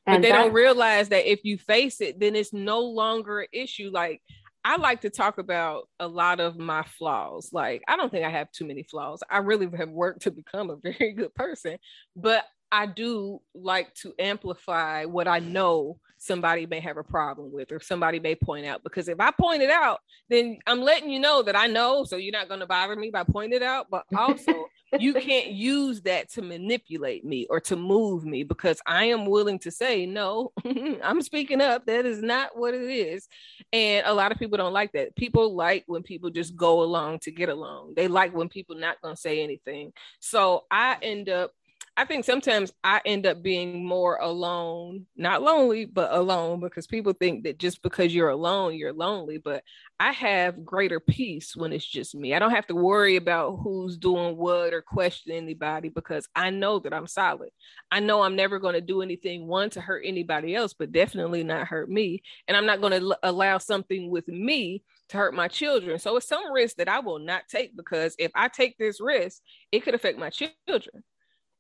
and 0.06 0.16
but 0.16 0.22
they 0.22 0.32
don't 0.32 0.52
realize 0.52 1.08
that 1.08 1.30
if 1.30 1.40
you 1.44 1.58
face 1.58 2.00
it 2.00 2.18
then 2.18 2.34
it's 2.34 2.52
no 2.52 2.80
longer 2.80 3.40
an 3.40 3.48
issue 3.52 3.90
like 3.92 4.20
I 4.64 4.76
like 4.76 5.02
to 5.02 5.10
talk 5.10 5.38
about 5.38 5.88
a 5.98 6.06
lot 6.06 6.38
of 6.38 6.58
my 6.58 6.82
flaws. 6.82 7.50
Like, 7.50 7.82
I 7.88 7.96
don't 7.96 8.10
think 8.10 8.26
I 8.26 8.30
have 8.30 8.52
too 8.52 8.66
many 8.66 8.82
flaws. 8.82 9.22
I 9.30 9.38
really 9.38 9.66
have 9.76 9.88
worked 9.88 10.22
to 10.22 10.30
become 10.30 10.68
a 10.68 10.76
very 10.82 11.12
good 11.12 11.34
person, 11.34 11.78
but 12.14 12.44
I 12.72 12.86
do 12.86 13.40
like 13.54 13.94
to 13.96 14.14
amplify 14.18 15.04
what 15.04 15.28
I 15.28 15.40
know 15.40 15.98
somebody 16.20 16.66
may 16.66 16.80
have 16.80 16.98
a 16.98 17.02
problem 17.02 17.50
with 17.50 17.72
or 17.72 17.80
somebody 17.80 18.20
may 18.20 18.34
point 18.34 18.66
out 18.66 18.84
because 18.84 19.08
if 19.08 19.18
I 19.18 19.30
point 19.30 19.62
it 19.62 19.70
out, 19.70 20.00
then 20.28 20.58
I'm 20.66 20.82
letting 20.82 21.08
you 21.08 21.18
know 21.18 21.42
that 21.42 21.56
I 21.56 21.66
know, 21.66 22.04
so 22.04 22.16
you're 22.16 22.30
not 22.30 22.46
going 22.46 22.60
to 22.60 22.66
bother 22.66 22.94
me 22.94 23.10
by 23.10 23.24
pointing 23.24 23.56
it 23.56 23.62
out, 23.62 23.86
but 23.90 24.04
also 24.14 24.66
you 24.98 25.14
can't 25.14 25.48
use 25.48 26.02
that 26.02 26.30
to 26.32 26.42
manipulate 26.42 27.24
me 27.24 27.46
or 27.48 27.58
to 27.60 27.74
move 27.74 28.26
me 28.26 28.42
because 28.42 28.80
I 28.86 29.06
am 29.06 29.24
willing 29.24 29.58
to 29.60 29.70
say 29.70 30.04
no, 30.04 30.52
I'm 31.02 31.22
speaking 31.22 31.62
up. 31.62 31.86
That 31.86 32.04
is 32.04 32.20
not 32.20 32.56
what 32.56 32.74
it 32.74 32.82
is. 32.82 33.26
And 33.72 34.06
a 34.06 34.12
lot 34.12 34.30
of 34.30 34.38
people 34.38 34.58
don't 34.58 34.74
like 34.74 34.92
that. 34.92 35.16
People 35.16 35.54
like 35.54 35.84
when 35.86 36.02
people 36.02 36.28
just 36.28 36.54
go 36.54 36.82
along 36.82 37.20
to 37.20 37.30
get 37.30 37.48
along. 37.48 37.94
They 37.96 38.08
like 38.08 38.34
when 38.34 38.50
people 38.50 38.76
not 38.76 39.00
going 39.00 39.14
to 39.14 39.20
say 39.20 39.42
anything. 39.42 39.94
So 40.18 40.64
I 40.70 40.98
end 41.00 41.30
up 41.30 41.52
I 42.00 42.06
think 42.06 42.24
sometimes 42.24 42.72
I 42.82 43.02
end 43.04 43.26
up 43.26 43.42
being 43.42 43.84
more 43.84 44.16
alone, 44.16 45.04
not 45.16 45.42
lonely, 45.42 45.84
but 45.84 46.10
alone 46.10 46.58
because 46.58 46.86
people 46.86 47.12
think 47.12 47.44
that 47.44 47.58
just 47.58 47.82
because 47.82 48.14
you're 48.14 48.30
alone, 48.30 48.74
you're 48.74 48.94
lonely. 48.94 49.36
But 49.36 49.64
I 49.98 50.12
have 50.12 50.64
greater 50.64 50.98
peace 50.98 51.54
when 51.54 51.74
it's 51.74 51.84
just 51.84 52.14
me. 52.14 52.32
I 52.32 52.38
don't 52.38 52.52
have 52.52 52.66
to 52.68 52.74
worry 52.74 53.16
about 53.16 53.58
who's 53.62 53.98
doing 53.98 54.38
what 54.38 54.72
or 54.72 54.80
question 54.80 55.32
anybody 55.32 55.90
because 55.90 56.26
I 56.34 56.48
know 56.48 56.78
that 56.78 56.94
I'm 56.94 57.06
solid. 57.06 57.50
I 57.90 58.00
know 58.00 58.22
I'm 58.22 58.34
never 58.34 58.58
going 58.58 58.76
to 58.76 58.80
do 58.80 59.02
anything, 59.02 59.46
one, 59.46 59.68
to 59.68 59.82
hurt 59.82 60.04
anybody 60.06 60.54
else, 60.54 60.72
but 60.72 60.92
definitely 60.92 61.44
not 61.44 61.66
hurt 61.66 61.90
me. 61.90 62.22
And 62.48 62.56
I'm 62.56 62.64
not 62.64 62.80
going 62.80 62.98
to 62.98 63.08
l- 63.10 63.18
allow 63.22 63.58
something 63.58 64.08
with 64.08 64.26
me 64.26 64.82
to 65.10 65.18
hurt 65.18 65.34
my 65.34 65.48
children. 65.48 65.98
So 65.98 66.16
it's 66.16 66.26
some 66.26 66.50
risk 66.50 66.76
that 66.76 66.88
I 66.88 67.00
will 67.00 67.18
not 67.18 67.42
take 67.50 67.76
because 67.76 68.16
if 68.18 68.30
I 68.34 68.48
take 68.48 68.78
this 68.78 69.02
risk, 69.02 69.42
it 69.70 69.80
could 69.84 69.94
affect 69.94 70.18
my 70.18 70.30
children. 70.30 71.04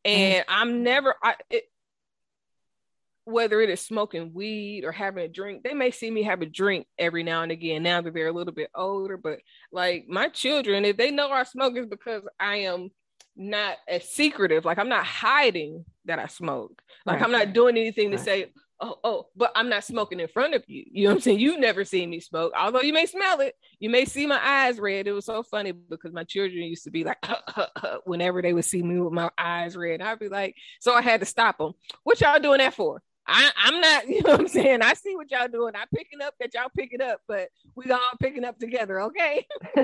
Mm-hmm. 0.06 0.20
and 0.20 0.46
mm-hmm. 0.46 0.60
I'm 0.60 0.82
never 0.82 1.14
I, 1.22 1.34
it, 1.50 1.64
whether 3.24 3.60
it 3.60 3.70
is 3.70 3.80
smoking 3.80 4.32
weed 4.34 4.84
or 4.84 4.92
having 4.92 5.24
a 5.24 5.28
drink, 5.28 5.62
they 5.62 5.74
may 5.74 5.90
see 5.90 6.10
me 6.10 6.22
have 6.24 6.42
a 6.42 6.46
drink 6.46 6.86
every 6.98 7.22
now 7.22 7.42
and 7.42 7.52
again. 7.52 7.82
Now 7.82 8.00
that 8.00 8.14
they're 8.14 8.26
a 8.28 8.32
little 8.32 8.52
bit 8.52 8.70
older, 8.74 9.16
but 9.16 9.40
like 9.72 10.06
my 10.08 10.28
children, 10.28 10.84
if 10.84 10.96
they 10.96 11.10
know 11.10 11.30
I 11.30 11.44
smoke, 11.44 11.76
is 11.76 11.86
because 11.86 12.22
I 12.38 12.56
am 12.56 12.90
not 13.36 13.76
as 13.88 14.08
secretive. 14.10 14.64
Like 14.64 14.78
I'm 14.78 14.88
not 14.88 15.04
hiding 15.04 15.84
that 16.06 16.18
I 16.18 16.26
smoke. 16.26 16.82
Like 17.06 17.20
right. 17.20 17.24
I'm 17.24 17.32
not 17.32 17.52
doing 17.52 17.76
anything 17.76 18.10
to 18.10 18.18
say, 18.18 18.46
oh, 18.80 18.96
oh, 19.04 19.26
but 19.36 19.52
I'm 19.54 19.68
not 19.68 19.84
smoking 19.84 20.20
in 20.20 20.28
front 20.28 20.54
of 20.54 20.64
you. 20.66 20.84
You 20.90 21.04
know 21.04 21.10
what 21.10 21.16
I'm 21.16 21.20
saying? 21.20 21.40
You 21.40 21.58
never 21.58 21.84
seen 21.84 22.10
me 22.10 22.20
smoke, 22.20 22.52
although 22.56 22.80
you 22.80 22.92
may 22.92 23.06
smell 23.06 23.40
it. 23.40 23.54
You 23.78 23.90
may 23.90 24.04
see 24.04 24.26
my 24.26 24.40
eyes 24.42 24.78
red. 24.78 25.06
It 25.06 25.12
was 25.12 25.26
so 25.26 25.42
funny 25.42 25.72
because 25.72 26.12
my 26.12 26.24
children 26.24 26.62
used 26.64 26.84
to 26.84 26.90
be 26.90 27.04
like, 27.04 27.18
whenever 28.04 28.42
they 28.42 28.52
would 28.52 28.64
see 28.64 28.82
me 28.82 29.00
with 29.00 29.12
my 29.12 29.30
eyes 29.38 29.76
red, 29.76 30.00
I'd 30.02 30.18
be 30.18 30.28
like, 30.28 30.56
so 30.80 30.94
I 30.94 31.02
had 31.02 31.20
to 31.20 31.26
stop 31.26 31.58
them. 31.58 31.72
What 32.02 32.20
y'all 32.20 32.40
doing 32.40 32.58
that 32.58 32.74
for? 32.74 33.02
I, 33.26 33.50
I'm 33.56 33.80
not, 33.80 34.08
you 34.08 34.22
know 34.22 34.32
what 34.32 34.40
I'm 34.40 34.48
saying? 34.48 34.82
I 34.82 34.94
see 34.94 35.14
what 35.14 35.30
y'all 35.30 35.48
doing. 35.48 35.74
I'm 35.76 35.88
picking 35.94 36.20
up 36.22 36.34
that 36.40 36.54
y'all 36.54 36.70
picking 36.76 37.02
up, 37.02 37.20
but 37.28 37.48
we 37.74 37.90
all 37.90 38.00
picking 38.20 38.44
up 38.44 38.58
together, 38.58 39.02
okay? 39.02 39.46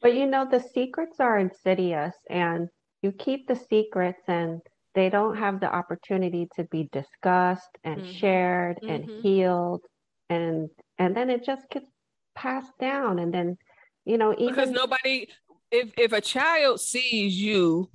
but 0.00 0.14
you 0.14 0.26
know, 0.26 0.48
the 0.50 0.64
secrets 0.74 1.20
are 1.20 1.38
insidious 1.38 2.14
and 2.30 2.68
you 3.02 3.12
keep 3.12 3.46
the 3.46 3.56
secrets 3.56 4.22
and 4.26 4.60
they 4.96 5.10
don't 5.10 5.36
have 5.36 5.60
the 5.60 5.72
opportunity 5.72 6.48
to 6.56 6.64
be 6.64 6.88
discussed 6.90 7.68
and 7.84 8.00
mm-hmm. 8.00 8.12
shared 8.12 8.78
mm-hmm. 8.82 8.88
and 8.88 9.22
healed 9.22 9.82
and 10.30 10.70
and 10.98 11.14
then 11.14 11.30
it 11.30 11.44
just 11.44 11.68
gets 11.70 11.86
passed 12.34 12.72
down. 12.80 13.18
And 13.18 13.32
then 13.32 13.58
you 14.04 14.18
know 14.18 14.34
even 14.36 14.54
because 14.54 14.70
nobody 14.70 15.28
if 15.70 15.90
if 15.98 16.12
a 16.12 16.20
child 16.20 16.80
sees 16.80 17.38
you 17.38 17.90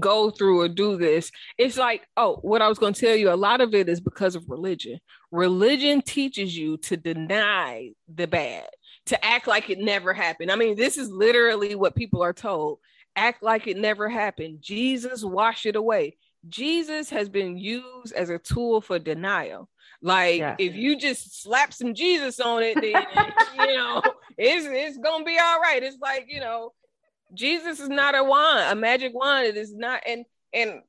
go 0.00 0.28
through 0.28 0.60
or 0.60 0.68
do 0.68 0.96
this 0.96 1.30
it's 1.56 1.76
like 1.76 2.02
oh 2.16 2.34
what 2.42 2.60
i 2.60 2.66
was 2.66 2.80
going 2.80 2.92
to 2.92 3.00
tell 3.00 3.14
you 3.14 3.30
a 3.30 3.36
lot 3.36 3.60
of 3.60 3.74
it 3.74 3.88
is 3.88 4.00
because 4.00 4.34
of 4.34 4.44
religion. 4.48 4.98
Religion 5.30 6.02
teaches 6.02 6.56
you 6.56 6.76
to 6.78 6.96
deny 6.96 7.90
the 8.12 8.26
bad 8.26 8.66
to 9.06 9.24
act 9.24 9.46
like 9.46 9.70
it 9.70 9.78
never 9.78 10.12
happened. 10.12 10.50
I 10.50 10.56
mean 10.56 10.76
this 10.76 10.98
is 10.98 11.10
literally 11.10 11.74
what 11.74 11.94
people 11.94 12.22
are 12.22 12.32
told. 12.32 12.78
Act 13.16 13.42
like 13.42 13.68
it 13.68 13.76
never 13.76 14.08
happened. 14.08 14.58
Jesus 14.60 15.22
wash 15.22 15.66
it 15.66 15.76
away 15.76 16.16
Jesus 16.48 17.10
has 17.10 17.28
been 17.28 17.56
used 17.56 18.12
as 18.14 18.30
a 18.30 18.38
tool 18.38 18.80
for 18.80 18.98
denial. 18.98 19.68
Like 20.02 20.38
yes. 20.38 20.56
if 20.58 20.74
you 20.74 20.98
just 20.98 21.42
slap 21.42 21.72
some 21.72 21.94
Jesus 21.94 22.38
on 22.40 22.62
it, 22.62 22.74
then 22.74 23.06
you 23.68 23.74
know 23.74 24.02
it's 24.36 24.66
it's 24.68 24.98
gonna 24.98 25.24
be 25.24 25.38
all 25.38 25.60
right. 25.60 25.82
It's 25.82 25.98
like 26.00 26.26
you 26.28 26.40
know, 26.40 26.72
Jesus 27.32 27.80
is 27.80 27.88
not 27.88 28.14
a 28.14 28.22
wand, 28.22 28.70
a 28.70 28.74
magic 28.74 29.14
wand. 29.14 29.46
It 29.46 29.56
is 29.56 29.74
not, 29.74 30.02
and 30.06 30.24
and 30.52 30.82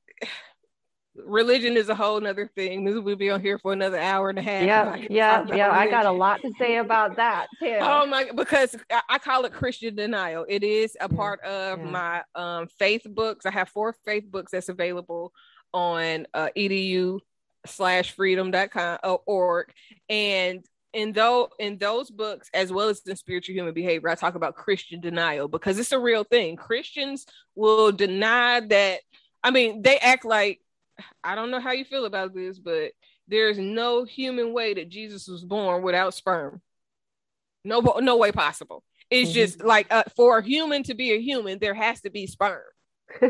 religion 1.24 1.76
is 1.76 1.88
a 1.88 1.94
whole 1.94 2.20
nother 2.20 2.50
thing. 2.54 2.84
We'll 2.84 3.16
be 3.16 3.30
on 3.30 3.40
here 3.40 3.58
for 3.58 3.72
another 3.72 3.98
hour 3.98 4.30
and 4.30 4.38
a 4.38 4.42
half. 4.42 4.64
Yeah, 4.64 4.96
yeah, 5.10 5.46
yeah. 5.54 5.70
I 5.70 5.88
got 5.88 6.06
a 6.06 6.10
lot 6.10 6.42
to 6.42 6.52
say 6.58 6.76
about 6.76 7.16
that 7.16 7.46
too. 7.60 7.78
Oh 7.80 8.06
my, 8.06 8.30
because 8.34 8.76
I 9.08 9.18
call 9.18 9.44
it 9.44 9.52
Christian 9.52 9.94
denial. 9.94 10.44
It 10.48 10.62
is 10.62 10.96
a 11.00 11.08
part 11.08 11.40
of 11.42 11.78
yeah. 11.78 11.84
my 11.84 12.22
um, 12.34 12.68
faith 12.78 13.06
books. 13.08 13.46
I 13.46 13.50
have 13.50 13.68
four 13.68 13.94
faith 14.04 14.30
books 14.30 14.52
that's 14.52 14.68
available 14.68 15.32
on 15.72 16.26
uh, 16.34 16.48
edu 16.56 17.20
slash 17.66 18.12
freedom.com 18.12 18.98
uh, 19.02 19.16
org 19.26 19.72
and 20.08 20.64
in 20.92 21.12
though 21.12 21.48
in 21.58 21.76
those 21.78 22.10
books 22.10 22.48
as 22.54 22.72
well 22.72 22.88
as 22.88 23.02
in 23.06 23.16
spiritual 23.16 23.54
human 23.54 23.74
behavior 23.74 24.08
i 24.08 24.14
talk 24.14 24.34
about 24.34 24.54
christian 24.54 25.00
denial 25.00 25.48
because 25.48 25.78
it's 25.78 25.92
a 25.92 25.98
real 25.98 26.24
thing 26.24 26.56
christians 26.56 27.26
will 27.54 27.92
deny 27.92 28.60
that 28.60 29.00
i 29.42 29.50
mean 29.50 29.82
they 29.82 29.98
act 29.98 30.24
like 30.24 30.60
I 31.22 31.34
don't 31.34 31.50
know 31.50 31.60
how 31.60 31.72
you 31.72 31.84
feel 31.84 32.04
about 32.04 32.34
this, 32.34 32.58
but 32.58 32.92
there's 33.28 33.58
no 33.58 34.04
human 34.04 34.52
way 34.52 34.74
that 34.74 34.88
Jesus 34.88 35.28
was 35.28 35.44
born 35.44 35.82
without 35.82 36.14
sperm. 36.14 36.60
No, 37.64 37.80
no 37.80 38.16
way 38.16 38.32
possible. 38.32 38.84
It's 39.10 39.30
mm-hmm. 39.30 39.34
just 39.34 39.62
like 39.62 39.86
uh, 39.90 40.04
for 40.14 40.38
a 40.38 40.42
human 40.42 40.82
to 40.84 40.94
be 40.94 41.12
a 41.12 41.20
human, 41.20 41.58
there 41.58 41.74
has 41.74 42.00
to 42.02 42.10
be 42.10 42.26
sperm. 42.26 42.62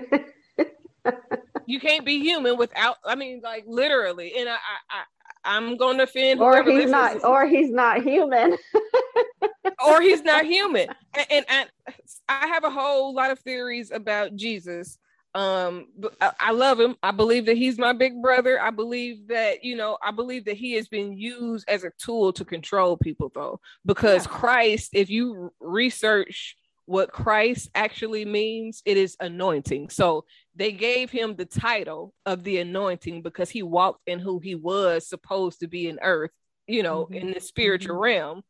you 1.66 1.80
can't 1.80 2.04
be 2.04 2.20
human 2.20 2.56
without. 2.56 2.96
I 3.04 3.14
mean, 3.14 3.40
like 3.42 3.64
literally. 3.66 4.34
And 4.36 4.48
I, 4.48 4.56
I, 4.90 5.02
I 5.44 5.56
am 5.56 5.76
going 5.76 5.96
to 5.98 6.04
offend. 6.04 6.40
Or 6.40 6.62
he's 6.62 6.90
not. 6.90 7.24
Or 7.24 7.46
he's 7.46 7.70
not 7.70 8.02
human. 8.02 8.56
or 9.86 10.00
he's 10.00 10.22
not 10.22 10.44
human. 10.46 10.88
And, 11.14 11.26
and, 11.30 11.46
and 11.48 11.68
I 12.28 12.46
have 12.48 12.64
a 12.64 12.70
whole 12.70 13.14
lot 13.14 13.30
of 13.30 13.38
theories 13.40 13.90
about 13.90 14.34
Jesus 14.36 14.98
um 15.36 15.86
I 16.40 16.52
love 16.52 16.80
him 16.80 16.96
i 17.02 17.10
believe 17.10 17.44
that 17.46 17.58
he's 17.58 17.78
my 17.78 17.92
big 17.92 18.22
brother 18.22 18.58
i 18.60 18.70
believe 18.70 19.28
that 19.28 19.62
you 19.62 19.76
know 19.76 19.98
i 20.02 20.10
believe 20.10 20.46
that 20.46 20.56
he 20.56 20.72
has 20.72 20.88
been 20.88 21.12
used 21.12 21.68
as 21.68 21.84
a 21.84 21.92
tool 21.98 22.32
to 22.32 22.44
control 22.44 22.96
people 22.96 23.30
though 23.34 23.60
because 23.84 24.24
yeah. 24.24 24.32
christ 24.32 24.90
if 24.94 25.10
you 25.10 25.52
research 25.60 26.56
what 26.86 27.12
christ 27.12 27.68
actually 27.74 28.24
means 28.24 28.80
it 28.86 28.96
is 28.96 29.14
anointing 29.20 29.90
so 29.90 30.24
they 30.54 30.72
gave 30.72 31.10
him 31.10 31.36
the 31.36 31.44
title 31.44 32.14
of 32.24 32.42
the 32.42 32.58
anointing 32.58 33.20
because 33.20 33.50
he 33.50 33.62
walked 33.62 34.00
in 34.06 34.18
who 34.18 34.38
he 34.38 34.54
was 34.54 35.06
supposed 35.06 35.60
to 35.60 35.66
be 35.66 35.86
in 35.86 35.98
earth 36.00 36.30
you 36.66 36.82
know 36.82 37.04
mm-hmm. 37.04 37.14
in 37.14 37.32
the 37.32 37.40
spiritual 37.40 37.96
mm-hmm. 37.96 38.04
realm 38.04 38.42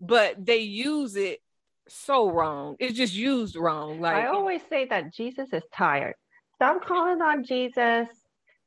but 0.00 0.44
they 0.44 0.58
use 0.58 1.14
it 1.14 1.38
so 1.88 2.30
wrong. 2.30 2.76
It's 2.78 2.96
just 2.96 3.14
used 3.14 3.56
wrong. 3.56 4.00
Like 4.00 4.16
I 4.16 4.26
always 4.26 4.62
say 4.68 4.86
that 4.86 5.12
Jesus 5.12 5.48
is 5.52 5.62
tired. 5.74 6.14
Stop 6.54 6.84
calling 6.84 7.20
on 7.20 7.44
Jesus. 7.44 8.08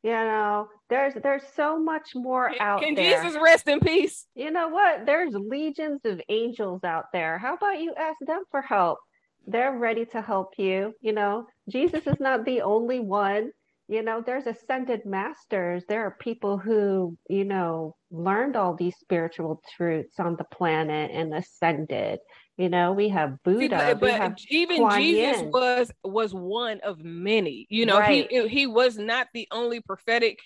You 0.04 0.12
know, 0.12 0.68
there's 0.90 1.14
there's 1.22 1.44
so 1.56 1.78
much 1.78 2.12
more 2.16 2.52
out 2.62 2.82
can 2.82 2.96
there. 2.96 3.16
Can 3.16 3.26
Jesus 3.26 3.42
rest 3.42 3.68
in 3.68 3.80
peace? 3.82 4.26
You 4.36 4.52
know 4.52 4.70
what? 4.70 5.06
There's 5.06 5.34
legions 5.34 6.02
of 6.06 6.22
angels 6.30 6.84
out 6.84 7.06
there. 7.12 7.38
How 7.38 7.56
about 7.56 7.82
you 7.82 7.94
ask 7.98 8.18
them 8.26 8.44
for 8.50 8.62
help? 8.62 9.00
They're 9.46 9.78
ready 9.78 10.06
to 10.08 10.22
help 10.22 10.54
you. 10.58 10.94
You 11.02 11.14
know, 11.14 11.48
Jesus 11.70 12.08
is 12.08 12.20
not 12.20 12.46
the 12.46 12.62
only 12.62 13.00
one. 13.00 13.52
You 13.90 14.04
know, 14.04 14.22
there's 14.24 14.46
ascended 14.46 15.06
masters. 15.06 15.84
There 15.90 16.06
are 16.06 16.16
people 16.20 16.60
who, 16.60 17.18
you 17.28 17.44
know, 17.44 17.96
learned 18.12 18.56
all 18.56 18.76
these 18.76 18.96
spiritual 18.98 19.62
truths 19.76 20.20
on 20.20 20.36
the 20.38 20.44
planet 20.44 21.10
and 21.12 21.34
ascended 21.34 22.20
you 22.60 22.68
know, 22.68 22.92
we 22.92 23.08
have 23.08 23.42
Buddha, 23.42 23.98
but, 23.98 24.12
have 24.12 24.36
even 24.50 24.80
Kuan 24.80 25.02
Jesus 25.02 25.44
Yin. 25.44 25.50
was 25.50 25.92
was 26.04 26.34
one 26.34 26.82
of 26.82 27.00
many. 27.02 27.66
You 27.70 27.86
know, 27.86 27.98
right. 27.98 28.30
he 28.30 28.48
he 28.50 28.68
was 28.68 28.98
not 28.98 29.30
the 29.34 29.48
only 29.50 29.80
prophetic. 29.80 30.40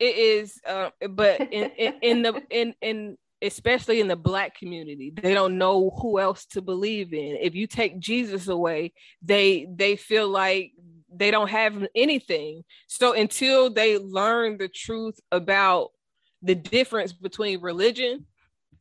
It 0.00 0.16
is, 0.16 0.60
uh, 0.66 0.90
but 1.08 1.40
in, 1.40 1.70
in, 1.78 1.94
in 2.02 2.22
the 2.22 2.42
in 2.50 2.74
in 2.82 3.16
especially 3.42 4.00
in 4.00 4.08
the 4.08 4.16
black 4.16 4.58
community 4.58 5.12
they 5.14 5.34
don't 5.34 5.58
know 5.58 5.90
who 6.00 6.18
else 6.18 6.46
to 6.46 6.62
believe 6.62 7.12
in 7.12 7.36
if 7.38 7.54
you 7.54 7.66
take 7.66 7.98
jesus 7.98 8.48
away 8.48 8.94
they 9.20 9.66
they 9.74 9.94
feel 9.94 10.26
like 10.26 10.72
they 11.14 11.30
don't 11.30 11.50
have 11.50 11.86
anything 11.94 12.64
so 12.86 13.12
until 13.12 13.68
they 13.68 13.98
learn 13.98 14.56
the 14.56 14.68
truth 14.68 15.20
about 15.30 15.90
the 16.40 16.54
difference 16.54 17.12
between 17.12 17.60
religion 17.60 18.24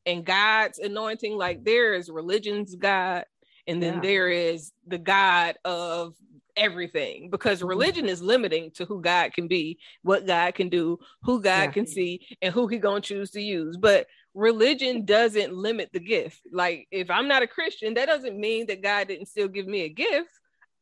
and 0.05 0.25
God's 0.25 0.79
anointing. 0.79 1.37
Like 1.37 1.63
there 1.63 1.93
is 1.93 2.09
religion's 2.09 2.75
God, 2.75 3.25
and 3.67 3.81
then 3.81 3.95
yeah. 3.95 4.01
there 4.01 4.29
is 4.29 4.71
the 4.87 4.97
God 4.97 5.55
of 5.65 6.15
everything 6.55 7.29
because 7.29 7.59
mm-hmm. 7.59 7.67
religion 7.67 8.07
is 8.07 8.21
limiting 8.21 8.71
to 8.71 8.85
who 8.85 9.01
God 9.01 9.33
can 9.33 9.47
be, 9.47 9.79
what 10.01 10.25
God 10.25 10.55
can 10.55 10.69
do, 10.69 10.99
who 11.23 11.41
God 11.41 11.63
yeah. 11.63 11.71
can 11.71 11.87
see, 11.87 12.21
and 12.41 12.53
who 12.53 12.67
He 12.67 12.77
gonna 12.77 13.01
choose 13.01 13.31
to 13.31 13.41
use. 13.41 13.77
But 13.77 14.07
religion 14.33 15.05
doesn't 15.05 15.53
limit 15.53 15.89
the 15.93 15.99
gift. 15.99 16.41
Like 16.51 16.87
if 16.91 17.09
I'm 17.09 17.27
not 17.27 17.43
a 17.43 17.47
Christian, 17.47 17.95
that 17.95 18.07
doesn't 18.07 18.39
mean 18.39 18.67
that 18.67 18.83
God 18.83 19.07
didn't 19.07 19.27
still 19.27 19.47
give 19.47 19.67
me 19.67 19.81
a 19.81 19.89
gift. 19.89 20.29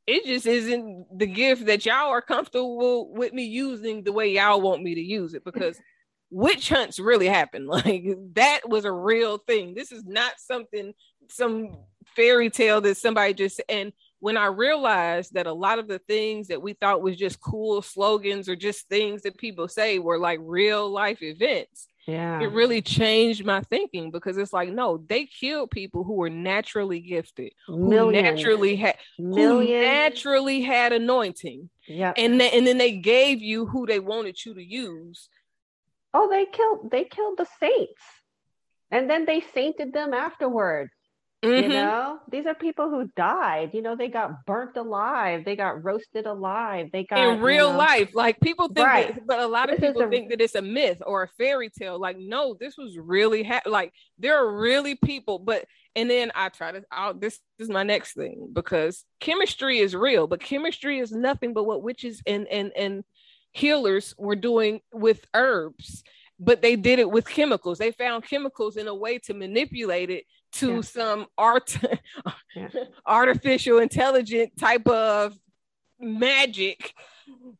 It 0.06 0.26
just 0.26 0.46
isn't 0.46 1.18
the 1.18 1.28
gift 1.28 1.66
that 1.68 1.86
y'all 1.86 2.10
are 2.10 2.22
comfortable 2.22 3.14
with 3.14 3.32
me 3.32 3.46
using 3.46 4.04
the 4.04 4.12
way 4.12 4.34
y'all 4.34 4.60
want 4.60 4.84
me 4.84 4.96
to 4.96 5.02
use 5.02 5.34
it 5.34 5.46
because 5.46 5.80
witch 6.34 6.70
hunts 6.70 7.00
really 7.00 7.28
happened. 7.28 7.68
Like 7.74 8.06
that 8.34 8.62
was 8.68 8.86
a 8.86 8.92
real 8.92 9.38
thing. 9.38 9.74
This 9.74 9.92
is 9.92 10.04
not 10.06 10.34
something, 10.38 10.94
some 11.30 11.78
fairy 12.16 12.50
tale 12.50 12.82
that 12.82 12.98
somebody 12.98 13.34
just 13.34 13.62
and 13.70 13.92
when 14.20 14.38
I 14.38 14.46
realized 14.46 15.34
that 15.34 15.48
a 15.48 15.54
lot 15.54 15.80
of 15.80 15.90
the 15.90 16.00
things 16.00 16.48
that 16.48 16.62
we 16.62 16.72
thought 16.74 17.02
was 17.02 17.18
just 17.18 17.42
cool 17.42 17.82
slogans 17.82 18.48
or 18.48 18.56
just 18.56 18.88
things 18.88 19.24
that 19.24 19.38
people 19.38 19.68
say 19.68 20.00
were 20.00 20.18
like 20.18 20.40
real 20.42 20.90
life 20.90 21.22
events. 21.22 21.90
Yeah. 22.08 22.40
It 22.40 22.52
really 22.52 22.82
changed 22.82 23.46
my 23.46 23.62
thinking 23.62 24.12
because 24.12 24.38
it's 24.38 24.54
like, 24.54 24.70
no, 24.70 25.04
they 25.10 25.26
killed 25.26 25.72
people 25.72 26.06
who 26.06 26.14
were 26.14 26.30
naturally 26.30 27.02
gifted, 27.02 27.52
Millions. 27.68 28.16
who 28.16 28.22
naturally 28.24 28.76
had 28.78 28.96
who 29.18 29.64
naturally 29.66 30.62
had 30.62 30.94
anointing. 30.94 31.70
Yeah. 31.86 32.14
And, 32.16 32.40
th- 32.40 32.54
and 32.54 32.66
then 32.66 32.78
they 32.78 32.94
gave 32.94 33.42
you 33.42 33.66
who 33.66 33.86
they 33.86 34.00
wanted 34.00 34.38
you 34.46 34.54
to 34.54 34.64
use 34.64 35.28
oh 36.14 36.30
they 36.30 36.46
killed 36.46 36.92
they 36.92 37.04
killed 37.04 37.38
the 37.38 37.48
saints. 37.60 38.02
And 38.92 39.10
then 39.10 39.26
they 39.26 39.42
sainted 39.54 39.92
them 39.92 40.14
afterwards 40.14 40.92
mm-hmm. 41.44 41.64
you 41.64 41.70
know? 41.70 42.20
These 42.32 42.46
are 42.46 42.56
people 42.56 42.90
who 42.90 43.10
died. 43.16 43.72
You 43.74 43.82
know 43.82 43.96
they 43.96 44.08
got 44.08 44.46
burnt 44.46 44.78
alive. 44.78 45.46
They 45.46 45.56
got 45.56 45.84
roasted 45.84 46.26
alive. 46.26 46.90
They 46.92 47.04
got 47.04 47.20
in 47.20 47.42
real 47.42 47.68
you 47.68 47.74
know, 47.74 47.78
life. 47.78 48.16
Like 48.16 48.40
people 48.40 48.68
think 48.68 48.88
right. 48.88 49.16
that, 49.16 49.28
but 49.28 49.40
a 49.40 49.48
lot 49.48 49.70
of 49.70 49.80
this 49.80 49.90
people 49.90 50.04
a, 50.04 50.10
think 50.10 50.30
that 50.30 50.42
it's 50.42 50.56
a 50.56 50.62
myth 50.62 51.02
or 51.06 51.24
a 51.24 51.28
fairy 51.28 51.70
tale. 51.70 52.00
Like 52.00 52.18
no 52.18 52.56
this 52.60 52.78
was 52.78 52.98
really 52.98 53.44
ha- 53.44 53.62
like 53.66 53.94
there 54.18 54.38
are 54.38 54.58
really 54.58 54.96
people 54.96 55.40
but 55.40 55.66
and 55.96 56.10
then 56.10 56.32
I 56.34 56.50
try 56.50 56.72
to 56.72 56.84
I'll, 56.92 57.14
this 57.14 57.40
is 57.60 57.70
my 57.70 57.84
next 57.84 58.14
thing 58.14 58.50
because 58.52 59.04
chemistry 59.20 59.80
is 59.80 59.96
real, 59.96 60.28
but 60.28 60.40
chemistry 60.40 61.00
is 61.00 61.12
nothing 61.12 61.54
but 61.54 61.66
what 61.66 61.84
witches 61.84 62.22
and 62.26 62.48
and 62.48 62.72
and 62.76 63.04
healers 63.54 64.14
were 64.18 64.36
doing 64.36 64.82
with 64.92 65.26
herbs, 65.34 66.04
but 66.40 66.62
they 66.62 66.76
did 66.76 67.00
it 67.00 67.10
with 67.10 67.28
chemicals. 67.28 67.78
They 67.78 67.92
found 67.92 68.26
chemicals 68.26 68.78
in 68.78 68.88
a 68.88 68.96
way 68.96 69.20
to 69.20 69.34
manipulate 69.34 70.10
it 70.10 70.26
to 70.54 70.76
yeah. 70.76 70.82
some 70.82 71.26
art 71.38 71.78
yeah. 72.56 72.68
artificial 73.06 73.80
intelligent 73.80 74.58
type 74.58 74.88
of 74.88 75.38
magic 76.00 76.94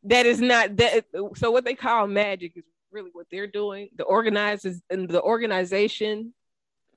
that 0.02 0.26
is 0.26 0.40
not 0.40 0.76
that 0.76 1.04
so 1.34 1.50
what 1.50 1.64
they 1.64 1.74
call 1.74 2.06
magic 2.06 2.56
is 2.56 2.64
really 2.92 3.10
what 3.12 3.26
they're 3.30 3.46
doing 3.46 3.88
the 3.96 4.04
organizers 4.04 4.82
and 4.90 5.08
the 5.08 5.22
organization 5.22 6.34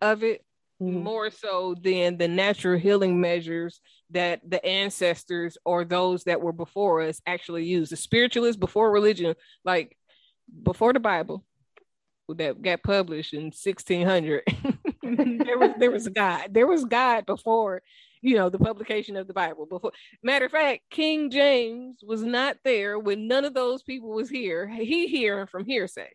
of 0.02 0.24
it 0.24 0.44
mm-hmm. 0.82 1.04
more 1.04 1.32
so 1.32 1.76
than 1.82 2.18
the 2.18 2.28
natural 2.28 2.78
healing 2.78 3.20
measures 3.20 3.80
that 4.12 4.42
the 4.48 4.64
ancestors 4.66 5.58
or 5.66 5.84
those 5.84 6.24
that 6.26 6.42
were 6.42 6.54
before 6.54 7.02
us 7.02 7.22
actually 7.26 7.66
used. 7.66 7.92
The 7.92 7.98
spiritualists 7.98 8.60
before 8.60 8.92
religion, 8.92 9.36
like 9.64 9.98
before 10.64 10.94
the 10.94 11.00
Bible 11.00 11.44
that 12.30 12.62
got 12.62 12.84
published 12.84 13.34
in 13.34 13.46
1600, 13.46 14.44
there 15.04 15.58
was 15.58 15.72
there 15.78 15.92
was 15.92 16.08
God. 16.08 16.54
There 16.54 16.68
was 16.68 16.86
God 16.86 17.26
before 17.26 17.82
you 18.22 18.36
know 18.36 18.50
the 18.50 18.58
publication 18.58 19.16
of 19.16 19.28
the 19.28 19.34
bible 19.34 19.68
before 19.68 19.92
matter 20.24 20.46
of 20.46 20.52
fact 20.52 20.82
king 20.90 21.30
james 21.30 22.00
was 22.04 22.24
not 22.24 22.58
there 22.64 22.98
when 22.98 23.28
none 23.28 23.46
of 23.46 23.54
those 23.54 23.84
people 23.84 24.10
was 24.10 24.28
here 24.28 24.68
he 24.68 25.06
hearing 25.06 25.46
from 25.46 25.64
hearsay 25.64 26.10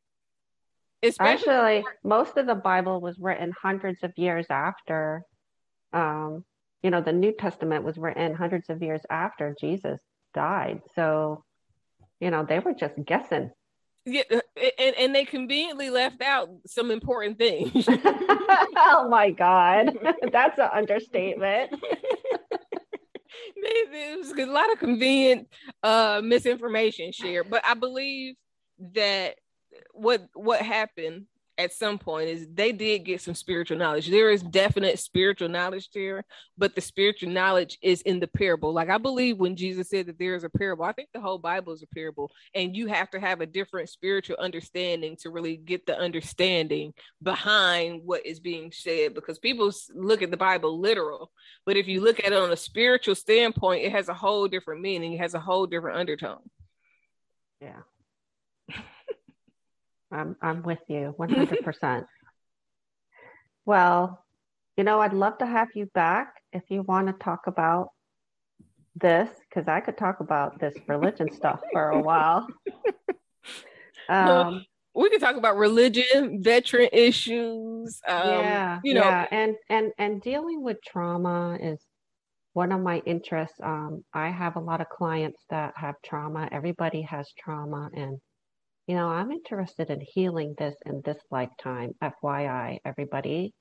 Especially 1.02 1.78
Actually, 1.78 1.84
most 2.04 2.36
of 2.36 2.46
the 2.46 2.54
Bible 2.54 3.00
was 3.00 3.18
written 3.18 3.52
hundreds 3.60 4.02
of 4.04 4.12
years 4.16 4.46
after. 4.48 5.24
Um, 5.92 6.44
you 6.82 6.90
know, 6.90 7.00
the 7.00 7.12
New 7.12 7.32
Testament 7.32 7.84
was 7.84 7.96
written 7.96 8.34
hundreds 8.34 8.68
of 8.68 8.82
years 8.82 9.02
after 9.08 9.54
Jesus 9.58 10.00
died. 10.34 10.82
So, 10.94 11.44
you 12.20 12.30
know, 12.30 12.44
they 12.44 12.58
were 12.58 12.74
just 12.74 12.94
guessing. 13.04 13.50
Yeah, 14.04 14.22
uh, 14.32 14.40
and, 14.78 14.96
and 14.96 15.14
they 15.14 15.24
conveniently 15.24 15.88
left 15.88 16.22
out 16.22 16.48
some 16.66 16.90
important 16.90 17.38
things. 17.38 17.86
oh 17.88 19.06
my 19.08 19.30
God. 19.30 19.96
That's 20.32 20.58
an 20.58 20.68
understatement. 20.72 21.70
There's 23.92 24.32
a 24.32 24.46
lot 24.46 24.72
of 24.72 24.78
convenient 24.80 25.48
uh, 25.84 26.20
misinformation 26.22 27.12
shared, 27.12 27.48
but 27.48 27.64
I 27.64 27.74
believe 27.74 28.34
that 28.94 29.36
what 29.92 30.26
what 30.34 30.60
happened 30.60 31.26
at 31.62 31.72
some 31.72 31.98
point 31.98 32.28
is 32.28 32.46
they 32.52 32.72
did 32.72 33.00
get 33.00 33.20
some 33.20 33.34
spiritual 33.34 33.78
knowledge. 33.78 34.08
There 34.08 34.30
is 34.30 34.42
definite 34.42 34.98
spiritual 34.98 35.48
knowledge 35.48 35.90
there, 35.92 36.24
but 36.58 36.74
the 36.74 36.80
spiritual 36.80 37.30
knowledge 37.30 37.78
is 37.82 38.02
in 38.02 38.20
the 38.20 38.26
parable. 38.26 38.72
Like 38.72 38.90
I 38.90 38.98
believe 38.98 39.38
when 39.38 39.56
Jesus 39.56 39.88
said 39.88 40.06
that 40.06 40.18
there 40.18 40.34
is 40.34 40.44
a 40.44 40.50
parable, 40.50 40.84
I 40.84 40.92
think 40.92 41.08
the 41.14 41.20
whole 41.20 41.38
Bible 41.38 41.72
is 41.72 41.82
a 41.82 41.86
parable, 41.94 42.30
and 42.54 42.76
you 42.76 42.88
have 42.88 43.10
to 43.10 43.20
have 43.20 43.40
a 43.40 43.46
different 43.46 43.88
spiritual 43.88 44.36
understanding 44.38 45.16
to 45.20 45.30
really 45.30 45.56
get 45.56 45.86
the 45.86 45.96
understanding 45.96 46.92
behind 47.22 48.02
what 48.04 48.26
is 48.26 48.40
being 48.40 48.72
said. 48.72 49.14
Because 49.14 49.38
people 49.38 49.72
look 49.94 50.22
at 50.22 50.30
the 50.30 50.36
Bible 50.36 50.80
literal, 50.80 51.30
but 51.64 51.76
if 51.76 51.86
you 51.86 52.00
look 52.00 52.18
at 52.18 52.32
it 52.32 52.38
on 52.38 52.52
a 52.52 52.56
spiritual 52.56 53.14
standpoint, 53.14 53.84
it 53.84 53.92
has 53.92 54.08
a 54.08 54.14
whole 54.14 54.48
different 54.48 54.80
meaning. 54.80 55.12
It 55.14 55.20
has 55.20 55.34
a 55.34 55.40
whole 55.40 55.66
different 55.66 55.98
undertone. 55.98 56.50
Yeah. 57.60 57.82
I'm 60.12 60.36
I'm 60.42 60.62
with 60.62 60.80
you 60.88 61.14
100%. 61.18 62.04
well, 63.64 64.24
you 64.76 64.84
know, 64.84 65.00
I'd 65.00 65.12
love 65.12 65.38
to 65.38 65.46
have 65.46 65.68
you 65.74 65.86
back 65.86 66.34
if 66.52 66.62
you 66.68 66.82
want 66.82 67.06
to 67.08 67.12
talk 67.24 67.46
about 67.46 67.88
this 68.94 69.28
because 69.48 69.68
I 69.68 69.80
could 69.80 69.96
talk 69.96 70.20
about 70.20 70.58
this 70.60 70.76
religion 70.86 71.32
stuff 71.32 71.60
for 71.72 71.90
a 71.90 72.00
while. 72.00 72.46
Um, 74.08 74.66
we 74.94 75.08
could 75.10 75.20
talk 75.20 75.36
about 75.36 75.56
religion, 75.56 76.42
veteran 76.42 76.88
issues. 76.92 78.00
Um, 78.06 78.28
yeah, 78.28 78.80
you 78.84 78.94
know, 78.94 79.02
yeah, 79.02 79.26
and 79.30 79.56
and 79.70 79.92
and 79.98 80.20
dealing 80.20 80.62
with 80.62 80.78
trauma 80.86 81.56
is 81.60 81.80
one 82.52 82.72
of 82.72 82.80
my 82.80 83.00
interests. 83.06 83.56
Um, 83.62 84.04
I 84.12 84.28
have 84.28 84.56
a 84.56 84.60
lot 84.60 84.80
of 84.80 84.88
clients 84.88 85.40
that 85.50 85.72
have 85.76 85.94
trauma. 86.04 86.48
Everybody 86.52 87.02
has 87.02 87.30
trauma, 87.38 87.90
and 87.94 88.18
you 88.86 88.96
know, 88.96 89.08
I'm 89.08 89.30
interested 89.30 89.90
in 89.90 90.00
healing 90.00 90.54
this 90.58 90.74
in 90.86 91.02
this 91.04 91.18
lifetime, 91.30 91.94
FYI, 92.02 92.78
everybody. 92.84 93.54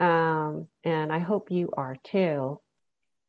Um, 0.00 0.66
and 0.84 1.12
I 1.12 1.18
hope 1.18 1.50
you 1.50 1.70
are 1.76 1.96
too 2.04 2.58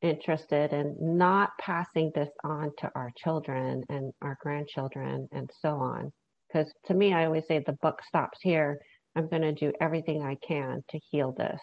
interested 0.02 0.74
in 0.74 0.96
not 1.00 1.52
passing 1.60 2.12
this 2.16 2.32
on 2.44 2.72
to 2.80 2.92
our 2.96 3.12
children 3.18 3.84
and 3.90 4.14
our 4.22 4.38
grandchildren 4.42 5.28
and 5.32 5.50
so 5.62 5.76
on. 5.76 6.12
Because 6.48 6.74
to 6.86 6.94
me, 6.94 7.14
I 7.14 7.26
always 7.26 7.46
say 7.48 7.60
the 7.60 7.78
book 7.82 8.02
stops 8.08 8.40
here. 8.42 8.80
I'm 9.16 9.28
going 9.28 9.44
to 9.44 9.52
do 9.52 9.74
everything 9.80 10.24
I 10.24 10.36
can 10.36 10.82
to 10.90 11.00
heal 11.12 11.34
this 11.38 11.62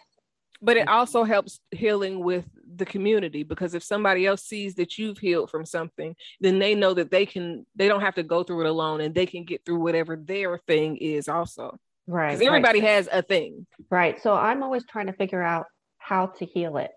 but 0.61 0.77
it 0.77 0.87
also 0.87 1.23
helps 1.23 1.59
healing 1.71 2.23
with 2.23 2.45
the 2.75 2.85
community 2.85 3.43
because 3.43 3.73
if 3.73 3.83
somebody 3.83 4.25
else 4.25 4.43
sees 4.43 4.75
that 4.75 4.97
you've 4.97 5.17
healed 5.17 5.49
from 5.49 5.65
something 5.65 6.15
then 6.39 6.59
they 6.59 6.75
know 6.75 6.93
that 6.93 7.11
they 7.11 7.25
can 7.25 7.65
they 7.75 7.87
don't 7.87 8.01
have 8.01 8.15
to 8.15 8.23
go 8.23 8.43
through 8.43 8.61
it 8.61 8.69
alone 8.69 9.01
and 9.01 9.15
they 9.15 9.25
can 9.25 9.43
get 9.43 9.63
through 9.65 9.79
whatever 9.79 10.15
their 10.15 10.57
thing 10.67 10.97
is 10.97 11.27
also. 11.27 11.77
Right 12.07 12.31
because 12.31 12.45
everybody 12.45 12.79
right. 12.79 12.89
has 12.89 13.09
a 13.11 13.21
thing. 13.21 13.65
Right 13.89 14.21
so 14.21 14.33
i'm 14.33 14.63
always 14.63 14.85
trying 14.85 15.07
to 15.07 15.13
figure 15.13 15.43
out 15.43 15.65
how 15.97 16.27
to 16.27 16.45
heal 16.45 16.77
it. 16.77 16.91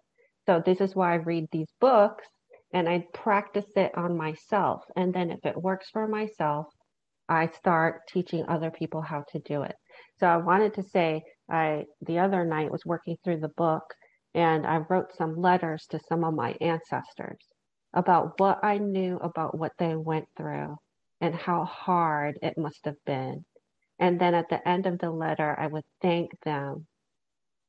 So 0.47 0.63
this 0.65 0.81
is 0.81 0.95
why 0.95 1.13
i 1.13 1.17
read 1.17 1.47
these 1.53 1.69
books 1.81 2.27
and 2.73 2.89
i 2.89 3.05
practice 3.13 3.71
it 3.77 3.97
on 3.97 4.17
myself 4.17 4.83
and 4.97 5.13
then 5.13 5.31
if 5.31 5.45
it 5.45 5.61
works 5.61 5.89
for 5.93 6.07
myself 6.07 6.67
i 7.29 7.47
start 7.49 8.03
teaching 8.09 8.45
other 8.49 8.71
people 8.71 9.01
how 9.01 9.25
to 9.33 9.39
do 9.41 9.63
it. 9.63 9.75
So 10.19 10.27
i 10.27 10.37
wanted 10.37 10.75
to 10.75 10.83
say 10.83 11.23
I 11.51 11.87
the 12.01 12.21
other 12.21 12.45
night 12.45 12.71
was 12.71 12.87
working 12.87 13.17
through 13.23 13.41
the 13.41 13.49
book 13.49 13.85
and 14.35 14.67
I 14.67 14.79
wrote 14.79 15.15
some 15.17 15.37
letters 15.37 15.87
to 15.91 16.01
some 16.09 16.25
of 16.25 16.35
my 16.35 16.57
ancestors 16.61 17.45
about 17.93 18.39
what 18.41 18.61
I 18.63 18.79
knew 18.79 19.17
about 19.17 19.57
what 19.57 19.73
they 19.79 19.95
went 19.95 20.27
through 20.37 20.77
and 21.21 21.35
how 21.35 21.65
hard 21.65 22.39
it 22.43 22.57
must 22.57 22.85
have 22.85 22.97
been. 23.05 23.45
And 23.99 24.21
then 24.21 24.35
at 24.35 24.49
the 24.49 24.67
end 24.67 24.87
of 24.87 24.99
the 24.99 25.11
letter, 25.11 25.55
I 25.59 25.67
would 25.67 25.85
thank 26.01 26.31
them 26.41 26.87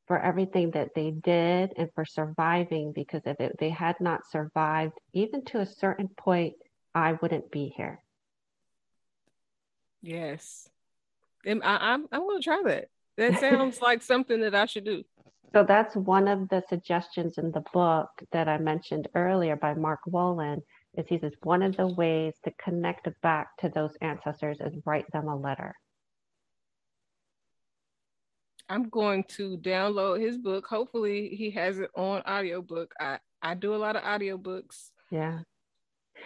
for 0.08 0.20
everything 0.20 0.72
that 0.72 0.90
they 0.96 1.12
did 1.12 1.74
and 1.78 1.90
for 1.94 2.06
surviving 2.06 2.92
because 2.94 3.22
if 3.26 3.40
it, 3.40 3.56
they 3.60 3.70
had 3.70 3.96
not 4.00 4.22
survived, 4.32 4.94
even 5.14 5.44
to 5.46 5.60
a 5.60 5.66
certain 5.66 6.08
point, 6.08 6.56
I 6.96 7.14
wouldn't 7.14 7.52
be 7.52 7.74
here. 7.76 8.02
Yes. 10.02 10.68
I'm, 11.46 11.62
I'm, 11.64 12.08
I'm 12.12 12.22
going 12.22 12.40
to 12.40 12.44
try 12.44 12.62
that. 12.66 12.88
That 13.18 13.40
sounds 13.40 13.82
like 13.82 14.02
something 14.02 14.42
that 14.42 14.56
I 14.56 14.66
should 14.66 14.86
do. 14.86 15.04
So 15.54 15.64
that's 15.64 15.96
one 15.96 16.28
of 16.28 16.50
the 16.50 16.64
suggestions 16.68 17.38
in 17.38 17.52
the 17.52 17.64
book 17.74 18.10
that 18.32 18.48
I 18.48 18.58
mentioned 18.58 19.08
earlier 19.14 19.56
by 19.56 19.76
Mark 19.76 20.00
Wolynn 20.10 20.62
is 20.98 21.06
he 21.08 21.20
says 21.20 21.34
one 21.44 21.62
of 21.62 21.78
the 21.78 21.88
ways 21.88 22.34
to 22.44 22.52
connect 22.64 23.08
back 23.22 23.56
to 23.58 23.70
those 23.70 23.96
ancestors 24.02 24.58
is 24.60 24.74
write 24.86 25.06
them 25.12 25.28
a 25.28 25.36
letter. 25.36 25.76
I'm 28.70 28.90
going 28.90 29.26
to 29.36 29.58
download 29.58 30.22
his 30.22 30.38
book. 30.38 30.66
Hopefully 30.66 31.30
he 31.30 31.52
has 31.52 31.80
it 31.80 31.92
on 31.96 32.22
audiobook. 32.22 32.94
I, 33.00 33.20
I 33.42 33.54
do 33.54 33.76
a 33.76 33.78
lot 33.78 33.96
of 33.96 34.04
audiobooks. 34.04 34.90
Yeah. 35.12 35.40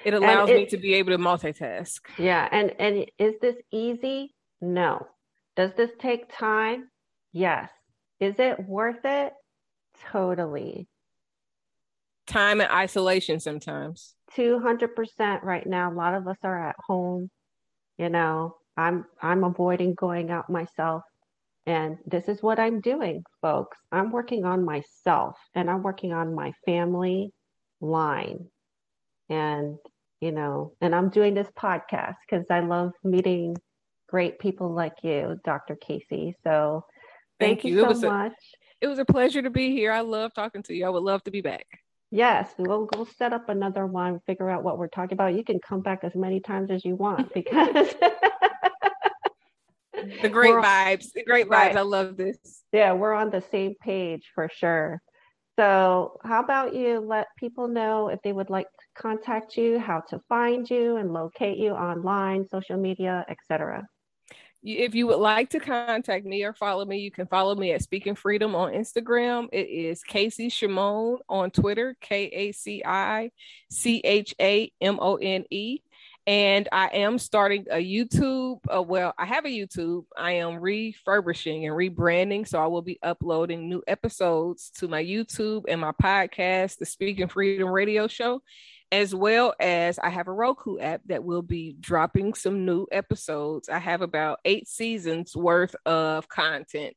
It 0.06 0.14
allows 0.14 0.50
it, 0.50 0.56
me 0.56 0.66
to 0.68 0.78
be 0.78 0.94
able 0.96 1.12
to 1.12 1.18
multitask. 1.18 2.00
Yeah. 2.18 2.48
And 2.52 2.74
and 2.80 3.06
is 3.18 3.34
this 3.42 3.56
easy? 3.72 4.36
No. 4.62 5.08
Does 5.58 5.72
this 5.76 5.90
take 6.00 6.32
time? 6.32 6.88
Yes. 7.34 7.72
Is 8.20 8.36
it 8.38 8.60
worth 8.60 9.04
it? 9.04 9.34
Totally. 10.12 10.88
Time 12.28 12.62
and 12.62 12.72
isolation 12.72 13.40
sometimes. 13.40 14.14
200% 14.36 15.42
right 15.42 15.66
now. 15.66 15.92
A 15.92 15.96
lot 15.96 16.14
of 16.14 16.28
us 16.28 16.38
are 16.44 16.70
at 16.70 16.76
home. 16.86 17.32
You 17.98 18.10
know, 18.10 18.58
I'm 18.78 19.06
I'm 19.20 19.44
avoiding 19.44 19.96
going 19.96 20.30
out 20.30 20.48
myself. 20.48 21.02
And 21.66 21.98
this 22.06 22.30
is 22.30 22.44
what 22.44 22.60
I'm 22.60 22.80
doing, 22.80 23.24
folks. 23.42 23.80
I'm 23.92 24.12
working 24.12 24.46
on 24.46 24.64
myself 24.64 25.38
and 25.56 25.72
I'm 25.72 25.82
working 25.82 26.14
on 26.14 26.36
my 26.36 26.54
family 26.66 27.34
line. 27.82 28.46
And, 29.28 29.78
you 30.22 30.32
know, 30.32 30.74
and 30.80 30.94
I'm 30.94 31.10
doing 31.10 31.34
this 31.34 31.50
podcast 31.58 32.16
because 32.30 32.46
I 32.52 32.60
love 32.60 32.92
meeting 33.04 33.58
great 34.08 34.40
people 34.40 34.74
like 34.74 34.96
you, 35.04 35.40
Dr. 35.44 35.76
Kaci. 35.76 36.34
So 36.44 36.86
thank, 37.40 37.62
thank 37.62 37.66
you, 37.66 37.76
you 37.76 37.96
so 37.96 38.10
much. 38.10 38.34
It 38.80 38.88
was 38.88 39.00
a 39.00 39.06
pleasure 39.06 39.42
to 39.42 39.50
be 39.50 39.72
here. 39.72 39.92
I 39.92 40.02
love 40.02 40.34
talking 40.34 40.64
to 40.64 40.74
you. 40.74 40.86
I 40.86 40.90
would 40.90 41.04
love 41.04 41.24
to 41.24 41.32
be 41.32 41.42
back. 41.42 41.66
Yes, 42.10 42.50
we'll 42.58 42.88
we'll 42.96 43.08
set 43.18 43.34
up 43.34 43.50
another 43.50 43.86
one, 43.86 44.22
figure 44.26 44.50
out 44.50 44.64
what 44.64 44.78
we're 44.78 44.88
talking 44.88 45.14
about. 45.14 45.36
You 45.36 45.44
can 45.44 45.60
come 45.60 45.82
back 45.82 46.04
as 46.04 46.16
many 46.16 46.40
times 46.40 46.72
as 46.72 46.86
you 46.86 46.96
want 46.96 47.34
because 47.34 47.94
the 50.22 50.30
great 50.30 50.54
we're, 50.54 50.62
vibes, 50.62 51.12
the 51.14 51.26
great 51.26 51.48
vibes. 51.48 51.52
Right. 51.52 51.76
I 51.76 51.82
love 51.82 52.16
this. 52.16 52.64
Yeah, 52.72 52.94
we're 52.94 53.14
on 53.14 53.30
the 53.30 53.44
same 53.52 53.76
page 53.82 54.32
for 54.34 54.50
sure. 54.54 55.02
So, 55.60 56.20
how 56.24 56.42
about 56.42 56.76
you 56.76 57.00
let 57.00 57.28
people 57.38 57.68
know 57.68 58.10
if 58.10 58.22
they 58.22 58.32
would 58.32 58.52
like 58.52 58.68
to 58.68 59.02
contact 59.02 59.58
you, 59.58 59.80
how 59.80 60.02
to 60.10 60.22
find 60.30 60.70
you 60.70 60.98
and 60.98 61.12
locate 61.12 61.58
you 61.58 61.72
online, 61.72 62.48
social 62.48 62.78
media, 62.78 63.26
etc 63.28 63.86
if 64.76 64.96
you 64.96 65.08
would 65.08 65.20
like 65.20 65.52
to 65.52 65.60
contact 65.60 66.26
me 66.26 66.44
or 66.44 66.54
follow 66.54 66.86
me, 66.86 67.00
you 67.00 67.12
can 67.12 67.28
follow 67.28 67.56
me 67.56 67.72
at 67.72 67.82
Speaking 67.82 68.16
Freedom 68.16 68.54
on 68.56 68.74
Instagram. 68.74 69.48
It 69.54 69.70
is 69.70 70.04
Kaci 70.04 70.48
Chamone 70.48 71.20
on 71.30 71.52
Twitter, 71.52 71.96
K 72.02 72.26
A 72.26 72.52
C 72.52 72.84
I 72.86 73.32
C 73.70 74.02
H 74.04 74.36
A 74.42 74.72
M 74.82 75.00
O 75.02 75.16
N 75.16 75.46
E. 75.50 75.80
And 76.26 76.68
I 76.74 76.88
am 76.88 77.18
starting 77.20 77.68
a 77.72 77.78
YouTube. 77.78 78.60
Uh, 78.68 78.82
well, 78.82 79.14
I 79.18 79.26
have 79.26 79.46
a 79.46 79.50
YouTube. 79.50 80.04
I 80.18 80.34
am 80.34 80.58
refurbishing 80.58 81.66
and 81.66 81.74
rebranding. 81.74 82.46
So 82.46 82.62
I 82.62 82.68
will 82.68 82.82
be 82.82 83.00
uploading 83.02 83.70
new 83.70 83.82
episodes 83.88 84.70
to 84.80 84.90
my 84.90 85.02
YouTube 85.02 85.64
and 85.70 85.80
my 85.80 85.94
podcast, 85.94 86.80
the 86.80 86.86
Speaking 86.86 87.30
Freedom 87.30 87.70
Radio 87.70 88.08
Show 88.08 88.42
as 88.92 89.14
well 89.14 89.54
as 89.60 90.00
I 90.00 90.10
have 90.10 90.28
a 90.28 90.34
Roku 90.34 90.80
app 90.80 91.02
that 91.08 91.24
will 91.24 91.42
be 91.42 91.76
dropping 91.80 92.34
some 92.34 92.66
new 92.66 92.88
episodes. 92.92 93.70
I 93.70 93.80
have 93.80 94.02
about 94.02 94.40
eight 94.46 94.68
seasons 94.68 95.36
worth 95.36 95.76
of 95.86 96.30
content 96.30 96.96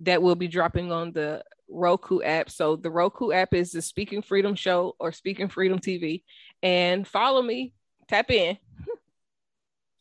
that 0.00 0.22
will 0.22 0.36
be 0.36 0.48
dropping 0.48 0.92
on 0.92 1.12
the 1.12 1.42
Roku 1.68 2.22
app. 2.22 2.50
So 2.50 2.76
the 2.76 2.90
Roku 2.90 3.32
app 3.32 3.52
is 3.52 3.72
the 3.72 3.82
Speaking 3.82 4.22
Freedom 4.22 4.54
Show 4.54 4.94
or 5.00 5.10
Speaking 5.12 5.48
Freedom 5.48 5.78
TV. 5.78 6.22
And 6.62 7.06
follow 7.06 7.42
me, 7.42 7.72
tap 8.08 8.30
in. 8.30 8.56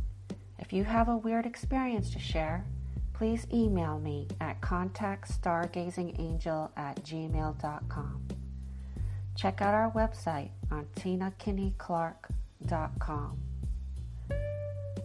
If 0.59 0.73
you 0.73 0.83
have 0.83 1.07
a 1.07 1.15
weird 1.15 1.45
experience 1.45 2.09
to 2.11 2.19
share, 2.19 2.65
please 3.13 3.47
email 3.53 3.97
me 3.97 4.27
at 4.41 4.59
contactstargazingangel 4.59 6.71
at 6.75 7.01
gmail.com. 7.01 8.27
Check 9.35 9.61
out 9.61 9.73
our 9.73 9.89
website 9.91 10.49
on 10.69 10.85
tinakinneyclarke.com. 10.97 13.39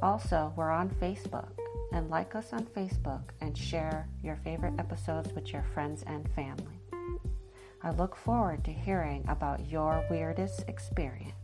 Also, 0.02 0.52
we're 0.56 0.70
on 0.70 0.90
Facebook 0.90 1.50
and 1.92 2.10
like 2.10 2.34
us 2.34 2.52
on 2.52 2.64
Facebook 2.64 3.22
and 3.40 3.56
share 3.56 4.08
your 4.24 4.34
favorite 4.36 4.74
episodes 4.78 5.32
with 5.34 5.52
your 5.52 5.62
friends 5.72 6.02
and 6.06 6.28
family. 6.32 6.80
I 7.82 7.92
look 7.92 8.14
forward 8.16 8.62
to 8.64 8.72
hearing 8.72 9.24
about 9.28 9.70
your 9.70 10.04
weirdest 10.10 10.64
experience. 10.68 11.39